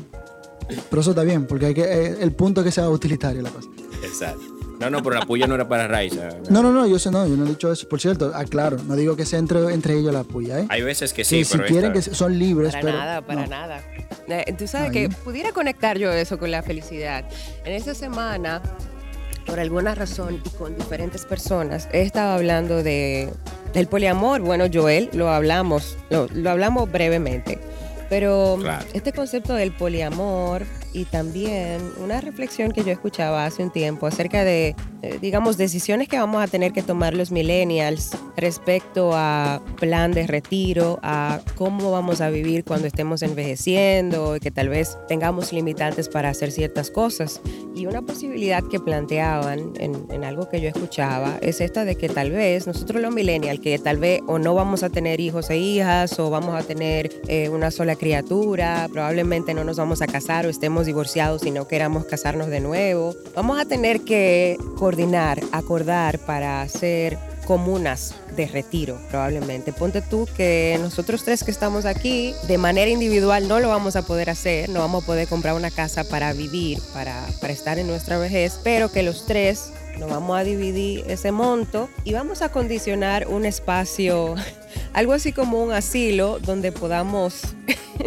Pero 0.89 1.01
eso 1.01 1.11
está 1.11 1.23
bien, 1.23 1.45
porque 1.45 1.67
hay 1.67 1.73
que, 1.73 1.81
eh, 1.83 2.17
el 2.21 2.31
punto 2.31 2.61
es 2.61 2.65
que 2.65 2.71
sea 2.71 2.89
utilitario 2.89 3.41
la 3.41 3.49
cosa. 3.49 3.67
Exacto. 4.03 4.41
No, 4.79 4.89
no, 4.89 5.03
pero 5.03 5.15
la 5.19 5.25
puya 5.25 5.45
no 5.45 5.55
era 5.55 5.67
para 5.67 5.87
Raiz. 5.87 6.13
eh. 6.13 6.29
No, 6.49 6.63
no, 6.63 6.71
no, 6.71 6.87
yo 6.87 6.97
sé, 6.99 7.11
no, 7.11 7.27
yo 7.27 7.35
no 7.35 7.45
he 7.45 7.49
dicho 7.49 7.71
eso. 7.71 7.87
Por 7.87 7.99
cierto, 8.01 8.31
aclaro, 8.33 8.77
no 8.87 8.95
digo 8.95 9.15
que 9.15 9.25
sea 9.25 9.39
entre, 9.39 9.59
entre 9.73 9.97
ellos 9.99 10.13
la 10.13 10.23
puya, 10.23 10.59
¿eh? 10.61 10.65
Hay 10.69 10.81
veces 10.81 11.13
que 11.13 11.23
sí, 11.23 11.39
Sí, 11.39 11.45
si 11.45 11.57
pero 11.57 11.67
quieren 11.69 11.93
que 11.93 12.01
son 12.01 12.37
libres, 12.39 12.71
Para 12.71 12.81
pero. 12.83 12.97
nada, 12.97 13.21
para 13.25 13.41
no. 13.41 13.47
nada. 13.47 13.81
Eh, 14.27 14.55
Tú 14.57 14.67
sabes 14.67 14.91
que 14.91 15.09
pudiera 15.09 15.51
conectar 15.51 15.97
yo 15.97 16.11
eso 16.11 16.39
con 16.39 16.49
la 16.49 16.63
felicidad. 16.63 17.25
En 17.65 17.73
esta 17.73 17.93
semana, 17.93 18.61
por 19.45 19.59
alguna 19.59 19.95
razón 19.95 20.41
y 20.43 20.49
con 20.51 20.75
diferentes 20.75 21.25
personas, 21.25 21.87
he 21.91 22.01
estado 22.01 22.33
hablando 22.35 22.83
de, 22.83 23.29
del 23.73 23.87
poliamor. 23.87 24.41
Bueno, 24.41 24.65
Joel, 24.73 25.09
lo 25.13 25.29
hablamos, 25.29 25.97
lo, 26.09 26.27
lo 26.33 26.49
hablamos 26.49 26.91
brevemente. 26.91 27.59
Pero 28.09 28.57
Claro. 28.59 28.85
este 28.93 29.11
concepto 29.11 29.53
del 29.55 29.71
poliamor 29.75 30.63
y 30.93 31.05
también 31.05 31.81
una 32.01 32.21
reflexión 32.21 32.71
que 32.71 32.83
yo 32.83 32.91
escuchaba 32.91 33.45
hace 33.45 33.63
un 33.63 33.71
tiempo 33.71 34.07
acerca 34.07 34.43
de, 34.43 34.75
eh, 35.01 35.17
digamos, 35.21 35.57
decisiones 35.57 36.07
que 36.07 36.17
vamos 36.17 36.43
a 36.43 36.47
tener 36.47 36.71
que 36.71 36.83
tomar 36.83 37.13
los 37.13 37.31
millennials 37.31 38.11
respecto 38.37 39.11
a 39.13 39.61
plan 39.79 40.11
de 40.11 40.27
retiro, 40.27 40.99
a 41.01 41.39
cómo 41.55 41.91
vamos 41.91 42.21
a 42.21 42.29
vivir 42.29 42.63
cuando 42.63 42.87
estemos 42.87 43.21
envejeciendo 43.21 44.35
y 44.35 44.39
que 44.39 44.51
tal 44.51 44.69
vez 44.69 44.97
tengamos 45.07 45.51
limitantes 45.51 46.09
para 46.09 46.29
hacer 46.29 46.51
ciertas 46.51 46.91
cosas. 46.91 47.41
Y 47.75 47.87
una 47.87 48.01
posibilidad 48.03 48.63
que 48.63 48.79
planteaban 48.79 49.73
en, 49.79 50.05
en 50.11 50.23
algo 50.23 50.47
que 50.47 50.61
yo 50.61 50.69
escuchaba 50.69 51.37
es 51.41 51.59
esta 51.59 51.85
de 51.85 51.95
que 51.95 52.07
tal 52.07 52.31
vez 52.31 52.67
nosotros 52.67 53.01
los 53.01 53.13
millennials, 53.13 53.59
que 53.59 53.77
tal 53.79 53.97
vez 53.97 54.21
o 54.27 54.37
no 54.37 54.53
vamos 54.53 54.83
a 54.83 54.89
tener 54.89 55.19
hijos 55.19 55.49
e 55.49 55.57
hijas 55.57 56.19
o 56.19 56.29
vamos 56.29 56.55
a 56.55 56.63
tener 56.63 57.11
eh, 57.27 57.49
una 57.49 57.71
sola 57.71 57.95
criatura, 57.95 58.87
probablemente 58.91 59.53
no 59.53 59.63
nos 59.63 59.77
vamos 59.77 60.01
a 60.01 60.07
casar 60.07 60.45
o 60.45 60.49
estemos 60.49 60.82
divorciados 60.85 61.45
y 61.45 61.51
no 61.51 61.67
queramos 61.67 62.05
casarnos 62.05 62.47
de 62.47 62.59
nuevo, 62.59 63.15
vamos 63.35 63.59
a 63.59 63.65
tener 63.65 64.01
que 64.01 64.57
coordinar, 64.77 65.41
acordar 65.51 66.19
para 66.19 66.61
hacer 66.61 67.17
comunas 67.45 68.15
de 68.35 68.47
retiro, 68.47 68.97
probablemente. 69.09 69.73
Ponte 69.73 70.01
tú 70.01 70.27
que 70.35 70.77
nosotros 70.81 71.23
tres 71.23 71.43
que 71.43 71.51
estamos 71.51 71.85
aquí, 71.85 72.33
de 72.47 72.57
manera 72.57 72.89
individual 72.89 73.47
no 73.47 73.59
lo 73.59 73.69
vamos 73.69 73.95
a 73.95 74.05
poder 74.05 74.29
hacer, 74.29 74.69
no 74.69 74.79
vamos 74.79 75.03
a 75.03 75.05
poder 75.05 75.27
comprar 75.27 75.53
una 75.53 75.71
casa 75.71 76.03
para 76.03 76.33
vivir, 76.33 76.79
para, 76.93 77.25
para 77.41 77.53
estar 77.53 77.77
en 77.79 77.87
nuestra 77.87 78.17
vejez, 78.17 78.59
pero 78.63 78.91
que 78.91 79.03
los 79.03 79.25
tres 79.25 79.71
nos 79.99 80.09
vamos 80.09 80.37
a 80.37 80.43
dividir 80.43 81.03
ese 81.07 81.31
monto 81.31 81.89
y 82.03 82.13
vamos 82.13 82.41
a 82.41 82.49
condicionar 82.49 83.27
un 83.27 83.45
espacio, 83.45 84.35
algo 84.93 85.13
así 85.13 85.31
como 85.33 85.63
un 85.63 85.71
asilo 85.71 86.39
donde 86.39 86.71
podamos 86.71 87.41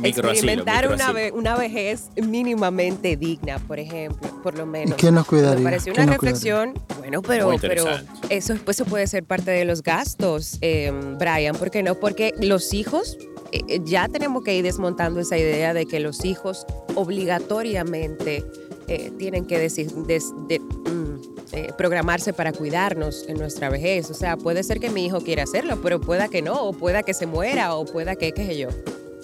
microasilo, 0.00 0.30
experimentar 0.30 0.88
una, 0.92 1.12
ve- 1.12 1.32
una 1.32 1.56
vejez 1.56 2.10
mínimamente 2.16 3.16
digna, 3.16 3.58
por 3.58 3.78
ejemplo, 3.78 4.28
por 4.42 4.56
lo 4.56 4.66
menos. 4.66 4.96
quién 4.98 5.14
nos 5.14 5.26
cuidaría? 5.26 5.58
Me 5.58 5.64
pareció 5.64 5.92
¿Quién 5.92 6.08
una 6.08 6.16
cuidaría? 6.18 6.54
reflexión, 6.64 6.98
bueno, 6.98 7.22
pero, 7.22 7.50
pero 7.60 7.84
eso, 8.30 8.54
pues, 8.64 8.78
eso 8.80 8.84
puede 8.88 9.06
ser 9.06 9.24
parte 9.24 9.50
de 9.50 9.64
los 9.64 9.82
gastos, 9.82 10.58
eh, 10.60 10.92
Brian, 11.18 11.56
¿por 11.56 11.70
qué 11.70 11.82
no? 11.82 11.94
Porque 11.96 12.32
los 12.40 12.74
hijos, 12.74 13.16
eh, 13.52 13.60
eh, 13.68 13.80
ya 13.84 14.08
tenemos 14.08 14.42
que 14.44 14.54
ir 14.56 14.64
desmontando 14.64 15.20
esa 15.20 15.38
idea 15.38 15.72
de 15.74 15.86
que 15.86 16.00
los 16.00 16.24
hijos 16.24 16.66
obligatoriamente 16.94 18.44
eh, 18.88 19.12
tienen 19.18 19.44
que 19.46 19.58
decir, 19.58 19.90
des- 20.06 20.32
de- 20.48 20.60
mm, 20.60 21.20
eh, 21.52 21.72
programarse 21.76 22.32
para 22.32 22.52
cuidarnos 22.52 23.24
en 23.28 23.38
nuestra 23.38 23.68
vejez. 23.68 24.10
O 24.10 24.14
sea, 24.14 24.36
puede 24.36 24.62
ser 24.62 24.80
que 24.80 24.90
mi 24.90 25.06
hijo 25.06 25.20
quiera 25.20 25.42
hacerlo, 25.44 25.78
pero 25.82 26.00
pueda 26.00 26.28
que 26.28 26.42
no, 26.42 26.62
o 26.62 26.72
pueda 26.72 27.02
que 27.02 27.14
se 27.14 27.26
muera, 27.26 27.74
o 27.74 27.84
pueda 27.84 28.16
que, 28.16 28.32
qué 28.32 28.46
sé 28.46 28.56
yo. 28.58 28.68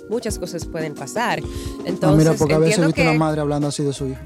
Muchas 0.08 0.38
cosas 0.38 0.64
pueden 0.66 0.94
pasar. 0.94 1.40
No, 1.40 1.48
Entonces, 1.86 2.18
mira, 2.18 2.32
porque 2.36 2.54
a 2.54 2.58
veces 2.58 2.78
he 2.78 2.82
visto 2.82 2.94
que... 2.94 3.02
una 3.02 3.12
madre 3.14 3.40
hablando 3.40 3.68
así 3.68 3.82
de 3.84 3.92
su 3.92 4.06
hijo. 4.06 4.20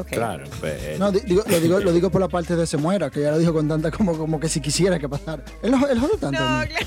Ok. 0.00 0.08
Claro, 0.08 0.44
pues. 0.60 0.98
No, 0.98 1.10
di- 1.12 1.20
digo- 1.20 1.42
lo, 1.46 1.60
digo, 1.60 1.80
lo 1.80 1.92
digo 1.92 2.10
por 2.10 2.20
la 2.20 2.28
parte 2.28 2.56
de 2.56 2.66
se 2.66 2.76
muera, 2.76 3.10
que 3.10 3.20
ya 3.22 3.30
lo 3.30 3.38
dijo 3.38 3.52
con 3.52 3.68
tanta 3.68 3.90
como, 3.90 4.16
como 4.16 4.38
que 4.40 4.48
si 4.48 4.60
quisiera 4.60 4.98
que 4.98 5.08
pasara. 5.08 5.42
Él, 5.62 5.70
no- 5.70 5.86
él 5.88 5.98
jode 5.98 6.16
tanto. 6.18 6.38
No, 6.40 6.64
claro. 6.66 6.86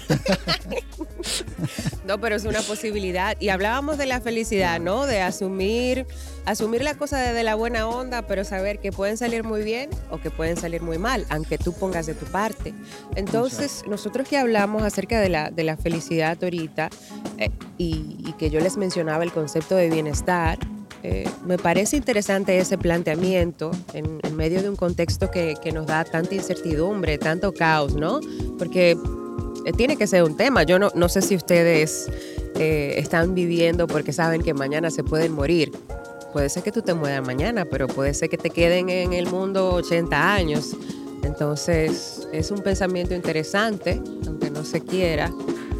No, 2.06 2.20
pero 2.20 2.36
es 2.36 2.46
una 2.46 2.62
posibilidad. 2.62 3.36
Y 3.40 3.50
hablábamos 3.50 3.98
de 3.98 4.06
la 4.06 4.20
felicidad, 4.22 4.80
¿no? 4.80 5.06
De 5.06 5.22
asumir, 5.22 6.08
asumir 6.46 6.82
la 6.84 6.96
cosa 6.96 7.20
desde 7.20 7.44
la 7.44 7.56
buena 7.56 7.88
onda, 7.88 8.24
pero 8.24 8.44
saber 8.44 8.80
que 8.80 8.92
pueden 8.92 9.18
salir 9.18 9.44
muy 9.44 9.64
bien 9.64 9.90
o 10.10 10.20
que 10.20 10.32
pueden 10.32 10.58
salir 10.58 10.82
muy 10.82 10.98
mal, 10.98 11.26
aunque 11.30 11.58
tú 11.58 11.74
pongas 11.74 12.06
de 12.08 12.16
tu 12.16 12.26
parte. 12.26 12.74
Entonces, 13.16 13.84
nosotros 13.88 14.28
que 14.28 14.38
hablamos 14.38 14.84
acerca 14.84 15.20
de 15.20 15.30
la, 15.30 15.52
de 15.52 15.64
la 15.64 15.78
felicidad 15.78 16.38
ahorita 16.42 16.90
eh, 17.38 17.50
y, 17.78 18.18
y 18.26 18.34
que 18.40 18.50
yo 18.50 18.60
les 18.60 18.78
mencionaba 18.78 19.24
el 19.24 19.32
concepto 19.32 19.76
de 19.76 19.90
bienestar, 19.90 20.58
eh, 21.04 21.30
me 21.46 21.58
parece 21.58 21.98
interesante 21.98 22.58
ese 22.58 22.78
planteamiento 22.78 23.72
en, 23.94 24.20
medio 24.36 24.62
de 24.62 24.70
un 24.70 24.76
contexto 24.76 25.30
que, 25.32 25.56
que 25.62 25.72
nos 25.72 25.86
da 25.86 26.06
tanta 26.06 26.34
incertidumbre, 26.36 27.18
tanto 27.18 27.54
caos, 27.54 27.96
¿no? 27.96 28.20
Porque 28.58 28.98
eh, 29.66 29.74
tiene 29.74 29.98
que 29.98 30.08
ser 30.08 30.24
un 30.24 30.38
tema. 30.38 30.64
Yo 30.64 30.80
no, 30.80 30.92
no 30.96 31.10
sé 31.10 31.22
si 31.22 31.36
ustedes 31.36 32.10
eh, 32.56 32.96
están 32.98 33.36
viviendo 33.36 33.88
porque 33.88 34.14
saben 34.14 34.42
que 34.42 34.54
mañana 34.54 34.92
se 34.92 35.04
pueden 35.04 35.34
morir. 35.34 35.72
Puede 36.34 36.50
ser 36.50 36.64
que 36.64 36.72
tú 36.72 36.82
te 36.82 36.94
mueras 36.94 37.26
mañana, 37.26 37.66
pero 37.66 37.88
puede 37.88 38.14
ser 38.14 38.30
que 38.30 38.38
te 38.38 38.50
queden 38.50 38.90
en 38.90 39.14
el 39.14 39.28
mundo 39.28 39.74
80 39.74 40.34
años. 40.34 40.76
Entonces, 41.24 42.28
es 42.32 42.52
un 42.52 42.60
pensamiento 42.60 43.14
interesante, 43.14 44.02
aunque 44.28 44.50
no 44.50 44.64
se 44.64 44.82
quiera. 44.82 45.32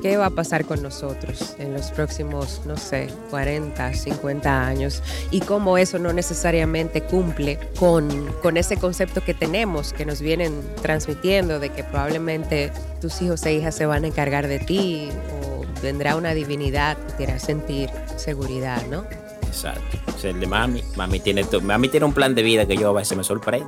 ¿Qué 0.02 0.16
va 0.16 0.28
a 0.28 0.30
pasar 0.30 0.66
con 0.66 0.82
nosotros 0.82 1.56
en 1.60 1.74
los 1.74 1.92
próximos, 1.92 2.62
no 2.66 2.78
sé, 2.78 3.08
40, 3.30 3.94
50 3.94 4.66
años? 4.66 5.04
Y 5.30 5.42
cómo 5.42 5.78
eso 5.78 6.00
no 6.00 6.14
necesariamente 6.14 7.02
cumple 7.02 7.60
con, 7.78 8.08
con 8.42 8.56
ese 8.56 8.78
concepto 8.78 9.24
que 9.24 9.34
tenemos, 9.34 9.92
que 9.92 10.06
nos 10.06 10.22
vienen 10.22 10.54
transmitiendo, 10.82 11.60
de 11.60 11.70
que 11.70 11.84
probablemente 11.84 12.72
tus 13.02 13.22
hijos 13.22 13.46
e 13.46 13.56
hijas 13.56 13.76
se 13.76 13.86
van 13.86 14.06
a 14.06 14.08
encargar 14.08 14.48
de 14.48 14.60
ti 14.60 15.10
o 15.44 15.66
vendrá 15.82 16.16
una 16.16 16.34
divinidad 16.34 16.98
que 16.98 17.14
te 17.14 17.24
hará 17.26 17.40
sentir 17.40 17.90
seguridad, 18.16 18.82
¿no? 18.90 19.04
Exacto. 19.48 19.98
Sea, 20.18 20.32
el 20.32 20.40
de 20.40 20.48
mami. 20.48 20.82
Mami 20.96 21.20
tiene, 21.20 21.44
mami 21.62 21.90
tiene 21.90 22.06
un 22.06 22.14
plan 22.14 22.36
de 22.36 22.44
vida 22.44 22.66
que 22.66 22.78
yo 22.78 22.90
a 22.90 22.94
veces 22.94 23.18
me 23.18 23.24
sorprende. 23.24 23.68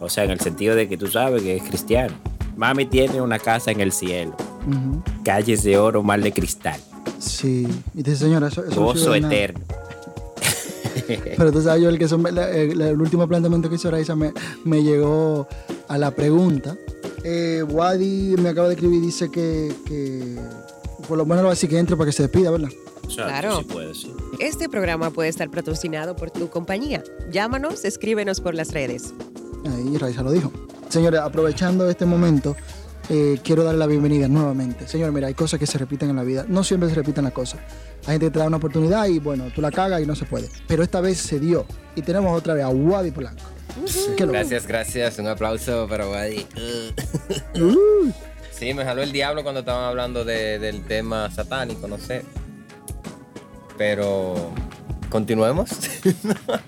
O 0.00 0.08
sea, 0.08 0.24
en 0.24 0.30
el 0.30 0.40
sentido 0.40 0.74
de 0.74 0.88
que 0.88 0.96
tú 0.96 1.06
sabes 1.06 1.42
que 1.42 1.56
es 1.56 1.62
cristiano. 1.62 2.14
Mami 2.56 2.86
tiene 2.86 3.20
una 3.20 3.38
casa 3.38 3.70
en 3.70 3.80
el 3.80 3.92
cielo. 3.92 4.34
Calles 5.24 5.62
de 5.62 5.78
oro, 5.78 6.02
mar 6.02 6.20
de 6.22 6.32
cristal. 6.32 6.80
Sí. 7.18 7.66
Y 7.94 8.02
dice, 8.02 8.16
señora, 8.16 8.48
eso, 8.48 8.64
eso 8.64 8.80
no 8.80 8.86
Gozo 8.86 9.16
nada. 9.18 9.32
eterno. 9.34 9.60
Pero 11.36 11.52
tú 11.52 11.60
sabes, 11.62 11.82
yo 11.82 11.88
el, 11.88 11.98
que 11.98 12.08
son- 12.08 12.22
la- 12.34 12.50
el, 12.50 12.80
el 12.80 13.00
último 13.00 13.26
planteamiento 13.28 13.68
que 13.68 13.76
hizo 13.76 13.90
Raiza 13.90 14.16
me, 14.16 14.32
me 14.64 14.82
llegó 14.82 15.46
a 15.88 15.98
la 15.98 16.10
pregunta. 16.10 16.76
Eh, 17.24 17.62
Wadi 17.68 18.34
me 18.38 18.48
acaba 18.50 18.68
de 18.68 18.74
escribir 18.74 19.02
y 19.02 19.06
dice 19.06 19.30
que, 19.30 19.72
que 19.86 20.36
por 21.08 21.18
lo 21.18 21.24
menos 21.24 21.38
lo 21.42 21.44
va 21.48 21.52
a 21.52 21.54
decir 21.54 21.68
que 21.70 21.78
entre 21.78 21.96
para 21.96 22.06
que 22.06 22.12
se 22.12 22.22
despida, 22.24 22.50
¿verdad? 22.50 22.68
Claro. 23.14 23.58
sí 23.58 23.64
puede 23.64 23.94
ser. 23.94 24.10
Este 24.40 24.68
programa 24.68 25.10
puede 25.10 25.28
estar 25.28 25.48
patrocinado 25.50 26.16
por 26.16 26.30
tu 26.30 26.48
compañía. 26.50 27.04
Llámanos, 27.30 27.84
escríbenos 27.84 28.40
por 28.40 28.54
las 28.54 28.72
redes. 28.72 29.14
Ahí 29.64 29.96
Raiza 29.96 30.22
lo 30.22 30.32
dijo. 30.32 30.50
Señores, 30.88 31.20
aprovechando 31.20 31.88
este 31.90 32.04
momento, 32.06 32.56
eh, 33.08 33.38
quiero 33.42 33.64
darle 33.64 33.78
la 33.78 33.86
bienvenida 33.86 34.28
nuevamente. 34.28 34.86
Señor, 34.88 35.12
mira, 35.12 35.26
hay 35.28 35.34
cosas 35.34 35.58
que 35.60 35.66
se 35.66 35.78
repiten 35.78 36.10
en 36.10 36.16
la 36.16 36.22
vida. 36.22 36.44
No 36.48 36.64
siempre 36.64 36.88
se 36.88 36.94
repiten 36.94 37.24
las 37.24 37.32
cosas. 37.32 37.60
Hay 38.06 38.12
gente 38.14 38.26
que 38.26 38.30
te 38.32 38.38
da 38.38 38.46
una 38.46 38.56
oportunidad 38.58 39.06
y 39.06 39.18
bueno, 39.18 39.44
tú 39.54 39.60
la 39.60 39.70
cagas 39.70 40.00
y 40.02 40.06
no 40.06 40.14
se 40.14 40.24
puede. 40.26 40.48
Pero 40.68 40.82
esta 40.82 41.00
vez 41.00 41.18
se 41.18 41.38
dio. 41.40 41.66
Y 41.96 42.02
tenemos 42.02 42.36
otra 42.36 42.54
vez 42.54 42.64
a 42.64 42.68
Wadi 42.68 43.10
Polanco. 43.10 43.42
Gracias, 44.32 44.66
gracias. 44.66 45.18
Un 45.18 45.26
aplauso 45.28 45.86
para 45.88 46.08
Wadi. 46.08 46.46
Uh, 47.60 48.10
Sí, 48.52 48.72
me 48.72 48.84
jaló 48.84 49.02
el 49.02 49.12
diablo 49.12 49.42
cuando 49.42 49.60
estaban 49.60 49.84
hablando 49.84 50.24
de- 50.24 50.58
del 50.58 50.82
tema 50.86 51.30
satánico, 51.30 51.86
no 51.88 51.98
sé. 51.98 52.22
Pero 53.76 54.50
continuemos. 55.16 55.70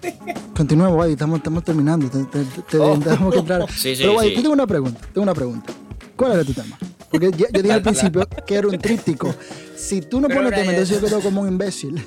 Continuemos, 0.57 0.97
Wadi, 0.99 1.13
estamos, 1.13 1.39
estamos 1.39 1.63
terminando. 1.63 2.09
Te, 2.11 2.25
te- 2.25 2.63
te- 2.63 2.79
Oh. 2.79 2.99
tenemos 2.99 3.33
que 3.33 3.39
entrar. 3.41 3.71
Sí, 3.71 3.95
sí, 3.95 4.03
Pero 4.03 4.15
Wadi, 4.17 4.29
sí. 4.31 4.35
yo 4.37 4.41
tengo 4.43 4.55
una 4.55 4.67
pregunta. 4.67 5.01
Tengo 5.13 5.23
una 5.23 5.35
pregunta. 5.35 5.73
¿Cuál 6.17 6.33
era 6.33 6.45
tu 6.45 6.53
tema? 6.53 6.77
Porque 7.11 7.31
yo 7.31 7.47
dije 7.63 7.73
al 7.73 7.83
principio 7.83 8.27
que 8.47 8.55
era 8.57 8.67
un 8.69 8.79
tríptico. 8.79 9.33
Si 9.77 10.01
tú 10.03 10.21
no 10.21 10.27
Pero 10.29 10.41
pones 10.41 10.59
tema, 10.59 10.73
entonces 10.73 11.01
yo 11.01 11.07
quedo 11.07 11.21
como 11.21 11.43
un 11.43 11.49
imbécil. 11.49 12.05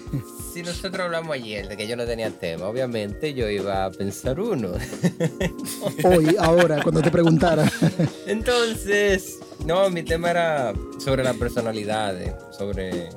si 0.54 0.62
nosotros 0.64 1.00
hablamos 1.06 1.34
ayer 1.34 1.68
de 1.70 1.78
que 1.78 1.88
yo 1.88 1.96
no 1.96 2.06
tenía 2.06 2.30
tema, 2.30 2.66
obviamente 2.68 3.34
yo 3.34 3.50
iba 3.50 3.86
a 3.86 3.92
pensar 3.92 4.40
uno. 4.40 4.72
Hoy, 6.04 6.36
ahora, 6.40 6.82
cuando 6.84 7.02
te 7.02 7.10
preguntara. 7.10 7.72
Entonces, 8.28 9.40
no, 9.66 9.90
mi 9.90 10.04
tema 10.04 10.30
era 10.32 10.74
sobre 11.00 11.24
la 11.24 11.34
personalidad, 11.36 12.22
eh, 12.22 12.36
sobre... 12.52 13.10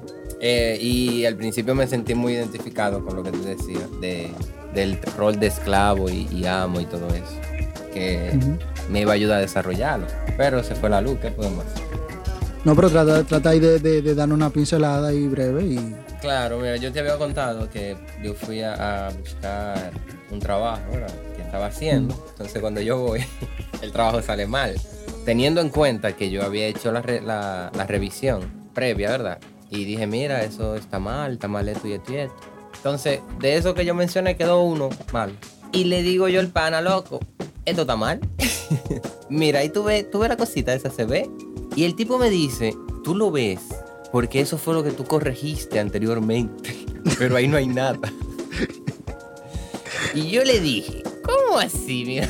eh, 0.46 0.76
y 0.78 1.24
al 1.24 1.36
principio 1.36 1.74
me 1.74 1.86
sentí 1.86 2.14
muy 2.14 2.34
identificado 2.34 3.02
con 3.02 3.16
lo 3.16 3.22
que 3.22 3.30
tú 3.30 3.42
decías, 3.42 3.88
de, 4.02 4.30
del 4.74 4.98
rol 5.16 5.40
de 5.40 5.46
esclavo 5.46 6.10
y, 6.10 6.28
y 6.30 6.44
amo 6.44 6.80
y 6.82 6.84
todo 6.84 7.08
eso, 7.08 7.40
que 7.94 8.38
me 8.90 9.00
iba 9.00 9.12
a 9.12 9.14
ayudar 9.14 9.38
a 9.38 9.40
desarrollarlo. 9.40 10.06
Pero 10.36 10.62
se 10.62 10.74
fue 10.74 10.90
la 10.90 11.00
luz, 11.00 11.18
¿qué 11.22 11.30
podemos 11.30 11.64
hacer? 11.64 11.82
No, 12.64 12.76
pero 12.76 12.90
trata, 12.90 13.24
trata 13.24 13.48
ahí 13.50 13.60
de, 13.60 13.78
de, 13.78 14.22
una 14.24 14.50
pincelada 14.50 15.12
y 15.14 15.26
breve 15.28 15.64
y 15.64 15.94
Claro, 16.20 16.58
mira, 16.58 16.76
yo 16.76 16.92
te 16.92 17.00
había 17.00 17.16
contado 17.18 17.68
que 17.70 17.96
yo 18.22 18.34
fui 18.34 18.62
a, 18.62 19.06
a 19.06 19.10
buscar 19.10 19.92
un 20.30 20.40
trabajo 20.40 20.82
¿verdad? 20.92 21.12
que 21.36 21.42
estaba 21.42 21.66
haciendo. 21.66 22.14
Entonces 22.32 22.60
cuando 22.60 22.80
yo 22.82 22.98
voy, 22.98 23.20
el 23.82 23.92
trabajo 23.92 24.20
sale 24.22 24.46
mal. 24.46 24.74
Teniendo 25.24 25.60
en 25.62 25.68
cuenta 25.70 26.16
que 26.16 26.30
yo 26.30 26.42
había 26.42 26.66
hecho 26.66 26.92
la, 26.92 27.00
re- 27.02 27.20
la- 27.22 27.70
la 27.74 27.86
revisión 27.86 28.40
previa, 28.74 29.10
¿verdad? 29.10 29.38
Y 29.74 29.84
dije, 29.84 30.06
mira, 30.06 30.44
eso 30.44 30.76
está 30.76 31.00
mal, 31.00 31.32
está 31.32 31.48
mal 31.48 31.68
esto 31.68 31.88
y 31.88 31.94
esto 31.94 32.12
y 32.12 32.16
esto. 32.16 32.36
Entonces, 32.76 33.20
de 33.40 33.56
eso 33.56 33.74
que 33.74 33.84
yo 33.84 33.94
mencioné 33.94 34.36
quedó 34.36 34.62
uno 34.62 34.88
mal. 35.12 35.36
Y 35.72 35.84
le 35.84 36.02
digo 36.02 36.28
yo 36.28 36.38
al 36.38 36.48
pana, 36.48 36.80
loco, 36.80 37.18
esto 37.64 37.80
está 37.80 37.96
mal. 37.96 38.20
mira, 39.28 39.58
ahí 39.60 39.70
tú 39.70 39.82
ves, 39.82 40.08
tú 40.08 40.20
ves 40.20 40.28
la 40.28 40.36
cosita 40.36 40.72
esa, 40.72 40.90
se 40.90 41.04
ve. 41.04 41.28
Y 41.74 41.84
el 41.84 41.96
tipo 41.96 42.18
me 42.18 42.30
dice, 42.30 42.76
tú 43.02 43.16
lo 43.16 43.32
ves, 43.32 43.60
porque 44.12 44.40
eso 44.40 44.58
fue 44.58 44.74
lo 44.74 44.84
que 44.84 44.92
tú 44.92 45.04
corregiste 45.04 45.80
anteriormente, 45.80 46.86
pero 47.18 47.34
ahí 47.34 47.48
no 47.48 47.56
hay 47.56 47.66
nada. 47.66 47.98
Y 50.14 50.30
yo 50.30 50.44
le 50.44 50.60
dije, 50.60 51.02
¿cómo 51.24 51.58
así, 51.58 52.04
mira? 52.06 52.28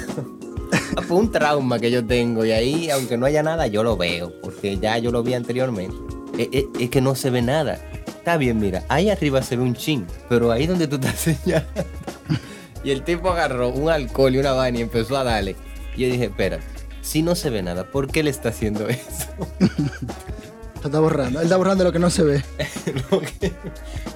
Ah, 0.97 1.03
Fue 1.03 1.19
un 1.19 1.31
trauma 1.31 1.79
que 1.79 1.91
yo 1.91 2.05
tengo 2.07 2.45
y 2.45 2.53
ahí, 2.53 2.89
aunque 2.89 3.19
no 3.19 3.27
haya 3.27 3.43
nada, 3.43 3.67
yo 3.67 3.83
lo 3.83 3.97
veo, 3.99 4.33
porque 4.41 4.79
ya 4.79 4.97
yo 4.97 5.11
lo 5.11 5.23
vi 5.23 5.35
anteriormente. 5.35 6.14
Es, 6.39 6.49
es- 6.53 6.65
es 6.81 6.91
que 6.91 7.01
no 7.01 7.15
se 7.15 7.31
ve 7.31 7.43
nada. 7.43 7.79
Está 8.07 8.37
bien, 8.37 8.59
mira, 8.59 8.85
ahí 8.89 9.11
arriba 9.11 9.43
se 9.43 9.57
ve 9.57 9.63
un 9.63 9.75
chin, 9.75 10.07
pero 10.29 10.51
ahí 10.51 10.67
donde 10.67 10.89
tú 10.89 10.97
estás 10.97 11.15
señalando. 11.21 11.85
Y 12.83 12.91
el 12.91 13.03
tipo 13.03 13.31
agarró 13.31 13.69
un 13.71 13.89
alcohol 13.91 14.35
y 14.35 14.39
una 14.39 14.53
vaina 14.53 14.79
y 14.79 14.83
empezó 14.83 15.17
a 15.17 15.25
darle. 15.25 15.57
Y 15.97 16.03
yo 16.03 16.07
dije, 16.09 16.25
espera, 16.25 16.59
si 17.03 17.23
no 17.23 17.35
se 17.35 17.51
ve 17.51 17.63
nada, 17.63 17.85
¿por 17.91 18.09
qué 18.11 18.23
le 18.23 18.31
está 18.31 18.49
haciendo 18.51 18.89
eso? 18.89 19.29
está 20.83 21.01
borrando. 21.01 21.39
Él 21.41 21.45
está 21.47 21.57
borrando 21.57 21.85
lo 21.85 21.93
que 21.93 21.99
no 21.99 22.11
se 22.11 22.23
ve. 22.23 22.43
Que 23.41 23.53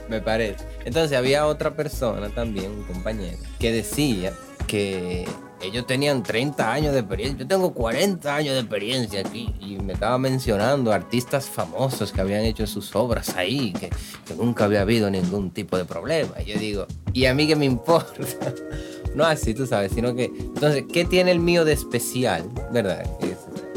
me 0.08 0.20
parece. 0.20 0.64
Entonces 0.84 1.16
había 1.16 1.46
otra 1.46 1.74
persona 1.74 2.28
también, 2.30 2.70
un 2.72 2.82
compañero, 2.84 3.36
que 3.58 3.72
decía 3.72 4.32
que 4.66 5.26
ellos 5.62 5.86
tenían 5.86 6.22
30 6.22 6.72
años 6.72 6.92
de 6.92 7.00
experiencia. 7.00 7.38
Yo 7.38 7.46
tengo 7.46 7.74
40 7.74 8.34
años 8.34 8.54
de 8.54 8.60
experiencia 8.60 9.20
aquí. 9.20 9.54
Y 9.60 9.76
me 9.78 9.94
estaba 9.94 10.18
mencionando 10.18 10.92
artistas 10.92 11.46
famosos 11.48 12.12
que 12.12 12.20
habían 12.20 12.44
hecho 12.44 12.66
sus 12.66 12.94
obras 12.94 13.36
ahí, 13.36 13.72
que, 13.72 13.90
nunca 14.36 14.64
había 14.64 14.82
habido 14.82 15.10
ningún 15.10 15.50
tipo 15.50 15.76
de 15.76 15.84
problema. 15.84 16.34
Y 16.40 16.52
yo 16.52 16.58
digo, 16.58 16.86
¿y 17.12 17.26
a 17.26 17.34
mí 17.34 17.46
qué 17.46 17.56
me 17.56 17.64
importa? 17.64 18.12
No 19.14 19.24
así, 19.24 19.54
tú 19.54 19.66
sabes, 19.66 19.92
sino 19.92 20.14
que... 20.14 20.26
Entonces, 20.26 20.84
¿qué 20.92 21.04
tiene 21.04 21.32
el 21.32 21.40
mío 21.40 21.64
de 21.64 21.72
especial? 21.72 22.44
¿Verdad? 22.70 23.04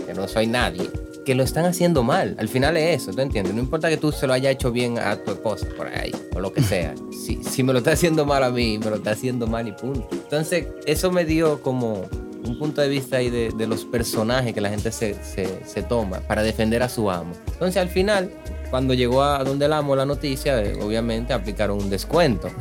Que 0.06 0.14
no 0.14 0.28
soy 0.28 0.46
nadie. 0.46 0.88
Que 1.26 1.36
lo 1.36 1.44
están 1.44 1.66
haciendo 1.66 2.02
mal. 2.04 2.36
Al 2.40 2.48
final 2.48 2.76
es 2.78 3.02
eso, 3.02 3.12
¿tú 3.12 3.22
entiendes? 3.22 3.54
No 3.54 3.60
importa 3.62 3.90
que 3.90 3.98
tú 3.98 4.12
se 4.12 4.26
lo 4.26 4.34
hayas 4.34 4.54
hecho 4.54 4.72
bien 4.72 4.98
a 4.98 5.18
tu 5.18 5.32
esposa 5.32 5.68
por 5.78 5.88
ahí, 5.88 6.12
o 6.36 6.40
lo 6.40 6.52
que 6.54 6.62
sea. 6.64 6.94
Si, 7.22 7.44
si 7.44 7.62
me 7.62 7.72
lo 7.72 7.78
está 7.80 7.92
haciendo 7.92 8.26
mal 8.26 8.44
a 8.44 8.50
mí, 8.50 8.80
me 8.80 8.90
lo 8.90 8.96
está 8.96 9.12
haciendo 9.12 9.46
mal 9.46 9.68
y 9.68 9.74
punto. 9.74 10.08
Entonces, 10.12 10.66
eso 10.88 11.12
me 11.12 11.24
dio 11.24 11.62
como 11.62 12.06
un 12.44 12.58
punto 12.58 12.82
de 12.82 12.90
vista 12.90 13.18
ahí 13.18 13.30
de, 13.30 13.52
de 13.56 13.68
los 13.68 13.86
personajes 13.86 14.52
que 14.56 14.60
la 14.62 14.70
gente 14.72 14.92
se, 14.92 15.14
se- 15.24 15.60
se 15.64 15.84
toma 15.84 16.20
para 16.22 16.42
defender 16.42 16.82
a 16.82 16.90
su 16.90 17.12
amo. 17.12 17.34
Entonces, 17.54 17.78
al 17.80 17.90
final, 17.90 18.32
cuando 18.72 18.96
llegó 18.96 19.22
a 19.22 19.44
donde 19.44 19.66
el 19.66 19.74
amo 19.74 19.96
la 19.96 20.08
noticia, 20.08 20.64
eh, 20.64 20.80
obviamente 20.82 21.32
aplicaron 21.34 21.78
un 21.78 21.90
descuento. 21.92 22.50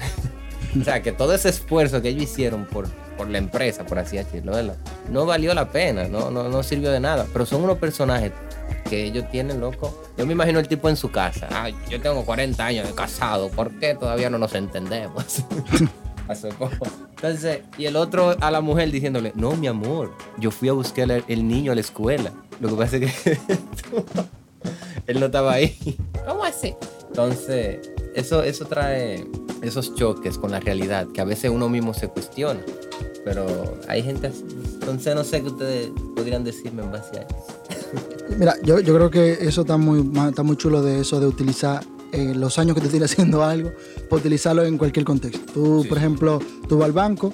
O 0.81 0.85
sea, 0.85 1.03
que 1.03 1.11
todo 1.11 1.35
ese 1.35 1.49
esfuerzo 1.49 2.01
que 2.01 2.11
ellos 2.11 2.23
hicieron 2.23 2.65
por, 2.65 2.87
por 3.17 3.29
la 3.29 3.39
empresa, 3.39 3.85
por 3.85 3.99
así 3.99 4.19
decirlo, 4.19 4.53
¿verdad? 4.53 4.77
No 5.11 5.27
valió 5.27 5.53
la 5.53 5.73
pena, 5.73 6.07
no, 6.07 6.31
no, 6.31 6.49
no 6.49 6.63
sirvió 6.63 6.93
de 6.93 7.01
nada. 7.01 7.27
Pero 7.33 7.45
son 7.45 7.65
unos 7.65 7.79
personajes 7.79 8.31
que 8.91 9.05
ellos 9.05 9.24
tienen, 9.30 9.61
loco. 9.61 9.95
Yo 10.18 10.26
me 10.26 10.32
imagino 10.32 10.59
el 10.59 10.66
tipo 10.66 10.88
en 10.88 10.97
su 10.97 11.11
casa. 11.11 11.49
Ay, 11.53 11.76
yo 11.88 12.01
tengo 12.01 12.24
40 12.24 12.66
años 12.66 12.88
de 12.88 12.95
casado, 12.95 13.49
¿por 13.49 13.70
qué 13.78 13.95
todavía 13.95 14.28
no 14.28 14.36
nos 14.36 14.53
entendemos? 14.55 15.45
Entonces, 17.16 17.61
y 17.78 17.86
el 17.86 17.97
otro 17.97 18.36
a 18.41 18.51
la 18.51 18.61
mujer 18.61 18.91
diciéndole, 18.91 19.32
no, 19.34 19.53
mi 19.57 19.68
amor, 19.68 20.12
yo 20.38 20.51
fui 20.51 20.68
a 20.68 20.72
buscar 20.72 21.11
el, 21.11 21.24
el 21.28 21.47
niño 21.47 21.72
a 21.72 21.74
la 21.74 21.80
escuela. 21.80 22.32
Lo 22.61 22.68
que 22.68 22.74
pasa 22.74 22.97
es 22.97 23.14
que 23.14 23.38
él 25.07 25.20
no 25.20 25.26
estaba 25.26 25.53
ahí. 25.53 25.97
¿Cómo 26.26 26.45
así? 26.45 26.74
Entonces, 27.09 27.91
eso, 28.14 28.43
eso 28.43 28.66
trae 28.66 29.24
esos 29.62 29.95
choques 29.95 30.38
con 30.38 30.51
la 30.51 30.61
realidad 30.61 31.09
que 31.12 31.20
a 31.20 31.24
veces 31.24 31.51
uno 31.51 31.68
mismo 31.68 31.95
se 31.95 32.09
cuestiona. 32.09 32.61
Pero 33.24 33.78
hay 33.88 34.03
gente 34.03 34.28
así. 34.28 34.45
Entonces, 34.74 35.14
no 35.14 35.24
sé 35.24 35.43
qué 35.43 35.49
ustedes 35.49 35.91
podrían 36.16 36.43
decirme 36.43 36.82
en 36.82 36.93
base 36.93 37.18
a 37.18 37.22
eso. 37.22 37.60
Mira, 38.39 38.55
yo, 38.62 38.81
yo 38.81 38.95
creo 38.95 39.11
que 39.11 39.33
eso 39.41 39.62
está 39.62 39.76
muy, 39.76 40.11
está 40.28 40.43
muy 40.43 40.57
chulo 40.57 40.83
de 40.83 41.01
eso 41.01 41.20
de 41.20 41.26
utilizar 41.26 41.85
eh, 42.12 42.35
los 42.35 42.59
años 42.59 42.74
que 42.74 42.81
te 42.81 42.89
tienes 42.89 43.12
haciendo 43.12 43.45
algo, 43.45 43.72
para 44.09 44.20
utilizarlo 44.20 44.64
en 44.64 44.78
cualquier 44.78 45.05
contexto. 45.05 45.53
Tú, 45.53 45.87
por 45.89 45.99
ejemplo, 45.99 46.41
tú 46.68 46.78
vas 46.78 46.87
al 46.87 46.93
banco 46.93 47.33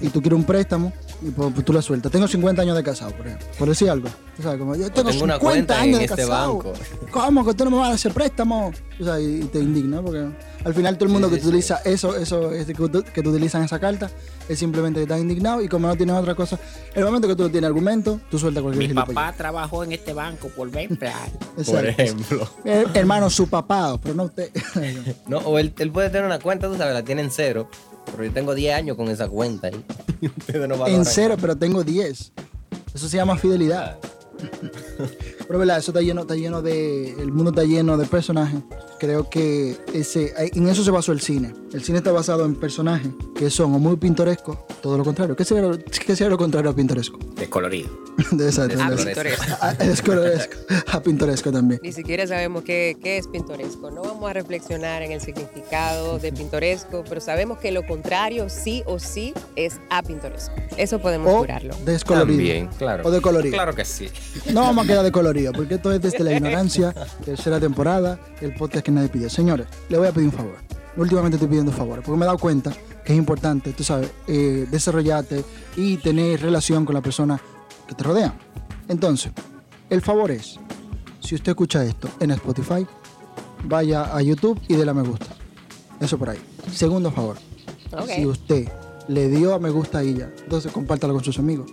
y 0.00 0.08
tú 0.08 0.20
quieres 0.20 0.38
un 0.38 0.44
préstamo 0.44 0.92
y 1.24 1.30
pues, 1.30 1.52
pues 1.52 1.64
tú 1.64 1.72
lo 1.72 1.82
sueltas. 1.82 2.10
Tengo 2.12 2.26
50 2.28 2.62
años 2.62 2.76
de 2.76 2.82
casado, 2.82 3.12
por 3.12 3.26
ejemplo. 3.26 3.46
Por 3.58 3.68
decir 3.68 3.88
algo. 3.90 4.08
O 4.38 4.42
sea, 4.42 4.56
como 4.58 4.74
yo 4.74 4.90
tengo, 4.90 5.10
tengo 5.10 5.24
una 5.24 5.34
50 5.34 5.38
cuenta 5.38 5.80
años 5.80 5.94
en 5.94 5.98
de 5.98 6.04
este 6.04 6.16
casado. 6.22 6.56
banco. 6.58 6.72
¿Cómo 7.10 7.44
que 7.44 7.54
tú 7.54 7.64
no 7.64 7.70
me 7.70 7.76
vas 7.78 7.90
a 7.90 7.94
hacer 7.94 8.12
préstamo? 8.12 8.72
O 9.00 9.04
sea, 9.04 9.20
y, 9.20 9.40
y 9.42 9.44
te 9.44 9.58
indigna 9.58 10.00
porque 10.02 10.26
al 10.64 10.74
final 10.74 10.96
todo 10.96 11.06
el 11.06 11.12
mundo 11.12 11.28
Sí, 11.28 11.34
que 11.34 11.40
sí, 11.40 11.46
utiliza 11.48 11.80
eso, 11.84 12.16
eso 12.16 12.52
es 12.52 12.66
que, 12.66 12.74
que 12.74 13.22
tú 13.22 13.30
utilizas 13.30 13.64
esa 13.64 13.78
carta 13.78 14.10
es 14.48 14.58
simplemente 14.58 14.98
que 15.00 15.04
estás 15.04 15.20
indignado 15.20 15.62
y 15.62 15.68
como 15.68 15.86
no 15.86 15.96
tienes 15.96 16.14
otra 16.16 16.34
cosa, 16.34 16.58
el 16.94 17.04
momento 17.04 17.28
que 17.28 17.36
tú 17.36 17.44
no 17.44 17.50
tienes 17.50 17.68
argumento, 17.68 18.20
tú 18.30 18.38
sueltas 18.38 18.62
cualquier 18.62 18.88
Mi 18.88 18.94
papá 18.94 19.32
trabajó 19.36 19.84
en 19.84 19.92
este 19.92 20.12
banco 20.12 20.48
por 20.48 20.70
20 20.70 21.06
años. 21.08 21.66
Por 21.66 21.86
ejemplo. 21.86 22.48
Eh, 22.64 22.86
hermano, 22.94 23.28
su 23.30 23.48
papá, 23.48 23.98
pero 24.02 24.14
no 24.14 24.24
usted. 24.24 24.50
No, 25.26 25.38
o 25.38 25.58
él, 25.58 25.72
él 25.78 25.90
puede 25.90 26.10
tener 26.10 26.24
una 26.26 26.38
cuenta, 26.38 26.68
tú 26.68 26.76
sabes, 26.76 26.94
la 26.94 27.02
tiene 27.02 27.22
en 27.22 27.30
cero. 27.30 27.68
Pero 28.10 28.24
yo 28.24 28.32
tengo 28.32 28.54
10 28.54 28.74
años 28.74 28.96
con 28.96 29.08
esa 29.08 29.28
cuenta 29.28 29.68
ahí. 29.68 29.84
Ustedes 30.38 30.68
no 30.68 30.86
en 30.86 31.04
cero, 31.04 31.36
pero 31.40 31.56
tengo 31.56 31.82
10. 31.84 32.32
Eso 32.94 33.08
se 33.08 33.16
llama 33.16 33.36
fidelidad. 33.36 33.98
Pero 35.46 35.58
verdad, 35.58 35.78
eso 35.78 35.90
está 35.90 36.00
lleno, 36.00 36.22
está 36.22 36.34
lleno 36.34 36.62
de. 36.62 37.10
El 37.12 37.32
mundo 37.32 37.50
está 37.50 37.64
lleno 37.64 37.96
de 37.96 38.06
personajes. 38.06 38.60
Creo 38.98 39.28
que 39.28 39.76
ese, 39.92 40.32
en 40.36 40.68
eso 40.68 40.84
se 40.84 40.90
basó 40.90 41.12
el 41.12 41.20
cine. 41.20 41.52
El 41.72 41.82
cine 41.82 41.98
está 41.98 42.12
basado 42.12 42.44
en 42.44 42.54
personajes 42.54 43.10
que 43.34 43.50
son 43.50 43.74
o 43.74 43.78
muy 43.78 43.96
pintorescos, 43.96 44.58
todo 44.80 44.96
lo 44.96 45.04
contrario. 45.04 45.34
¿Qué 45.34 45.44
sería 45.44 45.62
lo, 45.64 45.78
qué 45.78 46.14
sería 46.16 46.28
lo 46.28 46.38
contrario 46.38 46.70
a 46.70 46.74
pintoresco? 46.74 47.18
Descolorido. 47.36 47.90
De 48.30 48.48
esa, 48.50 48.66
de 48.68 48.76
pintoresco. 48.76 49.42
a- 49.60 49.72
es 49.72 50.02
coloresco. 50.02 50.54
A 50.92 51.00
pintoresco 51.02 51.50
también. 51.50 51.80
Ni 51.82 51.92
siquiera 51.92 52.26
sabemos 52.26 52.62
qué, 52.62 52.96
qué 53.02 53.16
es 53.16 53.26
pintoresco. 53.26 53.90
No 53.90 54.02
vamos 54.02 54.28
a 54.30 54.34
reflexionar 54.34 55.02
en 55.02 55.12
el 55.12 55.20
significado 55.22 56.18
de 56.18 56.30
pintoresco, 56.32 57.04
pero 57.08 57.20
sabemos 57.22 57.58
que 57.58 57.72
lo 57.72 57.86
contrario 57.86 58.48
sí 58.50 58.82
o 58.86 58.98
sí 58.98 59.32
es 59.56 59.80
apintoresco. 59.90 60.52
Eso 60.76 61.00
podemos 61.00 61.32
O 61.32 61.38
jurarlo. 61.38 61.74
descolorido. 61.86 62.36
También, 62.38 62.66
claro. 62.78 63.02
O 63.08 63.10
de 63.10 63.20
colorido. 63.22 63.54
Claro 63.54 63.74
que 63.74 63.84
sí. 63.86 64.08
No 64.52 64.62
vamos 64.62 64.84
a 64.84 64.88
quedar 64.88 65.04
de 65.04 65.12
colorido, 65.12 65.52
porque 65.52 65.74
esto 65.74 65.92
es 65.92 66.00
desde 66.00 66.24
la 66.24 66.32
ignorancia, 66.32 66.94
tercera 67.24 67.60
temporada, 67.60 68.18
el 68.40 68.54
podcast 68.54 68.84
que 68.84 68.92
nadie 68.92 69.08
pide. 69.08 69.30
Señores, 69.30 69.66
le 69.88 69.98
voy 69.98 70.08
a 70.08 70.12
pedir 70.12 70.28
un 70.28 70.32
favor. 70.32 70.56
Últimamente 70.96 71.36
estoy 71.36 71.48
pidiendo 71.48 71.72
favores, 71.72 72.04
porque 72.04 72.18
me 72.18 72.24
he 72.24 72.26
dado 72.26 72.38
cuenta 72.38 72.72
que 73.04 73.12
es 73.12 73.18
importante, 73.18 73.72
tú 73.72 73.82
sabes, 73.82 74.10
eh, 74.26 74.66
desarrollarte 74.70 75.44
y 75.76 75.96
tener 75.96 76.40
relación 76.40 76.84
con 76.84 76.94
la 76.94 77.00
persona 77.00 77.40
que 77.86 77.94
te 77.94 78.04
rodea. 78.04 78.34
Entonces, 78.88 79.32
el 79.88 80.02
favor 80.02 80.30
es, 80.30 80.58
si 81.20 81.34
usted 81.34 81.52
escucha 81.52 81.84
esto 81.84 82.08
en 82.20 82.30
Spotify, 82.32 82.86
vaya 83.64 84.14
a 84.14 84.20
YouTube 84.22 84.60
y 84.68 84.74
déle 84.74 84.90
a 84.90 84.94
me 84.94 85.02
gusta. 85.02 85.26
Eso 86.00 86.18
por 86.18 86.30
ahí. 86.30 86.38
Segundo 86.72 87.10
favor, 87.10 87.36
si 88.14 88.26
usted 88.26 88.68
le 89.08 89.28
dio 89.28 89.54
a 89.54 89.58
me 89.58 89.70
gusta 89.70 89.98
a 89.98 90.02
ella, 90.02 90.30
entonces 90.42 90.72
compártalo 90.72 91.14
con 91.14 91.24
sus 91.24 91.38
amigos. 91.38 91.70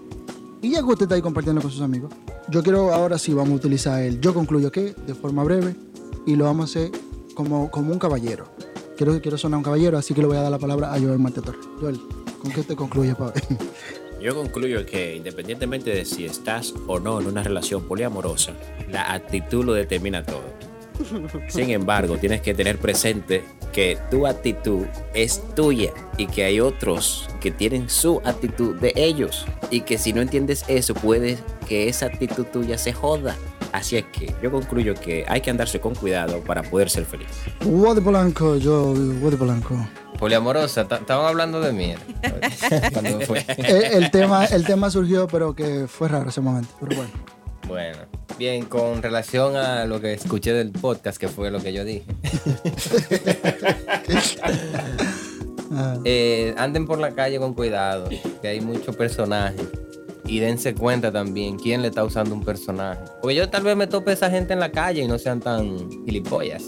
Y 0.61 0.71
ya 0.71 0.79
que 0.79 0.85
usted 0.85 1.03
está 1.03 1.15
ahí 1.15 1.21
compartiendo 1.21 1.61
con 1.61 1.71
sus 1.71 1.81
amigos, 1.81 2.13
yo 2.49 2.61
quiero 2.63 2.93
ahora 2.93 3.17
sí 3.17 3.33
vamos 3.33 3.53
a 3.53 3.55
utilizar 3.55 4.01
el 4.01 4.19
yo 4.19 4.33
concluyo 4.33 4.71
que 4.71 4.93
de 4.93 5.15
forma 5.15 5.43
breve 5.43 5.75
y 6.25 6.35
lo 6.35 6.45
vamos 6.45 6.75
a 6.75 6.79
hacer 6.79 6.91
como, 7.33 7.71
como 7.71 7.93
un 7.93 7.99
caballero. 7.99 8.45
Quiero, 8.97 9.21
quiero 9.21 9.37
sonar 9.37 9.57
un 9.59 9.63
caballero, 9.63 9.97
así 9.97 10.13
que 10.13 10.21
le 10.21 10.27
voy 10.27 10.35
a 10.35 10.41
dar 10.41 10.51
la 10.51 10.59
palabra 10.59 10.93
a 10.93 10.99
Joel 10.99 11.19
Matetor. 11.19 11.55
Joel, 11.79 11.99
¿con 12.41 12.51
qué 12.51 12.63
te 12.63 12.75
concluye, 12.75 13.15
Pablo? 13.15 13.33
Yo 14.21 14.35
concluyo 14.35 14.85
que 14.85 15.15
independientemente 15.15 15.91
de 15.91 16.03
si 16.03 16.25
estás 16.25 16.73
o 16.87 16.99
no 16.99 17.21
en 17.21 17.27
una 17.27 17.41
relación 17.41 17.83
poliamorosa, 17.83 18.53
la 18.89 19.13
actitud 19.13 19.63
lo 19.63 19.73
determina 19.73 20.25
todo. 20.25 20.43
Sin 21.47 21.69
embargo, 21.69 22.17
tienes 22.17 22.41
que 22.41 22.53
tener 22.53 22.77
presente 22.77 23.43
que 23.71 23.97
tu 24.11 24.27
actitud 24.27 24.85
es 25.13 25.41
tuya 25.55 25.91
y 26.17 26.27
que 26.27 26.43
hay 26.43 26.59
otros 26.59 27.29
que 27.39 27.51
tienen 27.51 27.89
su 27.89 28.21
actitud 28.25 28.75
de 28.75 28.93
ellos 28.95 29.45
y 29.71 29.81
que 29.81 29.97
si 29.97 30.11
no 30.13 30.21
entiendes 30.21 30.65
eso 30.67 30.93
puede 30.93 31.37
que 31.67 31.87
esa 31.87 32.07
actitud 32.07 32.45
tuya 32.45 32.77
se 32.77 32.93
joda. 32.93 33.35
Así 33.71 33.97
es 33.97 34.05
que 34.05 34.33
yo 34.41 34.51
concluyo 34.51 34.95
que 34.95 35.25
hay 35.27 35.41
que 35.41 35.51
andarse 35.51 35.79
con 35.79 35.93
cuidado 35.93 36.41
para 36.41 36.63
poder 36.63 36.89
ser 36.89 37.05
feliz. 37.05 37.27
Wody 37.63 38.01
Polanco, 38.01 38.57
yo, 38.57 38.93
Wody 39.21 39.35
Polanco. 39.37 39.75
Poliamorosa, 40.17 40.85
ta- 40.87 40.97
estaban 40.97 41.27
hablando 41.27 41.61
de 41.61 41.71
mí. 41.71 41.93
Cuando 42.91 43.21
fue. 43.21 43.45
El, 43.57 44.03
el 44.03 44.11
tema, 44.11 44.45
el 44.45 44.65
tema 44.65 44.89
surgió, 44.89 45.27
pero 45.27 45.53
que 45.55 45.85
fue 45.87 46.09
raro 46.09 46.29
ese 46.29 46.41
momento. 46.41 46.69
Pero 46.81 46.95
bueno. 46.97 47.11
Bueno, 47.69 47.99
bien, 48.37 48.65
con 48.65 49.01
relación 49.01 49.55
a 49.55 49.85
lo 49.85 50.01
que 50.01 50.11
escuché 50.13 50.51
del 50.51 50.71
podcast, 50.71 51.17
que 51.17 51.29
fue 51.29 51.51
lo 51.51 51.61
que 51.61 51.71
yo 51.71 51.85
dije. 51.85 52.03
Eh, 56.03 56.55
anden 56.57 56.87
por 56.87 56.99
la 56.99 57.11
calle 57.11 57.37
con 57.37 57.53
cuidado, 57.53 58.09
que 58.41 58.47
hay 58.47 58.59
muchos 58.59 58.95
personajes. 58.95 59.67
Y 60.25 60.39
dense 60.39 60.75
cuenta 60.75 61.11
también 61.11 61.57
quién 61.57 61.81
le 61.81 61.87
está 61.87 62.03
usando 62.03 62.35
un 62.35 62.43
personaje. 62.43 62.99
Porque 63.21 63.35
yo 63.35 63.49
tal 63.49 63.63
vez 63.63 63.75
me 63.75 63.87
tope 63.87 64.11
esa 64.11 64.29
gente 64.29 64.53
en 64.53 64.59
la 64.59 64.71
calle 64.71 65.03
y 65.03 65.07
no 65.07 65.17
sean 65.17 65.39
tan 65.39 65.89
gilipollas. 66.05 66.63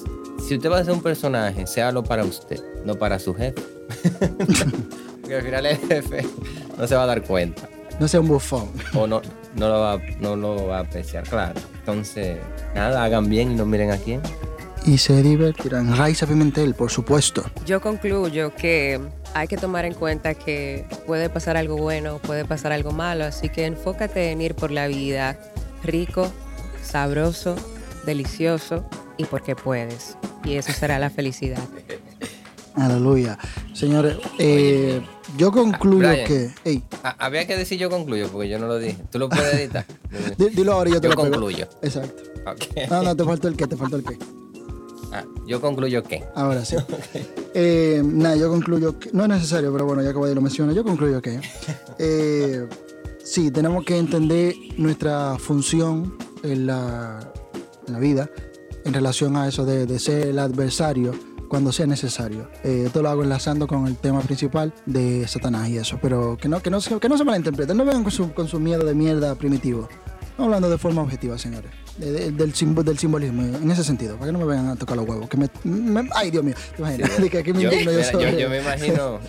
Si 0.47 0.55
usted 0.55 0.69
va 0.69 0.79
a 0.79 0.83
ser 0.83 0.93
un 0.93 1.01
personaje, 1.01 1.67
séalo 1.67 2.03
para 2.03 2.23
usted, 2.23 2.59
no 2.85 2.95
para 2.95 3.19
su 3.19 3.35
jefe. 3.35 3.61
Porque 5.21 5.35
al 5.35 5.43
final 5.43 5.65
el 5.65 5.77
jefe 5.77 6.25
no 6.77 6.87
se 6.87 6.95
va 6.95 7.03
a 7.03 7.07
dar 7.07 7.21
cuenta. 7.21 7.69
no 7.99 8.07
sea 8.07 8.19
un 8.19 8.27
bufón. 8.27 8.69
O 8.95 9.05
no, 9.05 9.21
no, 9.55 9.69
lo 9.69 9.79
va, 9.79 9.99
no 10.19 10.35
lo 10.35 10.67
va 10.67 10.77
a 10.77 10.81
apreciar, 10.81 11.23
claro. 11.23 11.59
Entonces, 11.79 12.37
nada, 12.75 13.03
hagan 13.03 13.29
bien 13.29 13.51
y 13.51 13.55
no 13.55 13.65
miren 13.65 13.91
a 13.91 13.97
quién. 13.97 14.21
Y 14.85 14.97
se 14.97 15.21
divertirán. 15.21 15.95
Raiza 15.95 16.25
Pimentel, 16.25 16.73
por 16.73 16.89
supuesto. 16.89 17.43
Yo 17.65 17.81
concluyo 17.81 18.53
que 18.55 18.99
hay 19.33 19.47
que 19.47 19.57
tomar 19.57 19.85
en 19.85 19.93
cuenta 19.93 20.33
que 20.33 20.85
puede 21.05 21.29
pasar 21.29 21.55
algo 21.55 21.77
bueno, 21.77 22.17
puede 22.19 22.45
pasar 22.45 22.71
algo 22.71 22.91
malo, 22.91 23.25
así 23.25 23.49
que 23.49 23.65
enfócate 23.65 24.31
en 24.31 24.41
ir 24.41 24.55
por 24.55 24.71
la 24.71 24.87
vida 24.87 25.37
rico, 25.83 26.31
sabroso, 26.83 27.55
delicioso 28.05 28.85
y 29.17 29.25
porque 29.25 29.55
puedes. 29.55 30.17
Y 30.43 30.55
eso 30.55 30.71
será 30.73 30.97
la 30.97 31.09
felicidad. 31.09 31.63
Aleluya. 32.75 33.37
Señores, 33.73 34.17
eh, 34.39 35.01
yo 35.37 35.51
concluyo 35.51 36.07
Brian. 36.09 36.27
que. 36.27 36.81
Ah, 37.03 37.15
había 37.19 37.45
que 37.45 37.57
decir 37.57 37.77
yo 37.77 37.89
concluyo, 37.89 38.29
porque 38.31 38.47
yo 38.49 38.59
no 38.59 38.67
lo 38.67 38.77
dije. 38.79 38.97
¿Tú 39.11 39.19
lo 39.19 39.29
puedes 39.29 39.53
editar? 39.53 39.85
di- 40.37 40.49
dilo 40.49 40.73
ahora 40.73 40.89
y 40.89 40.93
yo 40.93 41.01
te 41.01 41.07
Yo 41.07 41.13
lo 41.15 41.21
pego. 41.21 41.31
concluyo. 41.31 41.67
Exacto. 41.81 42.23
No, 42.89 43.03
no, 43.03 43.15
te 43.15 43.23
faltó 43.23 43.47
el 43.47 43.55
qué, 43.55 43.67
te 43.67 43.75
faltó 43.75 43.97
el 43.97 44.03
qué. 44.03 44.17
Ah, 45.13 45.23
yo 45.45 45.59
concluyo 45.59 46.01
que. 46.03 46.23
Ahora 46.35 46.63
sí. 46.65 46.75
Eh, 47.53 48.01
nada, 48.05 48.37
yo 48.37 48.49
concluyo 48.49 48.97
que. 48.97 49.09
No 49.11 49.23
es 49.23 49.29
necesario, 49.29 49.73
pero 49.73 49.85
bueno, 49.85 50.01
ya 50.01 50.11
que 50.13 50.17
Guay 50.17 50.33
lo 50.33 50.39
menciona, 50.39 50.71
yo 50.71 50.85
concluyo 50.85 51.21
que. 51.21 51.41
eh, 51.99 52.65
sí, 53.25 53.51
tenemos 53.51 53.83
que 53.83 53.97
entender 53.97 54.55
nuestra 54.77 55.37
función 55.37 56.15
en 56.43 56.67
la, 56.67 57.19
en 57.87 57.93
la 57.93 57.99
vida 57.99 58.29
en 58.85 58.93
relación 58.93 59.35
a 59.35 59.49
eso 59.49 59.65
de, 59.65 59.85
de 59.85 59.99
ser 59.99 60.27
el 60.27 60.39
adversario 60.39 61.11
cuando 61.51 61.73
sea 61.73 61.85
necesario. 61.85 62.49
Eh, 62.63 62.83
esto 62.85 63.01
lo 63.01 63.09
hago 63.09 63.23
enlazando 63.23 63.67
con 63.67 63.85
el 63.85 63.97
tema 63.97 64.21
principal 64.21 64.73
de 64.85 65.27
Satanás 65.27 65.67
y 65.67 65.77
eso, 65.77 65.99
pero 66.01 66.37
que 66.37 66.47
no, 66.47 66.61
que 66.61 66.69
no, 66.69 66.79
que 66.79 67.09
no 67.09 67.17
se 67.17 67.25
malinterpreten, 67.25 67.75
no 67.75 67.83
vengan 67.83 68.03
con 68.03 68.11
su, 68.13 68.33
con 68.33 68.47
su 68.47 68.57
miedo 68.57 68.85
de 68.85 68.95
mierda 68.95 69.35
primitivo. 69.35 69.89
Estamos 70.21 70.45
hablando 70.45 70.69
de 70.69 70.77
forma 70.77 71.01
objetiva, 71.01 71.37
señores. 71.37 71.69
De- 72.01 72.11
de- 72.11 72.31
del, 72.31 72.51
simbo- 72.55 72.83
del 72.83 72.97
simbolismo, 72.97 73.43
en 73.43 73.69
ese 73.69 73.83
sentido. 73.83 74.15
Para 74.15 74.25
que 74.27 74.31
no 74.33 74.39
me 74.39 74.45
vengan 74.45 74.69
a 74.69 74.75
tocar 74.75 74.97
los 74.97 75.07
huevos. 75.07 75.29
Que 75.29 75.37
me, 75.37 75.47
me- 75.63 76.09
ay, 76.15 76.31
Dios 76.31 76.43
mío. 76.43 76.55
¿Te 76.75 76.81
imaginas? 76.81 77.17
De 77.21 77.29
que 77.29 77.37
aquí 77.37 77.53
me 77.53 77.61
Yo, 77.61 77.71
indigno 77.71 77.91
yo 77.91 77.97
mira, 77.99 78.11
yo- 78.11 78.19
sobre- 78.19 78.41
yo 78.41 78.49
me 78.49 78.59
imagino. 78.61 79.19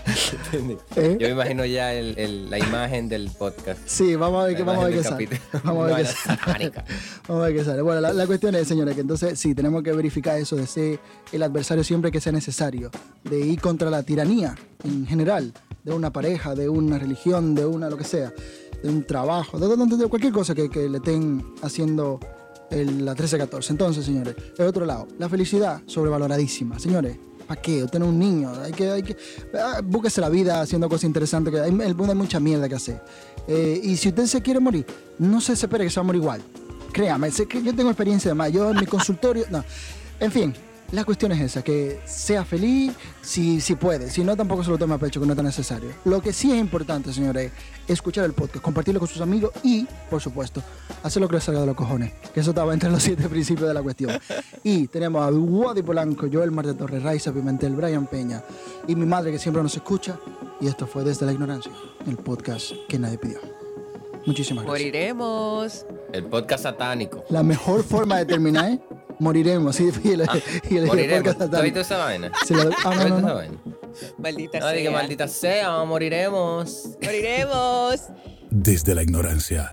¿Eh? 0.96 1.16
Yo 1.20 1.26
me 1.28 1.32
imagino 1.34 1.64
ya 1.66 1.92
el- 1.92 2.18
el- 2.18 2.48
la 2.50 2.58
imagen 2.58 3.08
del 3.10 3.30
podcast. 3.30 3.78
Sí, 3.86 4.16
vamos 4.16 4.42
a 4.42 4.46
ver, 4.46 4.56
qué, 4.56 4.62
vamos 4.62 4.84
a 4.84 4.88
ver 4.88 4.96
qué 4.96 5.04
sale. 5.04 5.28
Vamos 5.64 5.90
a 5.92 5.94
ver 5.96 6.06
qué 6.06 6.12
sale. 6.12 6.72
Vamos 7.28 7.42
a 7.44 7.46
ver 7.46 7.56
qué 7.56 7.64
sale. 7.64 7.82
Bueno, 7.82 8.00
la, 8.00 8.12
la 8.12 8.26
cuestión 8.26 8.54
es, 8.54 8.66
señores, 8.66 8.94
que 8.94 9.02
entonces 9.02 9.38
sí, 9.38 9.54
tenemos 9.54 9.82
que 9.82 9.92
verificar 9.92 10.38
eso 10.38 10.56
de 10.56 10.66
ser 10.66 10.98
el 11.30 11.42
adversario 11.42 11.84
siempre 11.84 12.10
que 12.10 12.20
sea 12.20 12.32
necesario, 12.32 12.90
de 13.24 13.38
ir 13.40 13.60
contra 13.60 13.90
la 13.90 14.02
tiranía 14.02 14.54
en 14.84 15.06
general, 15.06 15.52
de 15.84 15.92
una 15.92 16.10
pareja, 16.10 16.54
de 16.54 16.68
una 16.68 16.98
religión, 16.98 17.54
de 17.54 17.66
una 17.66 17.88
lo 17.90 17.96
que 17.96 18.04
sea, 18.04 18.32
de 18.82 18.88
un 18.88 19.04
trabajo, 19.04 19.58
de, 19.58 19.68
de- 19.76 19.96
de 19.96 20.06
cualquier 20.08 20.32
cosa 20.32 20.54
que, 20.54 20.68
que 20.70 20.88
le 20.88 20.98
estén 20.98 21.44
haciendo 21.62 22.18
el- 22.72 23.04
la 23.04 23.14
13-14. 23.14 23.70
Entonces, 23.70 24.04
señores, 24.04 24.34
el 24.58 24.66
otro 24.66 24.84
lado, 24.84 25.08
la 25.18 25.28
felicidad 25.28 25.82
sobrevaloradísima. 25.86 26.78
Señores, 26.78 27.16
¿Para 27.46 27.60
qué? 27.60 27.80
Es 27.80 27.92
un 28.00 28.18
niño. 28.20 28.52
Hay 28.62 28.72
que, 28.72 28.88
hay 28.88 29.02
que, 29.02 29.16
ah, 29.60 29.80
búsquese 29.84 30.20
la 30.20 30.28
vida 30.28 30.60
haciendo 30.60 30.88
cosas 30.88 31.04
interesantes. 31.04 31.52
Que 31.52 31.60
hay, 31.60 31.70
el 31.70 31.94
mundo 31.94 32.12
hay 32.12 32.16
mucha 32.16 32.38
mierda 32.38 32.68
que 32.68 32.76
hacer. 32.76 33.02
Eh, 33.48 33.80
y 33.82 33.96
si 33.96 34.08
usted 34.10 34.26
se 34.26 34.40
quiere 34.40 34.60
morir, 34.60 34.86
no 35.18 35.40
se 35.40 35.52
espere 35.54 35.82
que 35.84 35.90
se 35.90 35.96
va 35.98 36.02
a 36.02 36.06
morir 36.06 36.22
igual. 36.22 36.40
Créame, 36.92 37.30
sé 37.32 37.46
que 37.46 37.60
yo 37.62 37.74
tengo 37.74 37.90
experiencia 37.90 38.30
de 38.30 38.34
más. 38.36 38.52
Yo 38.52 38.70
en 38.70 38.76
mi 38.78 38.86
consultorio, 38.86 39.44
no. 39.50 39.64
En 40.20 40.30
fin, 40.30 40.54
la 40.92 41.04
cuestión 41.04 41.32
es 41.32 41.40
esa, 41.40 41.62
que 41.62 42.00
sea 42.04 42.44
feliz 42.44 42.92
si, 43.22 43.60
si 43.62 43.74
puede, 43.74 44.10
si 44.10 44.22
no 44.22 44.36
tampoco 44.36 44.62
se 44.62 44.70
lo 44.70 44.76
tome 44.76 44.94
a 44.94 44.98
pecho 44.98 45.20
que 45.20 45.26
no 45.26 45.32
es 45.32 45.36
tan 45.36 45.46
necesario. 45.46 45.90
Lo 46.04 46.20
que 46.20 46.34
sí 46.34 46.52
es 46.52 46.58
importante, 46.58 47.12
señores, 47.12 47.50
es 47.86 47.90
escuchar 47.90 48.26
el 48.26 48.34
podcast, 48.34 48.62
compartirlo 48.62 49.00
con 49.00 49.08
sus 49.08 49.22
amigos 49.22 49.52
y, 49.62 49.86
por 50.10 50.20
supuesto, 50.20 50.62
hacer 51.02 51.22
lo 51.22 51.28
que 51.28 51.36
les 51.36 51.44
salga 51.44 51.60
de 51.60 51.66
los 51.66 51.74
cojones, 51.74 52.12
que 52.34 52.40
eso 52.40 52.50
estaba 52.50 52.74
entre 52.74 52.90
los 52.90 53.02
siete 53.02 53.26
principios 53.30 53.68
de 53.68 53.74
la 53.74 53.82
cuestión. 53.82 54.18
Y 54.62 54.86
tenemos 54.88 55.26
a 55.26 55.30
Wadi 55.30 55.82
Polanco, 55.82 56.26
Joel 56.30 56.50
Marte 56.50 56.74
Torres, 56.74 57.02
Raiza 57.02 57.32
Pimentel, 57.32 57.74
Brian 57.74 58.06
Peña 58.06 58.44
y 58.86 58.94
mi 58.94 59.06
madre 59.06 59.32
que 59.32 59.38
siempre 59.38 59.62
nos 59.62 59.74
escucha. 59.74 60.18
Y 60.60 60.66
esto 60.68 60.86
fue 60.86 61.04
Desde 61.04 61.24
la 61.24 61.32
Ignorancia, 61.32 61.72
el 62.06 62.18
podcast 62.18 62.72
que 62.88 62.98
nadie 62.98 63.16
pidió. 63.16 63.40
Muchísimas 64.26 64.64
gracias. 64.64 64.86
Moriremos. 64.86 65.86
El 66.12 66.24
podcast 66.24 66.64
satánico. 66.64 67.24
La 67.30 67.42
mejor 67.42 67.82
forma 67.82 68.18
de 68.18 68.26
terminar 68.26 68.72
es 68.72 68.78
moriremos. 69.22 69.76
Sí, 69.76 69.90
y 70.04 70.08
el, 70.10 70.26
y 70.70 70.76
el 70.76 70.86
Moriremos. 70.86 71.22
podcast 71.34 71.38
¿Tú 71.38 71.44
has 71.44 71.50
satánico. 71.50 71.62
visto 71.62 71.80
esa 71.80 71.98
vaina? 71.98 72.32
Se 72.46 72.54
la- 72.54 72.62
ah, 72.62 72.66
¿Tú 72.82 72.88
has 72.88 73.08
no, 73.08 73.20
no, 73.20 73.28
no. 73.28 73.34
vaina? 73.34 73.58
Maldita 74.18 74.58
No, 74.58 74.66
sea. 74.66 74.74
dije, 74.76 74.90
maldita 74.90 75.28
sea, 75.28 75.84
moriremos. 75.84 76.88
Moriremos. 77.02 78.00
Desde 78.50 78.94
la 78.94 79.02
ignorancia. 79.02 79.72